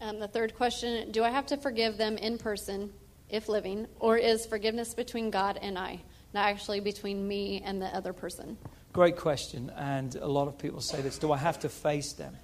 Um, 0.00 0.18
the 0.18 0.28
third 0.28 0.56
question 0.56 1.12
Do 1.12 1.22
I 1.22 1.30
have 1.30 1.46
to 1.46 1.58
forgive 1.58 1.98
them 1.98 2.16
in 2.16 2.38
person 2.38 2.90
if 3.30 3.48
living, 3.48 3.86
or 3.98 4.16
is 4.16 4.46
forgiveness 4.46 4.94
between 4.94 5.30
God 5.30 5.58
and 5.60 5.78
I, 5.78 6.00
not 6.34 6.46
actually 6.46 6.80
between 6.80 7.26
me 7.26 7.62
and 7.64 7.80
the 7.80 7.86
other 7.86 8.12
person? 8.12 8.56
Great 8.92 9.16
question. 9.16 9.70
And 9.76 10.14
a 10.16 10.26
lot 10.26 10.48
of 10.48 10.58
people 10.58 10.80
say 10.80 11.00
this 11.00 11.18
Do 11.18 11.32
I 11.32 11.36
have 11.38 11.60
to 11.60 11.68
face 11.68 12.12
them? 12.12 12.36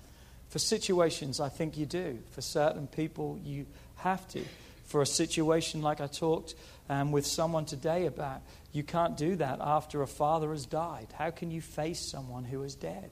For 0.49 0.59
situations, 0.59 1.41
I 1.41 1.49
think 1.49 1.76
you 1.76 1.87
do. 1.87 2.18
For 2.30 2.41
certain 2.41 2.87
people, 2.87 3.39
you 3.43 3.66
have 3.97 4.26
to. 4.28 4.43
For 4.84 5.03
a 5.03 5.07
situation 5.07 5.82
like 5.82 6.01
I 6.01 6.07
talked 6.07 6.55
um, 6.89 7.11
with 7.11 7.26
someone 7.26 7.64
today 7.64 8.07
about, 8.07 8.43
you 8.72 8.84
can't 8.84 9.16
do 9.16 9.34
that 9.37 9.59
after 9.61 10.03
a 10.03 10.07
father 10.07 10.51
has 10.51 10.64
died. 10.66 11.09
How 11.18 11.30
can 11.30 11.51
you 11.51 11.61
face 11.61 12.01
someone 12.01 12.45
who 12.45 12.62
is 12.62 12.76
dead? 12.76 13.11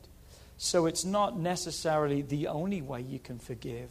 So 0.56 0.86
it's 0.86 1.04
not 1.04 1.36
necessarily 1.36 2.22
the 2.22 2.46
only 2.46 2.80
way 2.80 3.00
you 3.00 3.18
can 3.18 3.40
forgive 3.40 3.90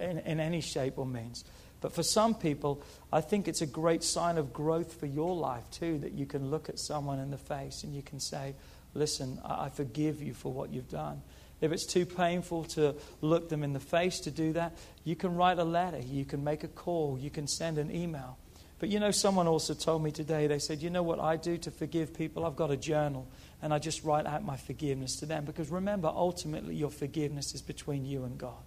in, 0.00 0.18
in 0.18 0.40
any 0.40 0.62
shape 0.62 0.98
or 0.98 1.06
means. 1.06 1.44
But 1.80 1.92
for 1.92 2.02
some 2.02 2.34
people, 2.34 2.82
I 3.12 3.20
think 3.20 3.46
it's 3.46 3.62
a 3.62 3.66
great 3.66 4.02
sign 4.02 4.38
of 4.38 4.52
growth 4.52 4.94
for 4.98 5.06
your 5.06 5.34
life 5.36 5.70
too 5.70 5.98
that 5.98 6.12
you 6.12 6.26
can 6.26 6.50
look 6.50 6.68
at 6.68 6.78
someone 6.78 7.18
in 7.20 7.30
the 7.30 7.38
face 7.38 7.84
and 7.84 7.94
you 7.94 8.02
can 8.02 8.20
say, 8.20 8.54
Listen, 8.94 9.38
I 9.44 9.68
forgive 9.68 10.22
you 10.22 10.34
for 10.34 10.50
what 10.52 10.72
you've 10.72 10.88
done. 10.88 11.22
If 11.60 11.72
it's 11.72 11.86
too 11.86 12.06
painful 12.06 12.64
to 12.64 12.94
look 13.20 13.48
them 13.48 13.62
in 13.62 13.72
the 13.72 13.80
face 13.80 14.20
to 14.20 14.30
do 14.30 14.52
that, 14.54 14.76
you 15.04 15.14
can 15.14 15.34
write 15.34 15.58
a 15.58 15.64
letter, 15.64 15.98
you 15.98 16.24
can 16.24 16.42
make 16.42 16.64
a 16.64 16.68
call, 16.68 17.18
you 17.18 17.30
can 17.30 17.46
send 17.46 17.78
an 17.78 17.94
email. 17.94 18.38
But 18.78 18.90
you 18.90 19.00
know, 19.00 19.10
someone 19.10 19.48
also 19.48 19.74
told 19.74 20.04
me 20.04 20.12
today, 20.12 20.46
they 20.46 20.60
said, 20.60 20.82
You 20.82 20.90
know 20.90 21.02
what 21.02 21.18
I 21.18 21.36
do 21.36 21.58
to 21.58 21.70
forgive 21.70 22.14
people? 22.14 22.46
I've 22.46 22.56
got 22.56 22.70
a 22.70 22.76
journal 22.76 23.26
and 23.60 23.74
I 23.74 23.78
just 23.78 24.04
write 24.04 24.26
out 24.26 24.44
my 24.44 24.56
forgiveness 24.56 25.16
to 25.16 25.26
them. 25.26 25.44
Because 25.44 25.68
remember, 25.68 26.08
ultimately, 26.08 26.76
your 26.76 26.90
forgiveness 26.90 27.54
is 27.54 27.62
between 27.62 28.04
you 28.04 28.24
and 28.24 28.38
God. 28.38 28.62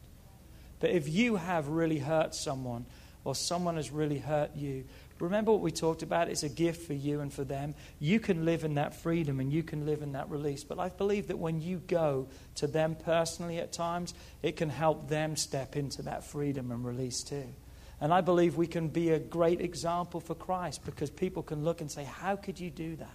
But 0.80 0.90
if 0.90 1.08
you 1.08 1.38
have 1.38 1.70
really 1.70 2.00
hurt 2.00 2.36
someone 2.36 2.86
or 3.24 3.36
someone 3.36 3.76
has 3.76 3.92
really 3.92 4.20
hurt 4.20 4.56
you, 4.56 4.86
remember 5.20 5.52
what 5.52 5.62
we 5.62 5.72
talked 5.72 6.04
about? 6.04 6.30
It's 6.30 6.44
a 6.44 6.50
gift 6.50 6.88
for 6.88 6.94
you 6.94 7.22
and 7.22 7.32
for 7.32 7.44
them. 7.44 7.76
You 8.00 8.20
can 8.20 8.46
live 8.46 8.64
in 8.64 8.76
that 8.76 8.96
freedom 8.96 9.40
and 9.40 9.52
you 9.52 9.64
can 9.64 9.86
live 9.86 10.02
in 10.02 10.14
that 10.14 10.30
release. 10.30 10.64
But 10.64 10.80
I 10.80 10.90
believe 10.90 11.28
that 11.28 11.38
when 11.38 11.62
you 11.62 11.78
go 11.88 12.28
to 12.56 12.68
them 12.68 12.96
personally 12.96 13.60
at 13.60 13.72
times, 13.72 14.14
it 14.42 14.56
can 14.56 14.70
help 14.70 15.08
them 15.10 15.36
step 15.36 15.76
into 15.76 16.02
that 16.04 16.24
freedom 16.24 16.72
and 16.72 16.84
release 16.84 17.24
too. 17.24 17.54
And 18.00 18.12
I 18.12 18.22
believe 18.22 18.58
we 18.58 18.66
can 18.66 18.88
be 18.88 19.12
a 19.12 19.20
great 19.20 19.62
example 19.62 20.20
for 20.20 20.34
Christ 20.34 20.84
because 20.84 21.12
people 21.12 21.44
can 21.44 21.64
look 21.64 21.82
and 21.82 21.92
say, 21.92 22.04
How 22.04 22.36
could 22.36 22.60
you 22.60 22.72
do 22.72 22.96
that? 22.96 23.10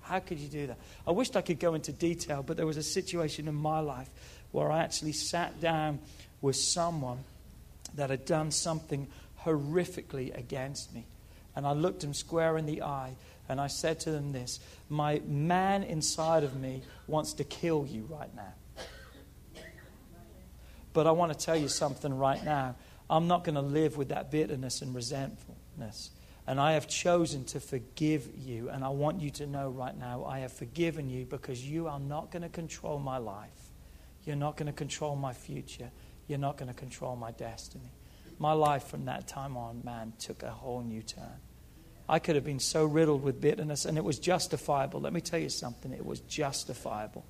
How 0.00 0.20
could 0.20 0.38
you 0.38 0.48
do 0.48 0.68
that? 0.68 0.78
I 1.06 1.10
wished 1.10 1.36
I 1.36 1.40
could 1.40 1.58
go 1.58 1.74
into 1.74 1.92
detail, 1.92 2.42
but 2.42 2.56
there 2.56 2.66
was 2.66 2.76
a 2.76 2.82
situation 2.82 3.48
in 3.48 3.54
my 3.54 3.80
life 3.80 4.08
where 4.52 4.70
I 4.70 4.82
actually 4.82 5.12
sat 5.12 5.60
down 5.60 5.98
with 6.40 6.56
someone 6.56 7.18
that 7.94 8.10
had 8.10 8.24
done 8.24 8.50
something 8.50 9.08
horrifically 9.44 10.36
against 10.36 10.94
me. 10.94 11.06
And 11.56 11.66
I 11.66 11.72
looked 11.72 12.00
them 12.00 12.14
square 12.14 12.56
in 12.56 12.66
the 12.66 12.82
eye 12.82 13.16
and 13.48 13.60
I 13.60 13.66
said 13.66 13.98
to 14.00 14.12
them 14.12 14.32
this 14.32 14.60
My 14.88 15.20
man 15.26 15.82
inside 15.82 16.44
of 16.44 16.56
me 16.56 16.82
wants 17.06 17.32
to 17.34 17.44
kill 17.44 17.86
you 17.86 18.06
right 18.08 18.34
now. 18.34 18.54
But 20.92 21.06
I 21.06 21.10
want 21.12 21.32
to 21.32 21.38
tell 21.38 21.56
you 21.56 21.68
something 21.68 22.16
right 22.16 22.44
now. 22.44 22.76
I'm 23.08 23.26
not 23.26 23.42
going 23.44 23.56
to 23.56 23.60
live 23.60 23.96
with 23.96 24.08
that 24.08 24.30
bitterness 24.30 24.82
and 24.82 24.94
resentfulness. 24.94 26.10
And 26.46 26.60
I 26.60 26.72
have 26.72 26.88
chosen 26.88 27.44
to 27.46 27.60
forgive 27.60 28.28
you. 28.36 28.70
And 28.70 28.84
I 28.84 28.88
want 28.88 29.20
you 29.20 29.30
to 29.30 29.46
know 29.46 29.68
right 29.68 29.96
now, 29.96 30.24
I 30.24 30.40
have 30.40 30.52
forgiven 30.52 31.08
you 31.08 31.24
because 31.24 31.64
you 31.64 31.88
are 31.88 32.00
not 32.00 32.30
going 32.30 32.42
to 32.42 32.48
control 32.48 32.98
my 32.98 33.18
life. 33.18 33.70
You're 34.24 34.36
not 34.36 34.56
going 34.56 34.66
to 34.66 34.72
control 34.72 35.16
my 35.16 35.32
future. 35.32 35.90
You're 36.30 36.38
not 36.38 36.56
going 36.56 36.68
to 36.68 36.78
control 36.78 37.16
my 37.16 37.32
destiny. 37.32 37.90
My 38.38 38.52
life 38.52 38.86
from 38.86 39.06
that 39.06 39.26
time 39.26 39.56
on, 39.56 39.82
man, 39.84 40.12
took 40.20 40.44
a 40.44 40.50
whole 40.50 40.80
new 40.80 41.02
turn. 41.02 41.40
I 42.08 42.20
could 42.20 42.36
have 42.36 42.44
been 42.44 42.60
so 42.60 42.84
riddled 42.84 43.24
with 43.24 43.40
bitterness, 43.40 43.84
and 43.84 43.98
it 43.98 44.04
was 44.04 44.20
justifiable. 44.20 45.00
Let 45.00 45.12
me 45.12 45.20
tell 45.20 45.40
you 45.40 45.48
something, 45.48 45.92
it 45.92 46.06
was 46.06 46.20
justifiable. 46.20 47.26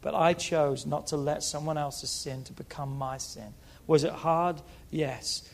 But 0.00 0.16
I 0.16 0.32
chose 0.32 0.86
not 0.86 1.06
to 1.08 1.16
let 1.16 1.44
someone 1.44 1.78
else's 1.78 2.10
sin 2.10 2.42
to 2.44 2.52
become 2.52 2.98
my 2.98 3.18
sin. 3.18 3.54
Was 3.86 4.02
it 4.02 4.12
hard? 4.12 4.60
Yes. 4.90 5.48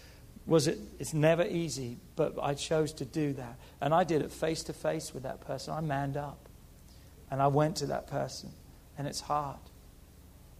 Was 0.46 0.66
it 0.66 0.78
it's 0.98 1.12
never 1.12 1.44
easy, 1.44 1.98
but 2.16 2.36
I 2.42 2.54
chose 2.54 2.94
to 2.94 3.04
do 3.04 3.34
that. 3.34 3.58
And 3.82 3.92
I 3.92 4.04
did 4.04 4.22
it 4.22 4.30
face 4.30 4.62
to 4.62 4.72
face 4.72 5.12
with 5.12 5.24
that 5.24 5.42
person. 5.42 5.74
I 5.74 5.82
manned 5.82 6.16
up. 6.16 6.48
And 7.30 7.42
I 7.42 7.48
went 7.48 7.76
to 7.76 7.86
that 7.88 8.06
person. 8.06 8.48
And 8.96 9.06
it's 9.06 9.20
hard. 9.20 9.60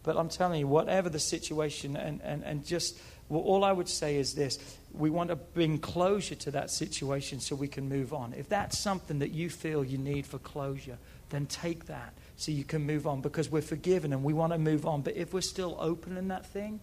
But 0.03 0.17
I'm 0.17 0.29
telling 0.29 0.61
you, 0.61 0.67
whatever 0.67 1.09
the 1.09 1.21
situation, 1.21 1.97
and, 1.97 2.21
and, 2.23 2.43
and 2.43 2.67
just 2.67 2.99
well, 3.29 3.41
all 3.43 3.65
I 3.65 3.73
would 3.73 3.89
say 3.89 4.17
is 4.17 4.35
this 4.35 4.59
we 4.93 5.09
want 5.09 5.31
to 5.31 5.37
bring 5.37 5.79
closure 5.79 6.35
to 6.35 6.51
that 6.51 6.71
situation 6.71 7.41
so 7.41 7.57
we 7.57 7.67
can 7.67 7.89
move 7.89 8.13
on. 8.13 8.35
If 8.35 8.51
that's 8.51 8.79
something 8.79 9.21
that 9.21 9.31
you 9.31 9.49
feel 9.49 9.83
you 9.83 9.97
need 9.97 10.27
for 10.27 10.39
closure, 10.39 10.99
then 11.31 11.47
take 11.47 11.87
that 11.87 12.13
so 12.37 12.53
you 12.53 12.65
can 12.65 12.83
move 12.83 13.07
on 13.07 13.23
because 13.23 13.51
we're 13.51 13.63
forgiven 13.63 14.13
and 14.13 14.23
we 14.23 14.35
want 14.35 14.53
to 14.53 14.59
move 14.59 14.87
on. 14.87 15.01
But 15.01 15.17
if 15.17 15.33
we're 15.33 15.41
still 15.41 15.79
open 15.81 16.19
in 16.19 16.29
that 16.29 16.45
thing, 16.45 16.79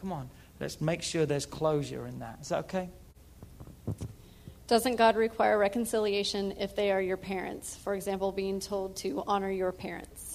come 0.00 0.12
on, 0.12 0.30
let's 0.60 0.80
make 0.80 1.02
sure 1.02 1.26
there's 1.26 1.44
closure 1.44 2.06
in 2.06 2.20
that. 2.20 2.38
Is 2.40 2.48
that 2.48 2.60
okay? 2.60 2.88
Doesn't 4.66 4.96
God 4.96 5.14
require 5.14 5.58
reconciliation 5.58 6.54
if 6.58 6.74
they 6.74 6.90
are 6.90 7.02
your 7.02 7.18
parents? 7.18 7.76
For 7.76 7.94
example, 7.94 8.32
being 8.32 8.60
told 8.60 8.96
to 8.96 9.22
honor 9.26 9.50
your 9.50 9.72
parents. 9.72 10.25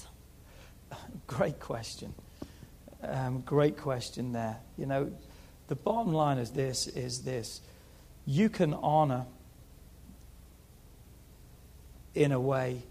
Great 1.27 1.59
question. 1.59 2.13
Um, 3.03 3.41
great 3.41 3.77
question 3.77 4.31
there. 4.31 4.57
You 4.77 4.85
know, 4.85 5.11
the 5.67 5.75
bottom 5.75 6.13
line 6.13 6.37
is 6.37 6.51
this: 6.51 6.87
is 6.87 7.23
this. 7.23 7.61
You 8.25 8.49
can 8.49 8.73
honor 8.75 9.25
in 12.13 12.31
a 12.31 12.39
way 12.39 12.83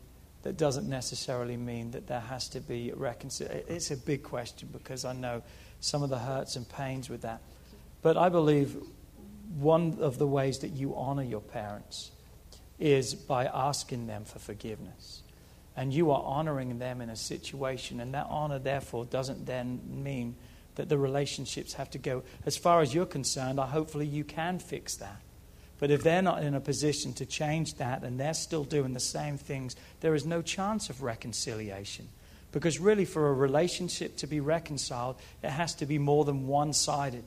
that 0.42 0.56
doesn't 0.56 0.88
necessarily 0.88 1.56
mean 1.56 1.90
that 1.92 2.06
there 2.06 2.20
has 2.20 2.48
to 2.48 2.60
be 2.60 2.92
reconciliation. 2.94 3.64
It's 3.68 3.90
a 3.90 3.96
big 3.96 4.22
question 4.22 4.68
because 4.72 5.04
I 5.04 5.12
know 5.12 5.42
some 5.80 6.02
of 6.02 6.10
the 6.10 6.18
hurts 6.18 6.56
and 6.56 6.68
pains 6.68 7.10
with 7.10 7.22
that. 7.22 7.42
But 8.02 8.16
I 8.16 8.30
believe 8.30 8.76
one 9.58 9.98
of 10.00 10.18
the 10.18 10.26
ways 10.26 10.60
that 10.60 10.70
you 10.70 10.96
honor 10.96 11.22
your 11.22 11.40
parents 11.40 12.10
is 12.78 13.14
by 13.14 13.44
asking 13.44 14.06
them 14.06 14.24
for 14.24 14.38
forgiveness. 14.38 15.22
And 15.80 15.94
you 15.94 16.10
are 16.10 16.22
honoring 16.22 16.78
them 16.78 17.00
in 17.00 17.08
a 17.08 17.16
situation, 17.16 18.00
and 18.00 18.12
that 18.12 18.26
honor, 18.28 18.58
therefore, 18.58 19.06
doesn't 19.06 19.46
then 19.46 19.80
mean 19.88 20.36
that 20.74 20.90
the 20.90 20.98
relationships 20.98 21.72
have 21.72 21.88
to 21.92 21.98
go. 21.98 22.22
As 22.44 22.58
far 22.58 22.82
as 22.82 22.92
you're 22.92 23.06
concerned, 23.06 23.58
hopefully 23.58 24.04
you 24.04 24.22
can 24.22 24.58
fix 24.58 24.96
that. 24.96 25.22
But 25.78 25.90
if 25.90 26.02
they're 26.02 26.20
not 26.20 26.42
in 26.42 26.54
a 26.54 26.60
position 26.60 27.14
to 27.14 27.24
change 27.24 27.76
that 27.76 28.02
and 28.02 28.20
they're 28.20 28.34
still 28.34 28.64
doing 28.64 28.92
the 28.92 29.00
same 29.00 29.38
things, 29.38 29.74
there 30.00 30.14
is 30.14 30.26
no 30.26 30.42
chance 30.42 30.90
of 30.90 31.02
reconciliation. 31.02 32.10
Because 32.52 32.78
really, 32.78 33.06
for 33.06 33.30
a 33.30 33.32
relationship 33.32 34.18
to 34.18 34.26
be 34.26 34.40
reconciled, 34.40 35.16
it 35.42 35.48
has 35.48 35.74
to 35.76 35.86
be 35.86 35.96
more 35.96 36.26
than 36.26 36.46
one 36.46 36.74
sided. 36.74 37.24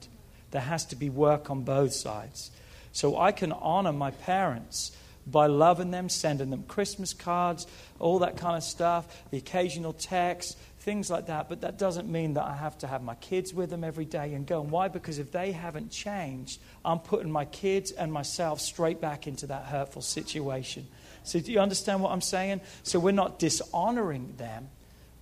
There 0.51 0.61
has 0.61 0.85
to 0.85 0.95
be 0.95 1.09
work 1.09 1.49
on 1.49 1.63
both 1.63 1.93
sides. 1.93 2.51
So 2.91 3.17
I 3.17 3.31
can 3.31 3.51
honor 3.51 3.93
my 3.93 4.11
parents 4.11 4.95
by 5.25 5.47
loving 5.47 5.91
them, 5.91 6.09
sending 6.09 6.49
them 6.49 6.63
Christmas 6.63 7.13
cards, 7.13 7.67
all 7.99 8.19
that 8.19 8.37
kind 8.37 8.57
of 8.57 8.63
stuff, 8.63 9.23
the 9.31 9.37
occasional 9.37 9.93
text, 9.93 10.57
things 10.79 11.09
like 11.09 11.27
that. 11.27 11.49
But 11.49 11.61
that 11.61 11.77
doesn't 11.77 12.09
mean 12.09 12.33
that 12.33 12.43
I 12.43 12.55
have 12.55 12.77
to 12.79 12.87
have 12.87 13.01
my 13.01 13.15
kids 13.15 13.53
with 13.53 13.69
them 13.69 13.83
every 13.83 14.05
day 14.05 14.33
and 14.33 14.45
go. 14.45 14.61
And 14.61 14.69
why? 14.69 14.89
Because 14.89 15.19
if 15.19 15.31
they 15.31 15.51
haven't 15.51 15.91
changed, 15.91 16.59
I'm 16.83 16.99
putting 16.99 17.31
my 17.31 17.45
kids 17.45 17.91
and 17.91 18.11
myself 18.11 18.59
straight 18.59 18.99
back 18.99 19.27
into 19.27 19.47
that 19.47 19.65
hurtful 19.65 20.01
situation. 20.01 20.87
So, 21.23 21.39
do 21.39 21.51
you 21.51 21.59
understand 21.59 22.01
what 22.01 22.11
I'm 22.11 22.21
saying? 22.21 22.61
So, 22.83 22.99
we're 22.99 23.11
not 23.11 23.39
dishonoring 23.39 24.35
them. 24.37 24.69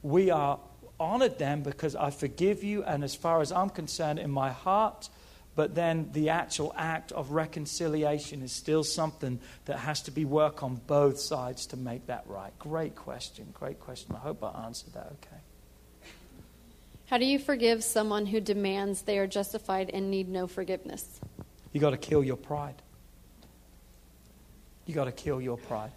We 0.02 0.32
are 0.32 0.60
honored 1.00 1.38
them 1.38 1.62
because 1.62 1.96
I 1.96 2.10
forgive 2.10 2.64
you, 2.64 2.84
and 2.84 3.04
as 3.04 3.14
far 3.14 3.42
as 3.42 3.52
I'm 3.52 3.70
concerned, 3.70 4.20
in 4.20 4.32
my 4.32 4.52
heart, 4.52 5.10
but 5.56 5.76
then 5.76 6.10
the 6.14 6.30
actual 6.30 6.74
act 6.78 7.12
of 7.12 7.32
reconciliation 7.32 8.42
is 8.42 8.52
still 8.52 8.84
something 8.84 9.40
that 9.66 9.80
has 9.80 10.02
to 10.04 10.12
be 10.12 10.26
work 10.26 10.64
on 10.64 10.76
both 10.88 11.20
sides 11.20 11.66
to 11.68 11.78
make 11.78 12.08
that 12.08 12.24
right. 12.28 12.58
Great 12.60 12.96
question. 12.96 13.48
Great 13.54 13.80
question. 13.80 14.16
I 14.16 14.20
hope 14.20 14.44
I 14.44 14.66
answered 14.66 14.94
that 14.94 15.08
okay. 15.08 15.42
How 17.08 17.18
do 17.18 17.26
you 17.26 17.40
forgive 17.40 17.84
someone 17.84 18.26
who 18.26 18.40
demands 18.40 19.02
they 19.02 19.18
are 19.18 19.28
justified 19.28 19.90
and 19.90 20.10
need 20.10 20.30
no 20.30 20.48
forgiveness? 20.48 21.20
You 21.74 21.82
got 21.82 21.90
to 21.90 21.98
kill 21.98 22.24
your 22.24 22.38
pride. 22.38 22.82
You 24.86 24.96
got 24.96 25.06
to 25.06 25.12
kill 25.12 25.42
your 25.42 25.58
pride 25.58 25.92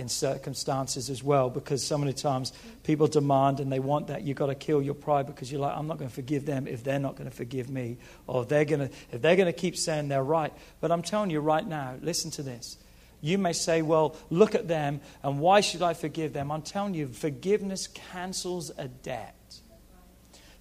in 0.00 0.08
circumstances 0.08 1.10
as 1.10 1.22
well 1.22 1.50
because 1.50 1.86
so 1.86 1.96
many 1.96 2.12
times 2.12 2.52
people 2.82 3.06
demand 3.06 3.60
and 3.60 3.70
they 3.70 3.78
want 3.78 4.08
that 4.08 4.22
you've 4.22 4.36
got 4.36 4.46
to 4.46 4.54
kill 4.54 4.82
your 4.82 4.94
pride 4.94 5.26
because 5.26 5.52
you're 5.52 5.60
like 5.60 5.76
i'm 5.76 5.86
not 5.86 5.98
going 5.98 6.08
to 6.08 6.14
forgive 6.14 6.46
them 6.46 6.66
if 6.66 6.82
they're 6.82 6.98
not 6.98 7.14
going 7.16 7.28
to 7.28 7.36
forgive 7.36 7.68
me 7.70 7.98
or 8.26 8.44
they're 8.44 8.64
going 8.64 8.80
to 8.80 8.90
if 9.12 9.20
they're 9.22 9.36
going 9.36 9.46
to 9.46 9.52
keep 9.52 9.76
saying 9.76 10.08
they're 10.08 10.24
right. 10.24 10.52
But 10.80 10.90
i'm 10.90 11.02
telling 11.02 11.30
you 11.30 11.40
right 11.40 11.66
now 11.66 11.96
listen 12.00 12.30
to 12.32 12.42
this. 12.42 12.78
You 13.20 13.36
may 13.36 13.52
say 13.52 13.82
well 13.82 14.16
look 14.30 14.54
at 14.54 14.66
them 14.66 15.00
and 15.22 15.38
why 15.38 15.60
should 15.60 15.82
i 15.82 15.94
forgive 15.94 16.32
them? 16.32 16.50
I'm 16.50 16.62
telling 16.62 16.94
you 16.94 17.08
forgiveness 17.08 17.86
cancels 17.86 18.70
a 18.76 18.88
debt. 18.88 19.34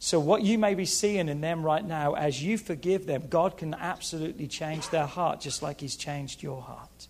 So, 0.01 0.17
what 0.17 0.43
you 0.43 0.57
may 0.57 0.75
be 0.75 0.85
seeing 0.85 1.27
in 1.27 1.41
them 1.41 1.61
right 1.61 1.83
now, 1.83 2.13
as 2.13 2.41
you 2.41 2.57
forgive 2.57 3.05
them, 3.05 3.25
God 3.29 3.57
can 3.57 3.73
absolutely 3.73 4.47
change 4.47 4.89
their 4.89 5.05
heart 5.05 5.41
just 5.41 5.61
like 5.61 5.81
He's 5.81 5.97
changed 5.97 6.41
your 6.41 6.61
heart. 6.61 7.08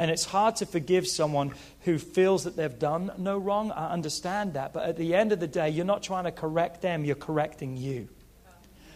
And 0.00 0.10
it's 0.10 0.24
hard 0.24 0.56
to 0.56 0.66
forgive 0.66 1.06
someone 1.06 1.52
who 1.80 1.98
feels 1.98 2.44
that 2.44 2.56
they've 2.56 2.78
done 2.78 3.12
no 3.18 3.36
wrong. 3.36 3.70
I 3.70 3.92
understand 3.92 4.54
that. 4.54 4.72
But 4.72 4.88
at 4.88 4.96
the 4.96 5.14
end 5.14 5.30
of 5.30 5.40
the 5.40 5.46
day, 5.46 5.68
you're 5.68 5.84
not 5.84 6.02
trying 6.02 6.24
to 6.24 6.32
correct 6.32 6.80
them, 6.80 7.04
you're 7.04 7.14
correcting 7.14 7.76
you. 7.76 8.08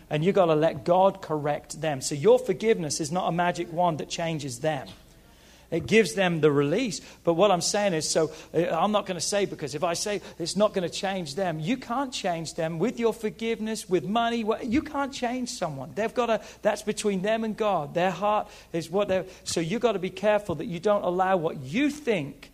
And 0.08 0.24
you've 0.24 0.34
got 0.34 0.46
to 0.46 0.54
let 0.54 0.82
God 0.82 1.20
correct 1.20 1.82
them. 1.82 2.00
So, 2.00 2.14
your 2.14 2.38
forgiveness 2.38 3.02
is 3.02 3.12
not 3.12 3.28
a 3.28 3.32
magic 3.32 3.70
wand 3.70 3.98
that 3.98 4.08
changes 4.08 4.60
them. 4.60 4.88
It 5.74 5.86
gives 5.86 6.14
them 6.14 6.40
the 6.40 6.52
release. 6.52 7.00
But 7.24 7.34
what 7.34 7.50
I'm 7.50 7.60
saying 7.60 7.94
is, 7.94 8.08
so 8.08 8.30
uh, 8.54 8.66
I'm 8.68 8.92
not 8.92 9.06
going 9.06 9.16
to 9.16 9.26
say 9.26 9.44
because 9.44 9.74
if 9.74 9.82
I 9.82 9.94
say 9.94 10.20
it's 10.38 10.56
not 10.56 10.72
going 10.72 10.88
to 10.88 10.94
change 10.94 11.34
them, 11.34 11.58
you 11.58 11.76
can't 11.76 12.12
change 12.12 12.54
them 12.54 12.78
with 12.78 13.00
your 13.00 13.12
forgiveness, 13.12 13.88
with 13.88 14.04
money. 14.04 14.44
You 14.62 14.82
can't 14.82 15.12
change 15.12 15.48
someone. 15.50 15.92
They've 15.94 16.14
got 16.14 16.26
to, 16.26 16.40
that's 16.62 16.82
between 16.82 17.22
them 17.22 17.42
and 17.42 17.56
God. 17.56 17.94
Their 17.94 18.12
heart 18.12 18.48
is 18.72 18.88
what 18.88 19.08
they're, 19.08 19.26
so 19.42 19.60
you've 19.60 19.82
got 19.82 19.92
to 19.92 19.98
be 19.98 20.10
careful 20.10 20.54
that 20.56 20.66
you 20.66 20.78
don't 20.78 21.02
allow 21.02 21.36
what 21.36 21.58
you 21.58 21.90
think 21.90 22.52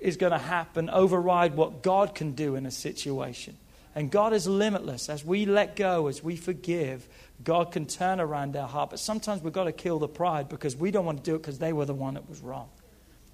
is 0.00 0.16
going 0.16 0.32
to 0.32 0.38
happen 0.38 0.88
override 0.88 1.56
what 1.56 1.82
God 1.82 2.14
can 2.14 2.32
do 2.32 2.56
in 2.56 2.64
a 2.64 2.70
situation. 2.70 3.56
And 3.94 4.10
God 4.10 4.32
is 4.32 4.46
limitless. 4.46 5.08
As 5.08 5.24
we 5.24 5.46
let 5.46 5.76
go, 5.76 6.08
as 6.08 6.22
we 6.22 6.36
forgive, 6.36 7.08
God 7.42 7.72
can 7.72 7.86
turn 7.86 8.20
around 8.20 8.56
our 8.56 8.66
heart. 8.66 8.90
But 8.90 8.98
sometimes 8.98 9.42
we've 9.42 9.52
got 9.52 9.64
to 9.64 9.72
kill 9.72 9.98
the 9.98 10.08
pride 10.08 10.48
because 10.48 10.74
we 10.74 10.90
don't 10.90 11.04
want 11.04 11.22
to 11.22 11.30
do 11.30 11.36
it 11.36 11.38
because 11.38 11.58
they 11.58 11.72
were 11.72 11.84
the 11.84 11.94
one 11.94 12.14
that 12.14 12.28
was 12.28 12.40
wrong. 12.40 12.68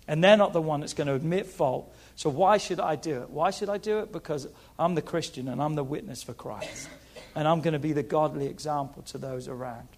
And 0.06 0.22
they're 0.22 0.36
not 0.36 0.52
the 0.52 0.60
one 0.60 0.80
that's 0.80 0.92
going 0.92 1.06
to 1.06 1.14
admit 1.14 1.46
fault. 1.46 1.94
So 2.16 2.28
why 2.28 2.58
should 2.58 2.80
I 2.80 2.96
do 2.96 3.22
it? 3.22 3.30
Why 3.30 3.50
should 3.50 3.68
I 3.68 3.78
do 3.78 4.00
it? 4.00 4.12
Because 4.12 4.46
I'm 4.78 4.94
the 4.94 5.02
Christian 5.02 5.48
and 5.48 5.62
I'm 5.62 5.76
the 5.76 5.84
witness 5.84 6.22
for 6.22 6.34
Christ. 6.34 6.88
And 7.34 7.46
I'm 7.46 7.60
going 7.60 7.74
to 7.74 7.78
be 7.78 7.92
the 7.92 8.02
godly 8.02 8.46
example 8.46 9.02
to 9.04 9.18
those 9.18 9.46
around. 9.46 9.88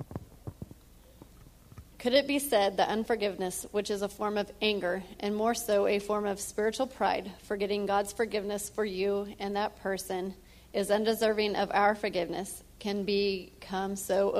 Could 1.98 2.14
it 2.14 2.26
be 2.26 2.40
said 2.40 2.76
that 2.76 2.88
unforgiveness, 2.88 3.64
which 3.70 3.88
is 3.88 4.02
a 4.02 4.08
form 4.08 4.36
of 4.36 4.50
anger, 4.60 5.02
and 5.20 5.34
more 5.34 5.54
so 5.54 5.86
a 5.86 6.00
form 6.00 6.26
of 6.26 6.40
spiritual 6.40 6.88
pride, 6.88 7.30
forgetting 7.44 7.86
God's 7.86 8.12
forgiveness 8.12 8.68
for 8.68 8.84
you 8.84 9.28
and 9.38 9.54
that 9.56 9.80
person, 9.82 10.34
is 10.72 10.90
undeserving 10.90 11.56
of 11.56 11.70
our 11.72 11.94
forgiveness, 11.94 12.62
can 12.78 13.04
become 13.04 13.96
so 13.96 14.30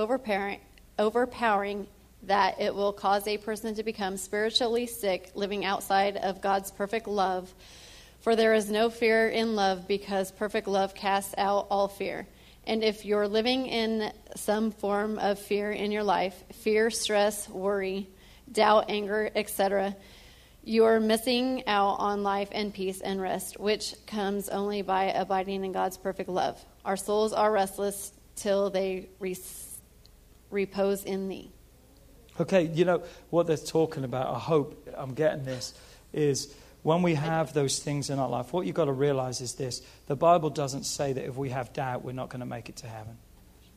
overpowering, 0.98 1.86
that 2.24 2.60
it 2.60 2.74
will 2.74 2.92
cause 2.92 3.26
a 3.26 3.38
person 3.38 3.74
to 3.74 3.82
become 3.82 4.16
spiritually 4.16 4.86
sick, 4.86 5.30
living 5.34 5.64
outside 5.64 6.16
of 6.16 6.40
God's 6.40 6.70
perfect 6.70 7.08
love. 7.08 7.52
For 8.20 8.36
there 8.36 8.54
is 8.54 8.70
no 8.70 8.90
fear 8.90 9.28
in 9.28 9.56
love 9.56 9.88
because 9.88 10.30
perfect 10.30 10.68
love 10.68 10.94
casts 10.94 11.34
out 11.36 11.66
all 11.70 11.88
fear. 11.88 12.26
And 12.64 12.84
if 12.84 13.04
you're 13.04 13.26
living 13.26 13.66
in 13.66 14.12
some 14.36 14.70
form 14.70 15.18
of 15.18 15.40
fear 15.40 15.72
in 15.72 15.90
your 15.90 16.04
life, 16.04 16.44
fear, 16.52 16.90
stress, 16.90 17.48
worry, 17.48 18.08
doubt, 18.50 18.84
anger, 18.88 19.28
etc., 19.34 19.96
you 20.64 20.84
are 20.84 21.00
missing 21.00 21.66
out 21.66 21.96
on 21.98 22.22
life 22.22 22.48
and 22.52 22.72
peace 22.72 23.00
and 23.00 23.20
rest, 23.20 23.58
which 23.58 23.94
comes 24.06 24.48
only 24.48 24.82
by 24.82 25.04
abiding 25.04 25.64
in 25.64 25.72
God's 25.72 25.96
perfect 25.96 26.28
love. 26.28 26.64
Our 26.84 26.96
souls 26.96 27.32
are 27.32 27.50
restless, 27.50 28.12
till 28.36 28.70
they 28.70 29.08
re- 29.18 29.36
repose 30.50 31.04
in 31.04 31.28
thee. 31.28 31.50
Okay, 32.40 32.62
you 32.62 32.84
know 32.84 33.02
what 33.30 33.46
they're 33.46 33.56
talking 33.56 34.04
about. 34.04 34.34
I 34.34 34.38
hope 34.38 34.88
I'm 34.96 35.14
getting 35.14 35.44
this 35.44 35.74
is 36.12 36.54
when 36.82 37.02
we 37.02 37.14
have 37.14 37.52
those 37.52 37.78
things 37.78 38.10
in 38.10 38.18
our 38.18 38.28
life, 38.28 38.52
what 38.52 38.66
you've 38.66 38.74
got 38.74 38.86
to 38.86 38.92
realize 38.92 39.40
is 39.40 39.54
this 39.54 39.82
the 40.06 40.16
Bible 40.16 40.50
doesn't 40.50 40.84
say 40.84 41.12
that 41.12 41.24
if 41.24 41.36
we 41.36 41.50
have 41.50 41.72
doubt, 41.72 42.04
we're 42.04 42.12
not 42.12 42.28
going 42.30 42.40
to 42.40 42.46
make 42.46 42.68
it 42.68 42.76
to 42.76 42.86
heaven. 42.86 43.18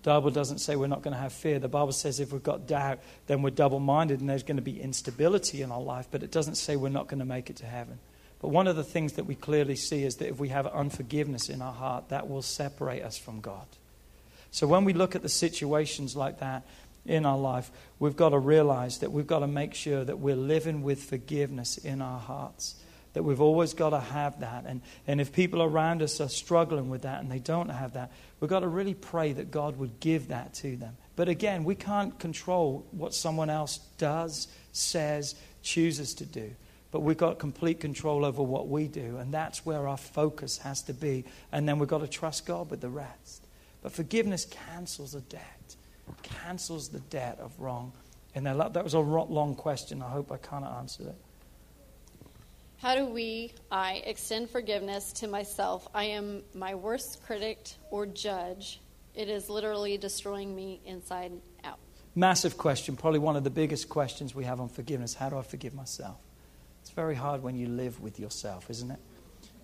The 0.05 0.11
Bible 0.11 0.29
doesn't 0.29 0.59
say 0.59 0.75
we're 0.75 0.85
not 0.85 1.01
going 1.01 1.15
to 1.15 1.19
have 1.19 1.33
fear. 1.33 1.57
The 1.57 1.67
Bible 1.67 1.91
says 1.91 2.19
if 2.19 2.31
we've 2.31 2.43
got 2.43 2.67
doubt, 2.67 2.99
then 3.25 3.41
we're 3.41 3.49
double 3.49 3.79
minded 3.79 4.19
and 4.19 4.29
there's 4.29 4.43
going 4.43 4.57
to 4.57 4.61
be 4.61 4.79
instability 4.79 5.63
in 5.63 5.71
our 5.71 5.81
life, 5.81 6.09
but 6.11 6.21
it 6.21 6.29
doesn't 6.29 6.55
say 6.55 6.75
we're 6.75 6.89
not 6.89 7.07
going 7.07 7.21
to 7.21 7.25
make 7.25 7.49
it 7.49 7.55
to 7.55 7.65
heaven. 7.65 7.97
But 8.39 8.49
one 8.49 8.67
of 8.67 8.75
the 8.75 8.83
things 8.83 9.13
that 9.13 9.23
we 9.23 9.33
clearly 9.33 9.75
see 9.75 10.03
is 10.03 10.17
that 10.17 10.27
if 10.27 10.37
we 10.37 10.49
have 10.49 10.67
unforgiveness 10.67 11.49
in 11.49 11.59
our 11.59 11.73
heart, 11.73 12.09
that 12.09 12.29
will 12.29 12.43
separate 12.43 13.01
us 13.01 13.17
from 13.17 13.41
God. 13.41 13.65
So 14.51 14.67
when 14.67 14.85
we 14.85 14.93
look 14.93 15.15
at 15.15 15.23
the 15.23 15.27
situations 15.27 16.15
like 16.15 16.37
that 16.37 16.61
in 17.07 17.25
our 17.25 17.39
life, 17.39 17.71
we've 17.97 18.15
got 18.15 18.29
to 18.29 18.37
realize 18.37 18.99
that 18.99 19.11
we've 19.11 19.25
got 19.25 19.39
to 19.39 19.47
make 19.47 19.73
sure 19.73 20.03
that 20.03 20.19
we're 20.19 20.35
living 20.35 20.83
with 20.83 21.01
forgiveness 21.03 21.79
in 21.79 22.03
our 22.03 22.19
hearts. 22.19 22.75
That 23.16 23.24
we've 23.24 23.41
always 23.41 23.74
got 23.74 23.91
to 23.91 23.99
have 23.99 24.41
that. 24.41 24.66
And, 24.68 24.82
and 25.07 25.20
if 25.20 25.32
people 25.32 25.63
around 25.63 26.01
us 26.01 26.22
are 26.22 26.30
struggling 26.30 26.89
with 26.89 27.03
that 27.03 27.22
and 27.22 27.32
they 27.32 27.39
don't 27.39 27.70
have 27.70 27.93
that, 27.93 28.11
we've 28.39 28.49
got 28.49 28.59
to 28.59 28.68
really 28.68 28.93
pray 28.93 29.32
that 29.32 29.51
God 29.51 29.78
would 29.78 29.99
give 29.99 30.28
that 30.28 30.53
to 30.55 30.76
them. 30.76 30.97
But 31.16 31.30
again, 31.30 31.63
we 31.63 31.76
can't 31.76 32.20
control 32.20 32.86
what 32.91 33.13
someone 33.13 33.49
else 33.49 33.80
does, 33.97 34.49
says, 34.74 35.36
chooses 35.63 36.13
to 36.16 36.26
do. 36.26 36.51
But 36.91 36.99
we've 36.99 37.18
got 37.18 37.39
complete 37.39 37.80
control 37.80 38.26
over 38.26 38.43
what 38.43 38.68
we 38.68 38.88
do. 38.89 39.18
And 39.18 39.34
that's 39.34 39.66
where 39.66 39.88
our 39.88 39.97
focus 39.97 40.57
has 40.59 40.82
to 40.84 40.93
be. 40.93 41.24
And 41.51 41.68
then 41.68 41.80
we've 41.80 41.89
got 41.89 42.01
to 42.01 42.07
trust 42.07 42.45
God 42.45 42.70
with 42.70 42.82
the 42.82 42.89
rest. 42.89 43.47
But 43.82 43.93
forgiveness 43.93 44.45
cancels 44.45 45.16
a 45.16 45.22
debt, 45.22 45.76
cancels 46.22 46.89
the 46.89 46.99
debt 46.99 47.39
of 47.39 47.57
wrong. 47.59 47.93
And 48.34 48.45
that 48.45 48.84
was 48.84 48.93
a 48.93 48.99
long 48.99 49.55
question. 49.55 50.01
I 50.01 50.09
hope 50.09 50.34
I 50.34 50.38
kind 50.38 50.66
of 50.66 50.78
answered 50.78 51.07
it. 51.07 51.16
How 52.78 52.95
do 52.95 53.05
we, 53.05 53.53
I, 53.71 54.03
extend 54.05 54.49
forgiveness 54.49 55.13
to 55.13 55.28
myself? 55.28 55.88
I 55.93 56.05
am 56.05 56.43
my 56.53 56.76
worst 56.76 57.23
critic 57.26 57.67
or 57.89 58.05
judge. 58.05 58.82
It 59.15 59.30
is 59.30 59.49
literally 59.49 59.97
destroying 59.97 60.55
me 60.55 60.82
inside 60.86 61.32
out. 61.63 61.80
Massive 62.15 62.57
question, 62.57 62.95
probably 62.95 63.19
one 63.19 63.36
of 63.36 63.43
the 63.43 63.49
biggest 63.49 63.89
questions 63.89 64.36
we 64.36 64.43
have 64.43 64.59
on 64.59 64.69
forgiveness. 64.69 65.13
How 65.13 65.30
do 65.30 65.38
I 65.38 65.41
forgive 65.41 65.73
myself? 65.73 66.17
It's 66.82 66.91
very 66.91 67.15
hard 67.15 67.41
when 67.41 67.55
you 67.55 67.67
live 67.67 67.99
with 68.01 68.19
yourself, 68.19 68.69
isn't 68.69 68.91
it? 68.91 68.99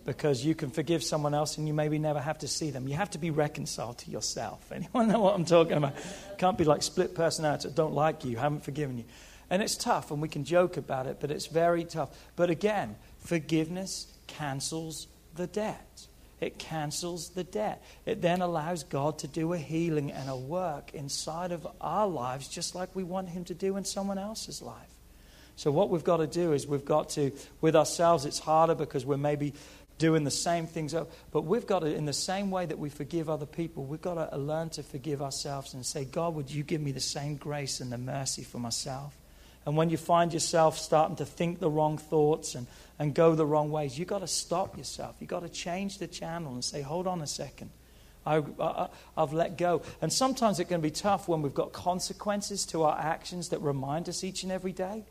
because 0.05 0.43
you 0.43 0.55
can 0.55 0.69
forgive 0.69 1.03
someone 1.03 1.33
else 1.33 1.57
and 1.57 1.67
you 1.67 1.73
maybe 1.73 1.99
never 1.99 2.19
have 2.19 2.39
to 2.39 2.47
see 2.47 2.71
them. 2.71 2.87
You 2.87 2.95
have 2.95 3.11
to 3.11 3.17
be 3.17 3.29
reconciled 3.29 3.99
to 3.99 4.11
yourself. 4.11 4.71
Anyone 4.71 5.07
know 5.07 5.19
what 5.19 5.35
I'm 5.35 5.45
talking 5.45 5.73
about? 5.73 5.95
Can't 6.37 6.57
be 6.57 6.63
like 6.63 6.83
split 6.83 7.15
personality. 7.15 7.69
Don't 7.73 7.93
like 7.93 8.25
you, 8.25 8.37
haven't 8.37 8.63
forgiven 8.63 8.97
you. 8.97 9.05
And 9.51 9.61
it's 9.61 9.75
tough, 9.75 10.11
and 10.11 10.21
we 10.21 10.29
can 10.29 10.45
joke 10.45 10.77
about 10.77 11.07
it, 11.07 11.17
but 11.19 11.29
it's 11.29 11.47
very 11.47 11.83
tough. 11.83 12.17
But 12.37 12.49
again, 12.49 12.95
forgiveness 13.19 14.07
cancels 14.27 15.07
the 15.35 15.45
debt. 15.45 16.07
It 16.39 16.57
cancels 16.57 17.31
the 17.31 17.43
debt. 17.43 17.83
It 18.05 18.21
then 18.21 18.41
allows 18.41 18.83
God 18.83 19.19
to 19.19 19.27
do 19.27 19.51
a 19.51 19.57
healing 19.57 20.09
and 20.09 20.29
a 20.29 20.37
work 20.37 20.91
inside 20.93 21.51
of 21.51 21.67
our 21.81 22.07
lives, 22.07 22.47
just 22.47 22.75
like 22.75 22.95
we 22.95 23.03
want 23.03 23.27
Him 23.27 23.43
to 23.43 23.53
do 23.53 23.75
in 23.75 23.83
someone 23.83 24.17
else's 24.17 24.61
life. 24.61 24.87
So, 25.57 25.69
what 25.69 25.89
we've 25.89 26.03
got 26.03 26.17
to 26.17 26.27
do 26.27 26.53
is 26.53 26.65
we've 26.65 26.85
got 26.85 27.09
to, 27.09 27.33
with 27.59 27.75
ourselves, 27.75 28.25
it's 28.25 28.39
harder 28.39 28.73
because 28.73 29.05
we're 29.05 29.17
maybe 29.17 29.53
doing 29.97 30.23
the 30.23 30.31
same 30.31 30.65
things. 30.65 30.95
But 31.31 31.41
we've 31.41 31.67
got 31.67 31.79
to, 31.79 31.93
in 31.93 32.05
the 32.05 32.13
same 32.13 32.51
way 32.51 32.65
that 32.67 32.79
we 32.79 32.89
forgive 32.89 33.29
other 33.29 33.45
people, 33.45 33.83
we've 33.83 34.01
got 34.01 34.31
to 34.31 34.37
learn 34.37 34.69
to 34.71 34.83
forgive 34.83 35.21
ourselves 35.21 35.73
and 35.73 35.85
say, 35.85 36.05
God, 36.05 36.35
would 36.35 36.49
you 36.49 36.63
give 36.63 36.79
me 36.79 36.93
the 36.93 37.01
same 37.01 37.35
grace 37.35 37.81
and 37.81 37.91
the 37.91 37.97
mercy 37.97 38.43
for 38.43 38.57
myself? 38.57 39.20
And 39.65 39.77
when 39.77 39.89
you 39.89 39.97
find 39.97 40.33
yourself 40.33 40.77
starting 40.77 41.17
to 41.17 41.25
think 41.25 41.59
the 41.59 41.69
wrong 41.69 41.97
thoughts 41.97 42.55
and, 42.55 42.65
and 42.97 43.13
go 43.13 43.35
the 43.35 43.45
wrong 43.45 43.71
ways, 43.71 43.97
you've 43.97 44.07
got 44.07 44.19
to 44.19 44.27
stop 44.27 44.77
yourself. 44.77 45.15
You've 45.19 45.29
got 45.29 45.41
to 45.41 45.49
change 45.49 45.99
the 45.99 46.07
channel 46.07 46.53
and 46.53 46.63
say, 46.63 46.81
hold 46.81 47.05
on 47.07 47.21
a 47.21 47.27
second. 47.27 47.69
I, 48.25 48.87
have 49.17 49.33
let 49.33 49.57
go. 49.57 49.81
And 50.01 50.11
sometimes 50.13 50.59
it 50.59 50.65
can 50.65 50.81
be 50.81 50.91
tough 50.91 51.27
when 51.27 51.41
we've 51.41 51.53
got 51.53 51.73
consequences 51.73 52.65
to 52.67 52.83
our 52.83 52.97
actions 52.99 53.49
that 53.49 53.59
remind 53.59 54.09
us 54.09 54.23
each 54.23 54.43
and 54.43 54.51
every 54.51 54.73
day. 54.73 55.05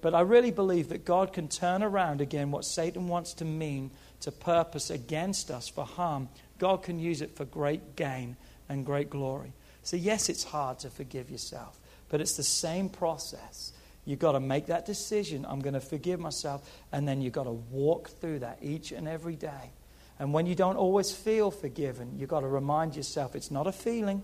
But 0.00 0.14
I 0.14 0.20
really 0.20 0.50
believe 0.50 0.88
that 0.90 1.04
God 1.04 1.32
can 1.32 1.48
turn 1.48 1.82
around 1.82 2.20
again 2.20 2.50
what 2.50 2.64
Satan 2.64 3.08
wants 3.08 3.34
to 3.34 3.44
mean 3.44 3.90
to 4.20 4.32
purpose 4.32 4.90
against 4.90 5.50
us 5.50 5.68
for 5.68 5.84
harm, 5.84 6.28
God 6.58 6.82
can 6.82 6.98
use 6.98 7.22
it 7.22 7.36
for 7.36 7.44
great 7.44 7.96
gain 7.96 8.36
and 8.68 8.84
great 8.84 9.10
glory. 9.10 9.52
So, 9.82 9.96
yes, 9.96 10.28
it's 10.28 10.44
hard 10.44 10.80
to 10.80 10.90
forgive 10.90 11.30
yourself, 11.30 11.78
but 12.08 12.20
it's 12.20 12.36
the 12.36 12.42
same 12.42 12.88
process. 12.88 13.72
You've 14.06 14.20
got 14.20 14.32
to 14.32 14.40
make 14.40 14.66
that 14.66 14.86
decision. 14.86 15.44
I'm 15.46 15.60
going 15.60 15.74
to 15.74 15.80
forgive 15.80 16.18
myself. 16.20 16.66
And 16.92 17.06
then 17.06 17.20
you've 17.20 17.34
got 17.34 17.44
to 17.44 17.52
walk 17.52 18.08
through 18.08 18.38
that 18.38 18.58
each 18.62 18.92
and 18.92 19.06
every 19.06 19.34
day. 19.34 19.72
And 20.18 20.32
when 20.32 20.46
you 20.46 20.54
don't 20.54 20.76
always 20.76 21.12
feel 21.12 21.50
forgiven, 21.50 22.14
you've 22.16 22.30
got 22.30 22.40
to 22.40 22.48
remind 22.48 22.96
yourself 22.96 23.34
it's 23.34 23.50
not 23.50 23.66
a 23.66 23.72
feeling. 23.72 24.22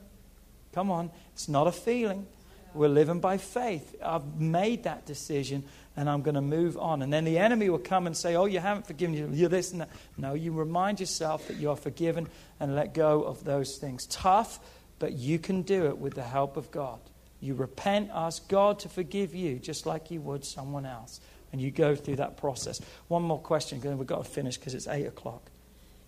Come 0.73 0.91
on, 0.91 1.11
it's 1.35 1.49
not 1.49 1.67
a 1.67 1.73
feeling. 1.73 2.27
We're 2.75 2.89
living 2.89 3.21
by 3.21 3.37
faith. 3.37 3.95
I've 4.03 4.41
made 4.41 4.85
that 4.85 5.05
decision 5.05 5.65
and 5.95 6.09
I'm 6.09 6.23
going 6.23 6.37
to 6.37 6.41
move 6.41 6.79
on. 6.79 7.03
And 7.03 7.13
then 7.13 7.25
the 7.25 7.39
enemy 7.39 7.69
will 7.69 7.79
come 7.79 8.07
and 8.07 8.17
say, 8.17 8.35
Oh, 8.35 8.47
you 8.47 8.61
haven't 8.61 8.87
forgiven 8.87 9.15
you. 9.15 9.29
You're 9.31 9.51
this 9.51 9.73
and 9.73 9.83
that. 9.83 9.91
No, 10.17 10.33
you 10.33 10.53
remind 10.53 11.01
yourself 11.01 11.49
that 11.49 11.59
you 11.59 11.69
are 11.69 11.77
forgiven 11.77 12.29
and 12.61 12.75
let 12.75 12.95
go 12.95 13.25
of 13.25 13.45
those 13.45 13.77
things. 13.77 14.07
Tough, 14.07 14.59
but 14.99 15.13
you 15.13 15.39
can 15.39 15.63
do 15.63 15.87
it 15.89 15.99
with 15.99 16.15
the 16.15 16.23
help 16.23 16.57
of 16.57 16.71
God. 16.71 17.01
You 17.43 17.55
repent, 17.55 18.11
ask 18.15 18.49
God 18.49 18.79
to 18.79 18.89
forgive 18.89 19.35
you 19.35 19.59
just 19.59 19.85
like 19.85 20.11
you 20.11 20.21
would 20.21 20.45
someone 20.45 20.87
else. 20.87 21.21
And 21.53 21.61
you 21.61 21.71
go 21.71 21.95
through 21.95 22.17
that 22.17 22.39
process. 22.39 22.81
One 23.09 23.23
more 23.25 23.39
question, 23.39 23.79
then 23.81 23.99
we've 23.99 24.07
got 24.07 24.25
to 24.25 24.31
finish 24.31 24.57
because 24.57 24.73
it's 24.75 24.87
8 24.89 25.05
o'clock. 25.05 25.51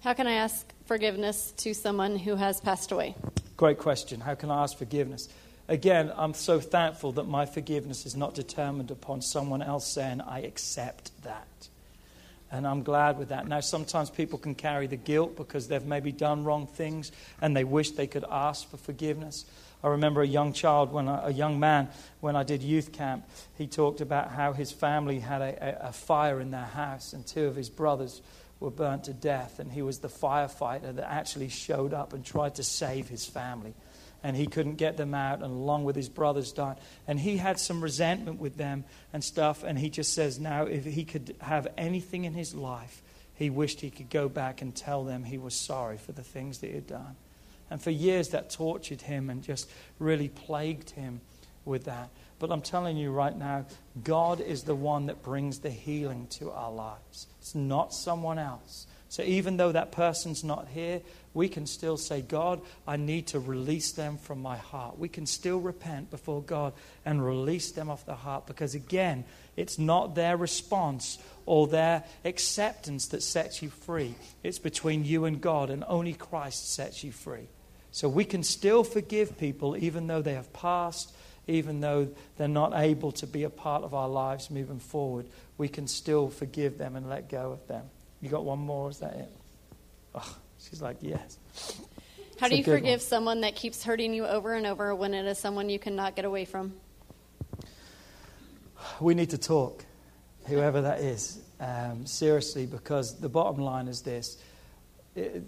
How 0.00 0.14
can 0.14 0.26
I 0.26 0.34
ask 0.34 0.72
forgiveness 0.86 1.52
to 1.58 1.74
someone 1.74 2.16
who 2.16 2.36
has 2.36 2.60
passed 2.60 2.92
away? 2.92 3.14
Great 3.56 3.78
question. 3.78 4.20
How 4.20 4.34
can 4.34 4.50
I 4.50 4.62
ask 4.62 4.78
forgiveness? 4.78 5.28
Again, 5.68 6.12
I'm 6.16 6.34
so 6.34 6.60
thankful 6.60 7.12
that 7.12 7.26
my 7.26 7.46
forgiveness 7.46 8.06
is 8.06 8.14
not 8.14 8.34
determined 8.34 8.90
upon 8.90 9.20
someone 9.20 9.60
else 9.60 9.86
saying, 9.86 10.20
I 10.20 10.40
accept 10.40 11.10
that. 11.24 11.68
And 12.52 12.66
I'm 12.66 12.82
glad 12.82 13.18
with 13.18 13.30
that. 13.30 13.48
Now, 13.48 13.60
sometimes 13.60 14.10
people 14.10 14.38
can 14.38 14.54
carry 14.54 14.86
the 14.86 14.96
guilt 14.96 15.36
because 15.36 15.66
they've 15.68 15.84
maybe 15.84 16.12
done 16.12 16.44
wrong 16.44 16.66
things 16.66 17.10
and 17.40 17.56
they 17.56 17.64
wish 17.64 17.90
they 17.92 18.06
could 18.06 18.24
ask 18.30 18.70
for 18.70 18.76
forgiveness. 18.76 19.44
I 19.84 19.88
remember 19.88 20.22
a 20.22 20.26
young 20.26 20.54
child, 20.54 20.94
when 20.94 21.08
I, 21.08 21.28
a 21.28 21.30
young 21.30 21.60
man, 21.60 21.90
when 22.20 22.36
I 22.36 22.42
did 22.42 22.62
youth 22.62 22.90
camp, 22.90 23.28
he 23.58 23.66
talked 23.66 24.00
about 24.00 24.30
how 24.30 24.54
his 24.54 24.72
family 24.72 25.18
had 25.20 25.42
a, 25.42 25.84
a, 25.84 25.88
a 25.88 25.92
fire 25.92 26.40
in 26.40 26.50
their 26.50 26.64
house, 26.64 27.12
and 27.12 27.26
two 27.26 27.44
of 27.44 27.54
his 27.54 27.68
brothers 27.68 28.22
were 28.60 28.70
burnt 28.70 29.04
to 29.04 29.12
death, 29.12 29.58
and 29.58 29.70
he 29.70 29.82
was 29.82 29.98
the 29.98 30.08
firefighter 30.08 30.94
that 30.94 31.06
actually 31.06 31.50
showed 31.50 31.92
up 31.92 32.14
and 32.14 32.24
tried 32.24 32.54
to 32.54 32.62
save 32.62 33.10
his 33.10 33.26
family. 33.26 33.74
And 34.22 34.34
he 34.34 34.46
couldn't 34.46 34.76
get 34.76 34.96
them 34.96 35.12
out, 35.12 35.42
and 35.42 35.52
along 35.52 35.84
with 35.84 35.96
his 35.96 36.08
brothers 36.08 36.52
died. 36.52 36.78
And 37.06 37.20
he 37.20 37.36
had 37.36 37.60
some 37.60 37.82
resentment 37.82 38.40
with 38.40 38.56
them 38.56 38.86
and 39.12 39.22
stuff, 39.22 39.64
and 39.64 39.78
he 39.78 39.90
just 39.90 40.14
says 40.14 40.40
now 40.40 40.64
if 40.64 40.86
he 40.86 41.04
could 41.04 41.36
have 41.42 41.68
anything 41.76 42.24
in 42.24 42.32
his 42.32 42.54
life, 42.54 43.02
he 43.34 43.50
wished 43.50 43.82
he 43.82 43.90
could 43.90 44.08
go 44.08 44.30
back 44.30 44.62
and 44.62 44.74
tell 44.74 45.04
them 45.04 45.24
he 45.24 45.36
was 45.36 45.54
sorry 45.54 45.98
for 45.98 46.12
the 46.12 46.22
things 46.22 46.60
that 46.60 46.68
he 46.68 46.74
had 46.74 46.86
done. 46.86 47.16
And 47.70 47.80
for 47.80 47.90
years 47.90 48.28
that 48.30 48.50
tortured 48.50 49.02
him 49.02 49.30
and 49.30 49.42
just 49.42 49.70
really 49.98 50.28
plagued 50.28 50.90
him 50.90 51.20
with 51.64 51.84
that. 51.84 52.10
But 52.38 52.50
I'm 52.50 52.60
telling 52.60 52.96
you 52.96 53.10
right 53.10 53.36
now, 53.36 53.66
God 54.02 54.40
is 54.40 54.64
the 54.64 54.74
one 54.74 55.06
that 55.06 55.22
brings 55.22 55.60
the 55.60 55.70
healing 55.70 56.26
to 56.32 56.50
our 56.50 56.70
lives. 56.70 57.26
It's 57.40 57.54
not 57.54 57.94
someone 57.94 58.38
else. 58.38 58.86
So 59.08 59.22
even 59.22 59.56
though 59.56 59.70
that 59.70 59.92
person's 59.92 60.42
not 60.42 60.66
here, 60.66 61.00
we 61.34 61.48
can 61.48 61.66
still 61.66 61.96
say, 61.96 62.20
God, 62.20 62.60
I 62.86 62.96
need 62.96 63.28
to 63.28 63.38
release 63.38 63.92
them 63.92 64.18
from 64.18 64.42
my 64.42 64.56
heart. 64.56 64.98
We 64.98 65.08
can 65.08 65.26
still 65.26 65.60
repent 65.60 66.10
before 66.10 66.42
God 66.42 66.72
and 67.04 67.24
release 67.24 67.70
them 67.70 67.90
off 67.90 68.04
the 68.06 68.16
heart 68.16 68.46
because, 68.46 68.74
again, 68.74 69.24
it's 69.56 69.78
not 69.78 70.16
their 70.16 70.36
response 70.36 71.18
or 71.46 71.66
their 71.66 72.04
acceptance 72.24 73.08
that 73.08 73.22
sets 73.22 73.62
you 73.62 73.70
free. 73.70 74.14
It's 74.42 74.58
between 74.58 75.04
you 75.04 75.24
and 75.24 75.40
God, 75.40 75.70
and 75.70 75.84
only 75.86 76.14
Christ 76.14 76.74
sets 76.74 77.04
you 77.04 77.12
free. 77.12 77.48
So 77.90 78.08
we 78.08 78.24
can 78.24 78.42
still 78.42 78.82
forgive 78.82 79.38
people 79.38 79.76
even 79.76 80.06
though 80.06 80.22
they 80.22 80.34
have 80.34 80.52
passed, 80.52 81.14
even 81.46 81.80
though 81.80 82.08
they're 82.36 82.48
not 82.48 82.72
able 82.74 83.12
to 83.12 83.26
be 83.26 83.44
a 83.44 83.50
part 83.50 83.84
of 83.84 83.94
our 83.94 84.08
lives 84.08 84.50
moving 84.50 84.80
forward. 84.80 85.26
We 85.58 85.68
can 85.68 85.86
still 85.86 86.28
forgive 86.28 86.78
them 86.78 86.96
and 86.96 87.08
let 87.08 87.28
go 87.28 87.52
of 87.52 87.66
them. 87.68 87.84
You 88.20 88.30
got 88.30 88.44
one 88.44 88.58
more? 88.58 88.90
Is 88.90 88.98
that 88.98 89.14
it? 89.14 89.30
Oh, 90.14 90.36
she's 90.58 90.82
like, 90.82 90.96
yes. 91.02 91.38
How 92.38 92.46
It's 92.46 92.50
do 92.50 92.56
you 92.56 92.64
forgive 92.64 93.00
one. 93.00 93.06
someone 93.06 93.40
that 93.42 93.54
keeps 93.54 93.84
hurting 93.84 94.12
you 94.12 94.26
over 94.26 94.54
and 94.54 94.66
over 94.66 94.94
when 94.94 95.14
it 95.14 95.24
is 95.26 95.38
someone 95.38 95.68
you 95.68 95.78
cannot 95.78 96.16
get 96.16 96.24
away 96.24 96.44
from? 96.44 96.74
we 99.00 99.14
need 99.14 99.30
to 99.30 99.38
talk, 99.38 99.84
whoever 100.46 100.82
that 100.82 101.00
is, 101.00 101.40
um, 101.60 102.06
seriously, 102.06 102.66
because 102.66 103.18
the 103.20 103.28
bottom 103.28 103.60
line 103.60 103.88
is 103.88 104.02
this. 104.02 104.36
It- 105.14 105.42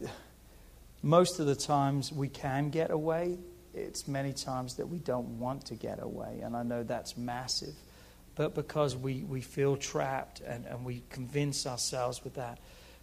most 1.02 1.38
of 1.38 1.46
the 1.46 1.54
times 1.54 2.10
we 2.10 2.28
can 2.28 2.70
get 2.70 2.90
away, 2.90 3.38
it's 3.74 4.08
many 4.08 4.32
times 4.32 4.76
that 4.76 4.88
we 4.88 4.98
don't 4.98 5.38
want 5.38 5.66
to 5.66 5.74
get 5.74 6.02
away, 6.02 6.40
and 6.42 6.56
I 6.56 6.62
know 6.62 6.82
that's 6.82 7.16
massive. 7.16 7.74
But 8.34 8.54
because 8.54 8.96
we, 8.96 9.22
we 9.22 9.40
feel 9.40 9.76
trapped 9.76 10.40
and, 10.40 10.66
and 10.66 10.84
we 10.84 11.02
convince 11.10 11.66
ourselves 11.66 12.22
with 12.24 12.34
that. 12.34 12.58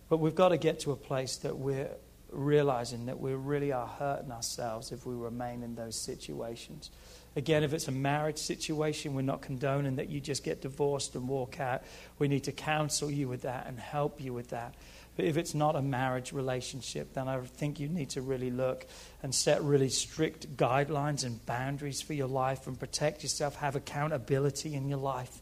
But 0.09 0.17
we've 0.17 0.35
got 0.35 0.49
to 0.49 0.57
get 0.57 0.81
to 0.81 0.91
a 0.91 0.95
place 0.95 1.37
that 1.37 1.57
we're 1.57 1.89
realizing 2.29 3.05
that 3.05 3.19
we 3.19 3.33
really 3.33 3.71
are 3.71 3.87
hurting 3.87 4.31
ourselves 4.31 4.91
if 4.91 5.05
we 5.05 5.15
remain 5.15 5.63
in 5.63 5.75
those 5.75 5.95
situations. 5.95 6.91
Again, 7.35 7.63
if 7.63 7.73
it's 7.73 7.87
a 7.87 7.91
marriage 7.91 8.37
situation, 8.37 9.15
we're 9.15 9.23
not 9.23 9.41
condoning 9.41 9.95
that 9.95 10.09
you 10.09 10.19
just 10.19 10.43
get 10.43 10.61
divorced 10.61 11.15
and 11.15 11.27
walk 11.27 11.59
out. 11.59 11.83
We 12.19 12.27
need 12.27 12.43
to 12.43 12.51
counsel 12.51 13.09
you 13.09 13.27
with 13.27 13.41
that 13.41 13.65
and 13.67 13.79
help 13.79 14.21
you 14.21 14.33
with 14.33 14.49
that. 14.49 14.75
But 15.15 15.25
if 15.25 15.37
it's 15.37 15.53
not 15.53 15.75
a 15.75 15.81
marriage 15.81 16.31
relationship, 16.31 17.13
then 17.13 17.27
I 17.27 17.39
think 17.39 17.79
you 17.79 17.87
need 17.87 18.11
to 18.11 18.21
really 18.21 18.49
look 18.49 18.85
and 19.21 19.33
set 19.33 19.61
really 19.63 19.89
strict 19.89 20.57
guidelines 20.57 21.23
and 21.23 21.43
boundaries 21.45 22.01
for 22.01 22.13
your 22.13 22.27
life 22.27 22.65
and 22.67 22.79
protect 22.79 23.23
yourself. 23.23 23.55
Have 23.55 23.75
accountability 23.75 24.73
in 24.73 24.87
your 24.87 24.99
life. 24.99 25.39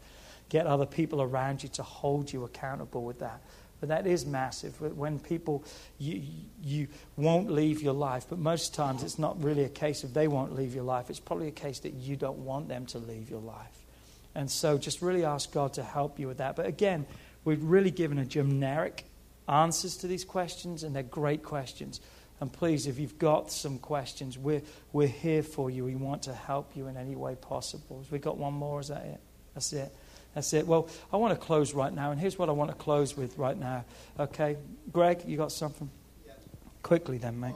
Get 0.49 0.67
other 0.67 0.85
people 0.85 1.21
around 1.21 1.63
you 1.63 1.69
to 1.69 1.83
hold 1.83 2.31
you 2.31 2.43
accountable 2.43 3.03
with 3.03 3.19
that. 3.19 3.41
But 3.81 3.89
that 3.89 4.07
is 4.07 4.27
massive. 4.27 4.79
When 4.79 5.19
people, 5.19 5.65
you, 5.97 6.21
you 6.63 6.87
won't 7.17 7.51
leave 7.51 7.81
your 7.81 7.95
life, 7.95 8.27
but 8.29 8.37
most 8.37 8.75
times 8.75 9.01
it's 9.01 9.17
not 9.17 9.43
really 9.43 9.63
a 9.63 9.69
case 9.69 10.03
of 10.03 10.13
they 10.13 10.27
won't 10.27 10.55
leave 10.55 10.75
your 10.75 10.83
life. 10.83 11.09
It's 11.09 11.19
probably 11.19 11.47
a 11.47 11.51
case 11.51 11.79
that 11.79 11.95
you 11.95 12.15
don't 12.15 12.45
want 12.45 12.69
them 12.69 12.85
to 12.87 12.99
leave 12.99 13.29
your 13.29 13.41
life. 13.41 13.85
And 14.35 14.49
so 14.49 14.77
just 14.77 15.01
really 15.01 15.25
ask 15.25 15.51
God 15.51 15.73
to 15.73 15.83
help 15.83 16.19
you 16.19 16.27
with 16.27 16.37
that. 16.37 16.55
But 16.55 16.67
again, 16.67 17.07
we've 17.43 17.63
really 17.63 17.89
given 17.89 18.19
a 18.19 18.25
generic 18.25 19.03
answers 19.49 19.97
to 19.97 20.07
these 20.07 20.23
questions, 20.23 20.83
and 20.83 20.95
they're 20.95 21.01
great 21.01 21.41
questions. 21.43 21.99
And 22.39 22.53
please, 22.53 22.85
if 22.85 22.99
you've 22.99 23.17
got 23.17 23.51
some 23.51 23.79
questions, 23.79 24.37
we're, 24.37 24.61
we're 24.93 25.07
here 25.07 25.41
for 25.43 25.71
you. 25.71 25.85
We 25.85 25.95
want 25.95 26.23
to 26.23 26.33
help 26.33 26.75
you 26.75 26.85
in 26.85 26.97
any 26.97 27.15
way 27.15 27.35
possible. 27.35 27.99
Have 27.99 28.11
we 28.11 28.19
got 28.19 28.37
one 28.37 28.53
more? 28.53 28.79
Is 28.79 28.89
that 28.89 29.05
it? 29.05 29.19
That's 29.55 29.73
it. 29.73 29.91
That's 30.33 30.53
it. 30.53 30.65
Well, 30.65 30.87
I 31.11 31.17
want 31.17 31.37
to 31.37 31.45
close 31.45 31.73
right 31.73 31.93
now, 31.93 32.11
and 32.11 32.19
here's 32.19 32.39
what 32.39 32.47
I 32.47 32.53
want 32.53 32.71
to 32.71 32.77
close 32.77 33.17
with 33.17 33.37
right 33.37 33.57
now. 33.57 33.83
Okay, 34.19 34.57
Greg, 34.91 35.23
you 35.25 35.37
got 35.37 35.51
something? 35.51 35.89
Quickly, 36.83 37.17
then, 37.17 37.39
mate. 37.39 37.53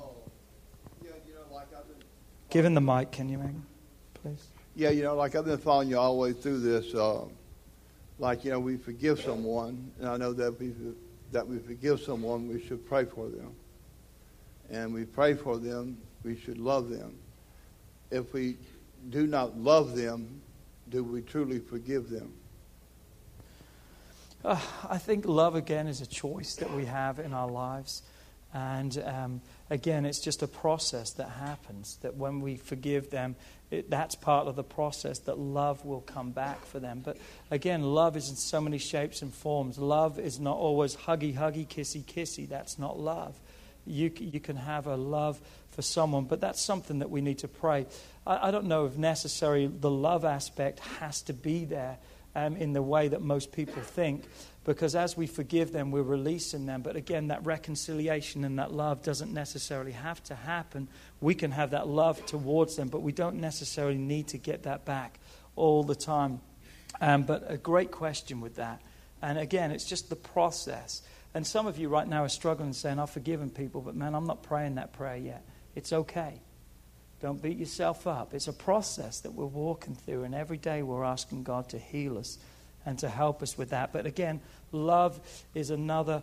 Yeah, 1.03 1.11
you 1.25 1.33
know, 1.33 1.55
like 1.55 1.67
I've 1.75 1.87
been, 1.87 2.05
Give 2.49 2.65
him 2.65 2.73
the 2.73 2.81
mic, 2.81 3.11
can 3.11 3.27
you, 3.29 3.37
Megan? 3.37 3.65
Please. 4.13 4.47
yeah, 4.75 4.89
you 4.89 5.03
know, 5.03 5.15
like 5.15 5.35
I've 5.35 5.45
been 5.45 5.57
following 5.57 5.89
you 5.89 5.97
all 5.97 6.13
the 6.13 6.19
way 6.21 6.33
through 6.33 6.59
this. 6.59 6.93
Uh, 6.93 7.21
like 8.19 8.45
you 8.45 8.51
know, 8.51 8.59
we 8.59 8.77
forgive 8.77 9.19
someone, 9.19 9.91
and 9.99 10.07
I 10.07 10.17
know 10.17 10.33
that 10.33 10.59
we 10.59 10.73
that 11.31 11.47
we 11.47 11.57
forgive 11.59 12.01
someone, 12.01 12.47
we 12.47 12.61
should 12.61 12.87
pray 12.87 13.05
for 13.05 13.27
them, 13.29 13.51
and 14.69 14.93
we 14.93 15.05
pray 15.05 15.33
for 15.33 15.57
them. 15.57 15.97
We 16.23 16.37
should 16.37 16.57
love 16.57 16.89
them. 16.89 17.15
If 18.11 18.33
we 18.33 18.57
do 19.09 19.27
not 19.27 19.57
love 19.57 19.95
them, 19.95 20.41
do 20.89 21.03
we 21.03 21.21
truly 21.21 21.59
forgive 21.59 22.09
them? 22.09 22.31
Uh, 24.45 24.59
I 24.87 24.99
think 24.99 25.25
love, 25.25 25.55
again, 25.55 25.87
is 25.87 26.01
a 26.01 26.05
choice 26.05 26.57
that 26.57 26.71
we 26.71 26.85
have 26.85 27.17
in 27.17 27.33
our 27.33 27.49
lives. 27.49 28.03
And 28.53 28.95
um, 29.03 29.41
again, 29.71 30.05
it's 30.05 30.19
just 30.19 30.43
a 30.43 30.47
process 30.47 31.13
that 31.13 31.29
happens. 31.29 31.97
That 32.03 32.15
when 32.15 32.41
we 32.41 32.55
forgive 32.55 33.09
them, 33.09 33.35
it, 33.71 33.89
that's 33.89 34.13
part 34.13 34.47
of 34.47 34.55
the 34.55 34.63
process 34.63 35.17
that 35.19 35.39
love 35.39 35.83
will 35.83 36.01
come 36.01 36.29
back 36.29 36.63
for 36.63 36.79
them. 36.79 37.01
But 37.03 37.17
again, 37.49 37.81
love 37.81 38.15
is 38.15 38.29
in 38.29 38.35
so 38.35 38.61
many 38.61 38.77
shapes 38.77 39.23
and 39.23 39.33
forms. 39.33 39.79
Love 39.79 40.19
is 40.19 40.39
not 40.39 40.57
always 40.57 40.95
huggy, 40.95 41.35
huggy, 41.35 41.67
kissy, 41.67 42.03
kissy. 42.03 42.47
That's 42.47 42.77
not 42.77 42.99
love. 42.99 43.35
You, 43.87 44.11
you 44.15 44.39
can 44.39 44.57
have 44.57 44.85
a 44.85 44.95
love 44.95 45.41
for 45.71 45.81
someone, 45.81 46.25
but 46.25 46.39
that's 46.39 46.61
something 46.61 46.99
that 46.99 47.09
we 47.09 47.21
need 47.21 47.39
to 47.39 47.47
pray. 47.47 47.87
I, 48.27 48.49
I 48.49 48.51
don't 48.51 48.65
know 48.65 48.85
if 48.85 48.95
necessarily 48.95 49.65
the 49.65 49.89
love 49.89 50.23
aspect 50.23 50.79
has 50.79 51.23
to 51.23 51.33
be 51.33 51.65
there 51.65 51.97
um, 52.35 52.57
in 52.57 52.73
the 52.73 52.81
way 52.81 53.07
that 53.07 53.21
most 53.21 53.51
people 53.51 53.81
think, 53.81 54.25
because 54.65 54.95
as 54.95 55.15
we 55.15 55.27
forgive 55.27 55.71
them, 55.71 55.91
we're 55.91 56.01
releasing 56.01 56.65
them. 56.65 56.81
But 56.81 56.95
again, 56.95 57.27
that 57.27 57.45
reconciliation 57.45 58.43
and 58.43 58.59
that 58.59 58.73
love 58.73 59.01
doesn't 59.03 59.33
necessarily 59.33 59.93
have 59.93 60.21
to 60.25 60.35
happen. 60.35 60.89
We 61.21 61.35
can 61.35 61.51
have 61.51 61.71
that 61.71 61.87
love 61.87 62.25
towards 62.25 62.75
them, 62.75 62.89
but 62.89 63.01
we 63.01 63.11
don't 63.11 63.37
necessarily 63.37 63.97
need 63.97 64.27
to 64.29 64.37
get 64.37 64.63
that 64.63 64.83
back 64.85 65.19
all 65.55 65.83
the 65.83 65.95
time. 65.95 66.41
Um, 66.99 67.23
but 67.23 67.45
a 67.47 67.57
great 67.57 67.91
question 67.91 68.41
with 68.41 68.55
that. 68.55 68.81
And 69.21 69.37
again, 69.37 69.71
it's 69.71 69.85
just 69.85 70.09
the 70.09 70.15
process. 70.15 71.01
And 71.33 71.45
some 71.45 71.67
of 71.67 71.77
you 71.77 71.89
right 71.89 72.07
now 72.07 72.23
are 72.23 72.29
struggling 72.29 72.73
saying, 72.73 72.99
I've 72.99 73.09
forgiven 73.09 73.49
people, 73.49 73.81
but 73.81 73.95
man, 73.95 74.15
I'm 74.15 74.25
not 74.25 74.43
praying 74.43 74.75
that 74.75 74.93
prayer 74.93 75.17
yet. 75.17 75.45
It's 75.75 75.91
okay. 75.91 76.41
Don't 77.21 77.41
beat 77.41 77.57
yourself 77.57 78.07
up. 78.07 78.33
It's 78.33 78.47
a 78.47 78.53
process 78.53 79.21
that 79.21 79.31
we're 79.31 79.45
walking 79.45 79.95
through, 79.95 80.23
and 80.23 80.35
every 80.35 80.57
day 80.57 80.83
we're 80.83 81.03
asking 81.03 81.43
God 81.43 81.69
to 81.69 81.79
heal 81.79 82.17
us 82.17 82.37
and 82.85 82.99
to 82.99 83.09
help 83.09 83.41
us 83.41 83.57
with 83.57 83.69
that. 83.71 83.91
But 83.91 84.05
again, 84.05 84.41
love 84.71 85.19
is 85.53 85.69
another 85.69 86.21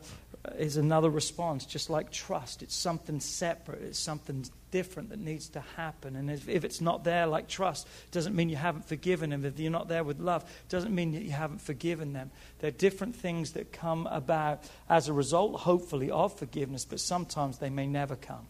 is 0.58 0.76
another 0.76 1.08
response, 1.08 1.64
just 1.66 1.88
like 1.88 2.10
trust. 2.10 2.62
It's 2.62 2.74
something 2.74 3.20
separate. 3.20 3.82
It's 3.82 3.98
something 3.98 4.44
different 4.72 5.10
that 5.10 5.20
needs 5.20 5.50
to 5.50 5.60
happen. 5.76 6.16
And 6.16 6.28
if, 6.28 6.48
if 6.48 6.64
it's 6.64 6.80
not 6.80 7.04
there, 7.04 7.26
like 7.26 7.46
trust, 7.46 7.86
doesn't 8.10 8.34
mean 8.34 8.48
you 8.48 8.56
haven't 8.56 8.86
forgiven 8.86 9.30
them. 9.30 9.44
If 9.44 9.60
you're 9.60 9.70
not 9.70 9.86
there 9.86 10.02
with 10.02 10.18
love, 10.18 10.44
doesn't 10.68 10.92
mean 10.92 11.12
that 11.12 11.22
you 11.22 11.30
haven't 11.30 11.60
forgiven 11.60 12.12
them. 12.12 12.32
There 12.58 12.68
are 12.68 12.72
different 12.72 13.14
things 13.14 13.52
that 13.52 13.72
come 13.72 14.08
about 14.08 14.64
as 14.88 15.08
a 15.08 15.12
result, 15.12 15.60
hopefully, 15.60 16.10
of 16.10 16.36
forgiveness. 16.36 16.84
But 16.84 16.98
sometimes 16.98 17.58
they 17.58 17.70
may 17.70 17.86
never 17.86 18.16
come. 18.16 18.46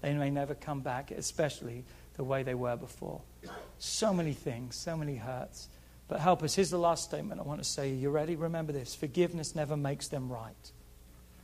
They 0.00 0.12
may 0.14 0.30
never 0.30 0.54
come 0.54 0.80
back, 0.80 1.10
especially 1.10 1.84
the 2.16 2.24
way 2.24 2.42
they 2.42 2.54
were 2.54 2.76
before. 2.76 3.20
So 3.78 4.12
many 4.12 4.32
things, 4.32 4.76
so 4.76 4.96
many 4.96 5.16
hurts. 5.16 5.68
But 6.08 6.20
help 6.20 6.42
us. 6.42 6.54
Here's 6.54 6.70
the 6.70 6.78
last 6.78 7.04
statement 7.04 7.40
I 7.40 7.44
want 7.44 7.62
to 7.62 7.68
say. 7.68 7.90
Are 7.90 7.94
you 7.94 8.10
ready? 8.10 8.36
Remember 8.36 8.72
this 8.72 8.94
forgiveness 8.94 9.54
never 9.54 9.76
makes 9.76 10.08
them 10.08 10.30
right, 10.30 10.72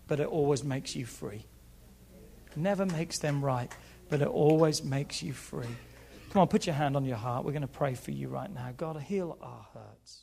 but 0.07 0.21
it 0.21 0.29
always 0.29 0.63
makes 0.63 0.95
you 0.95 1.05
free. 1.05 1.45
Never 2.55 2.87
makes 2.87 3.19
them 3.19 3.45
right, 3.45 3.73
but 4.09 4.23
it 4.23 4.29
always 4.29 4.85
makes 4.85 5.23
you 5.23 5.33
free. 5.33 5.67
Come 6.31 6.43
on, 6.43 6.49
put 6.49 6.67
your 6.67 6.75
hand 6.75 6.97
on 6.97 7.05
your 7.05 7.17
heart. 7.17 7.45
We're 7.45 7.53
going 7.53 7.63
to 7.63 7.69
pray 7.69 7.95
for 7.95 8.11
you 8.11 8.29
right 8.29 8.53
now. 8.53 8.73
God, 8.77 9.01
heal 9.01 9.37
our 9.43 9.67
hurts. 9.75 10.23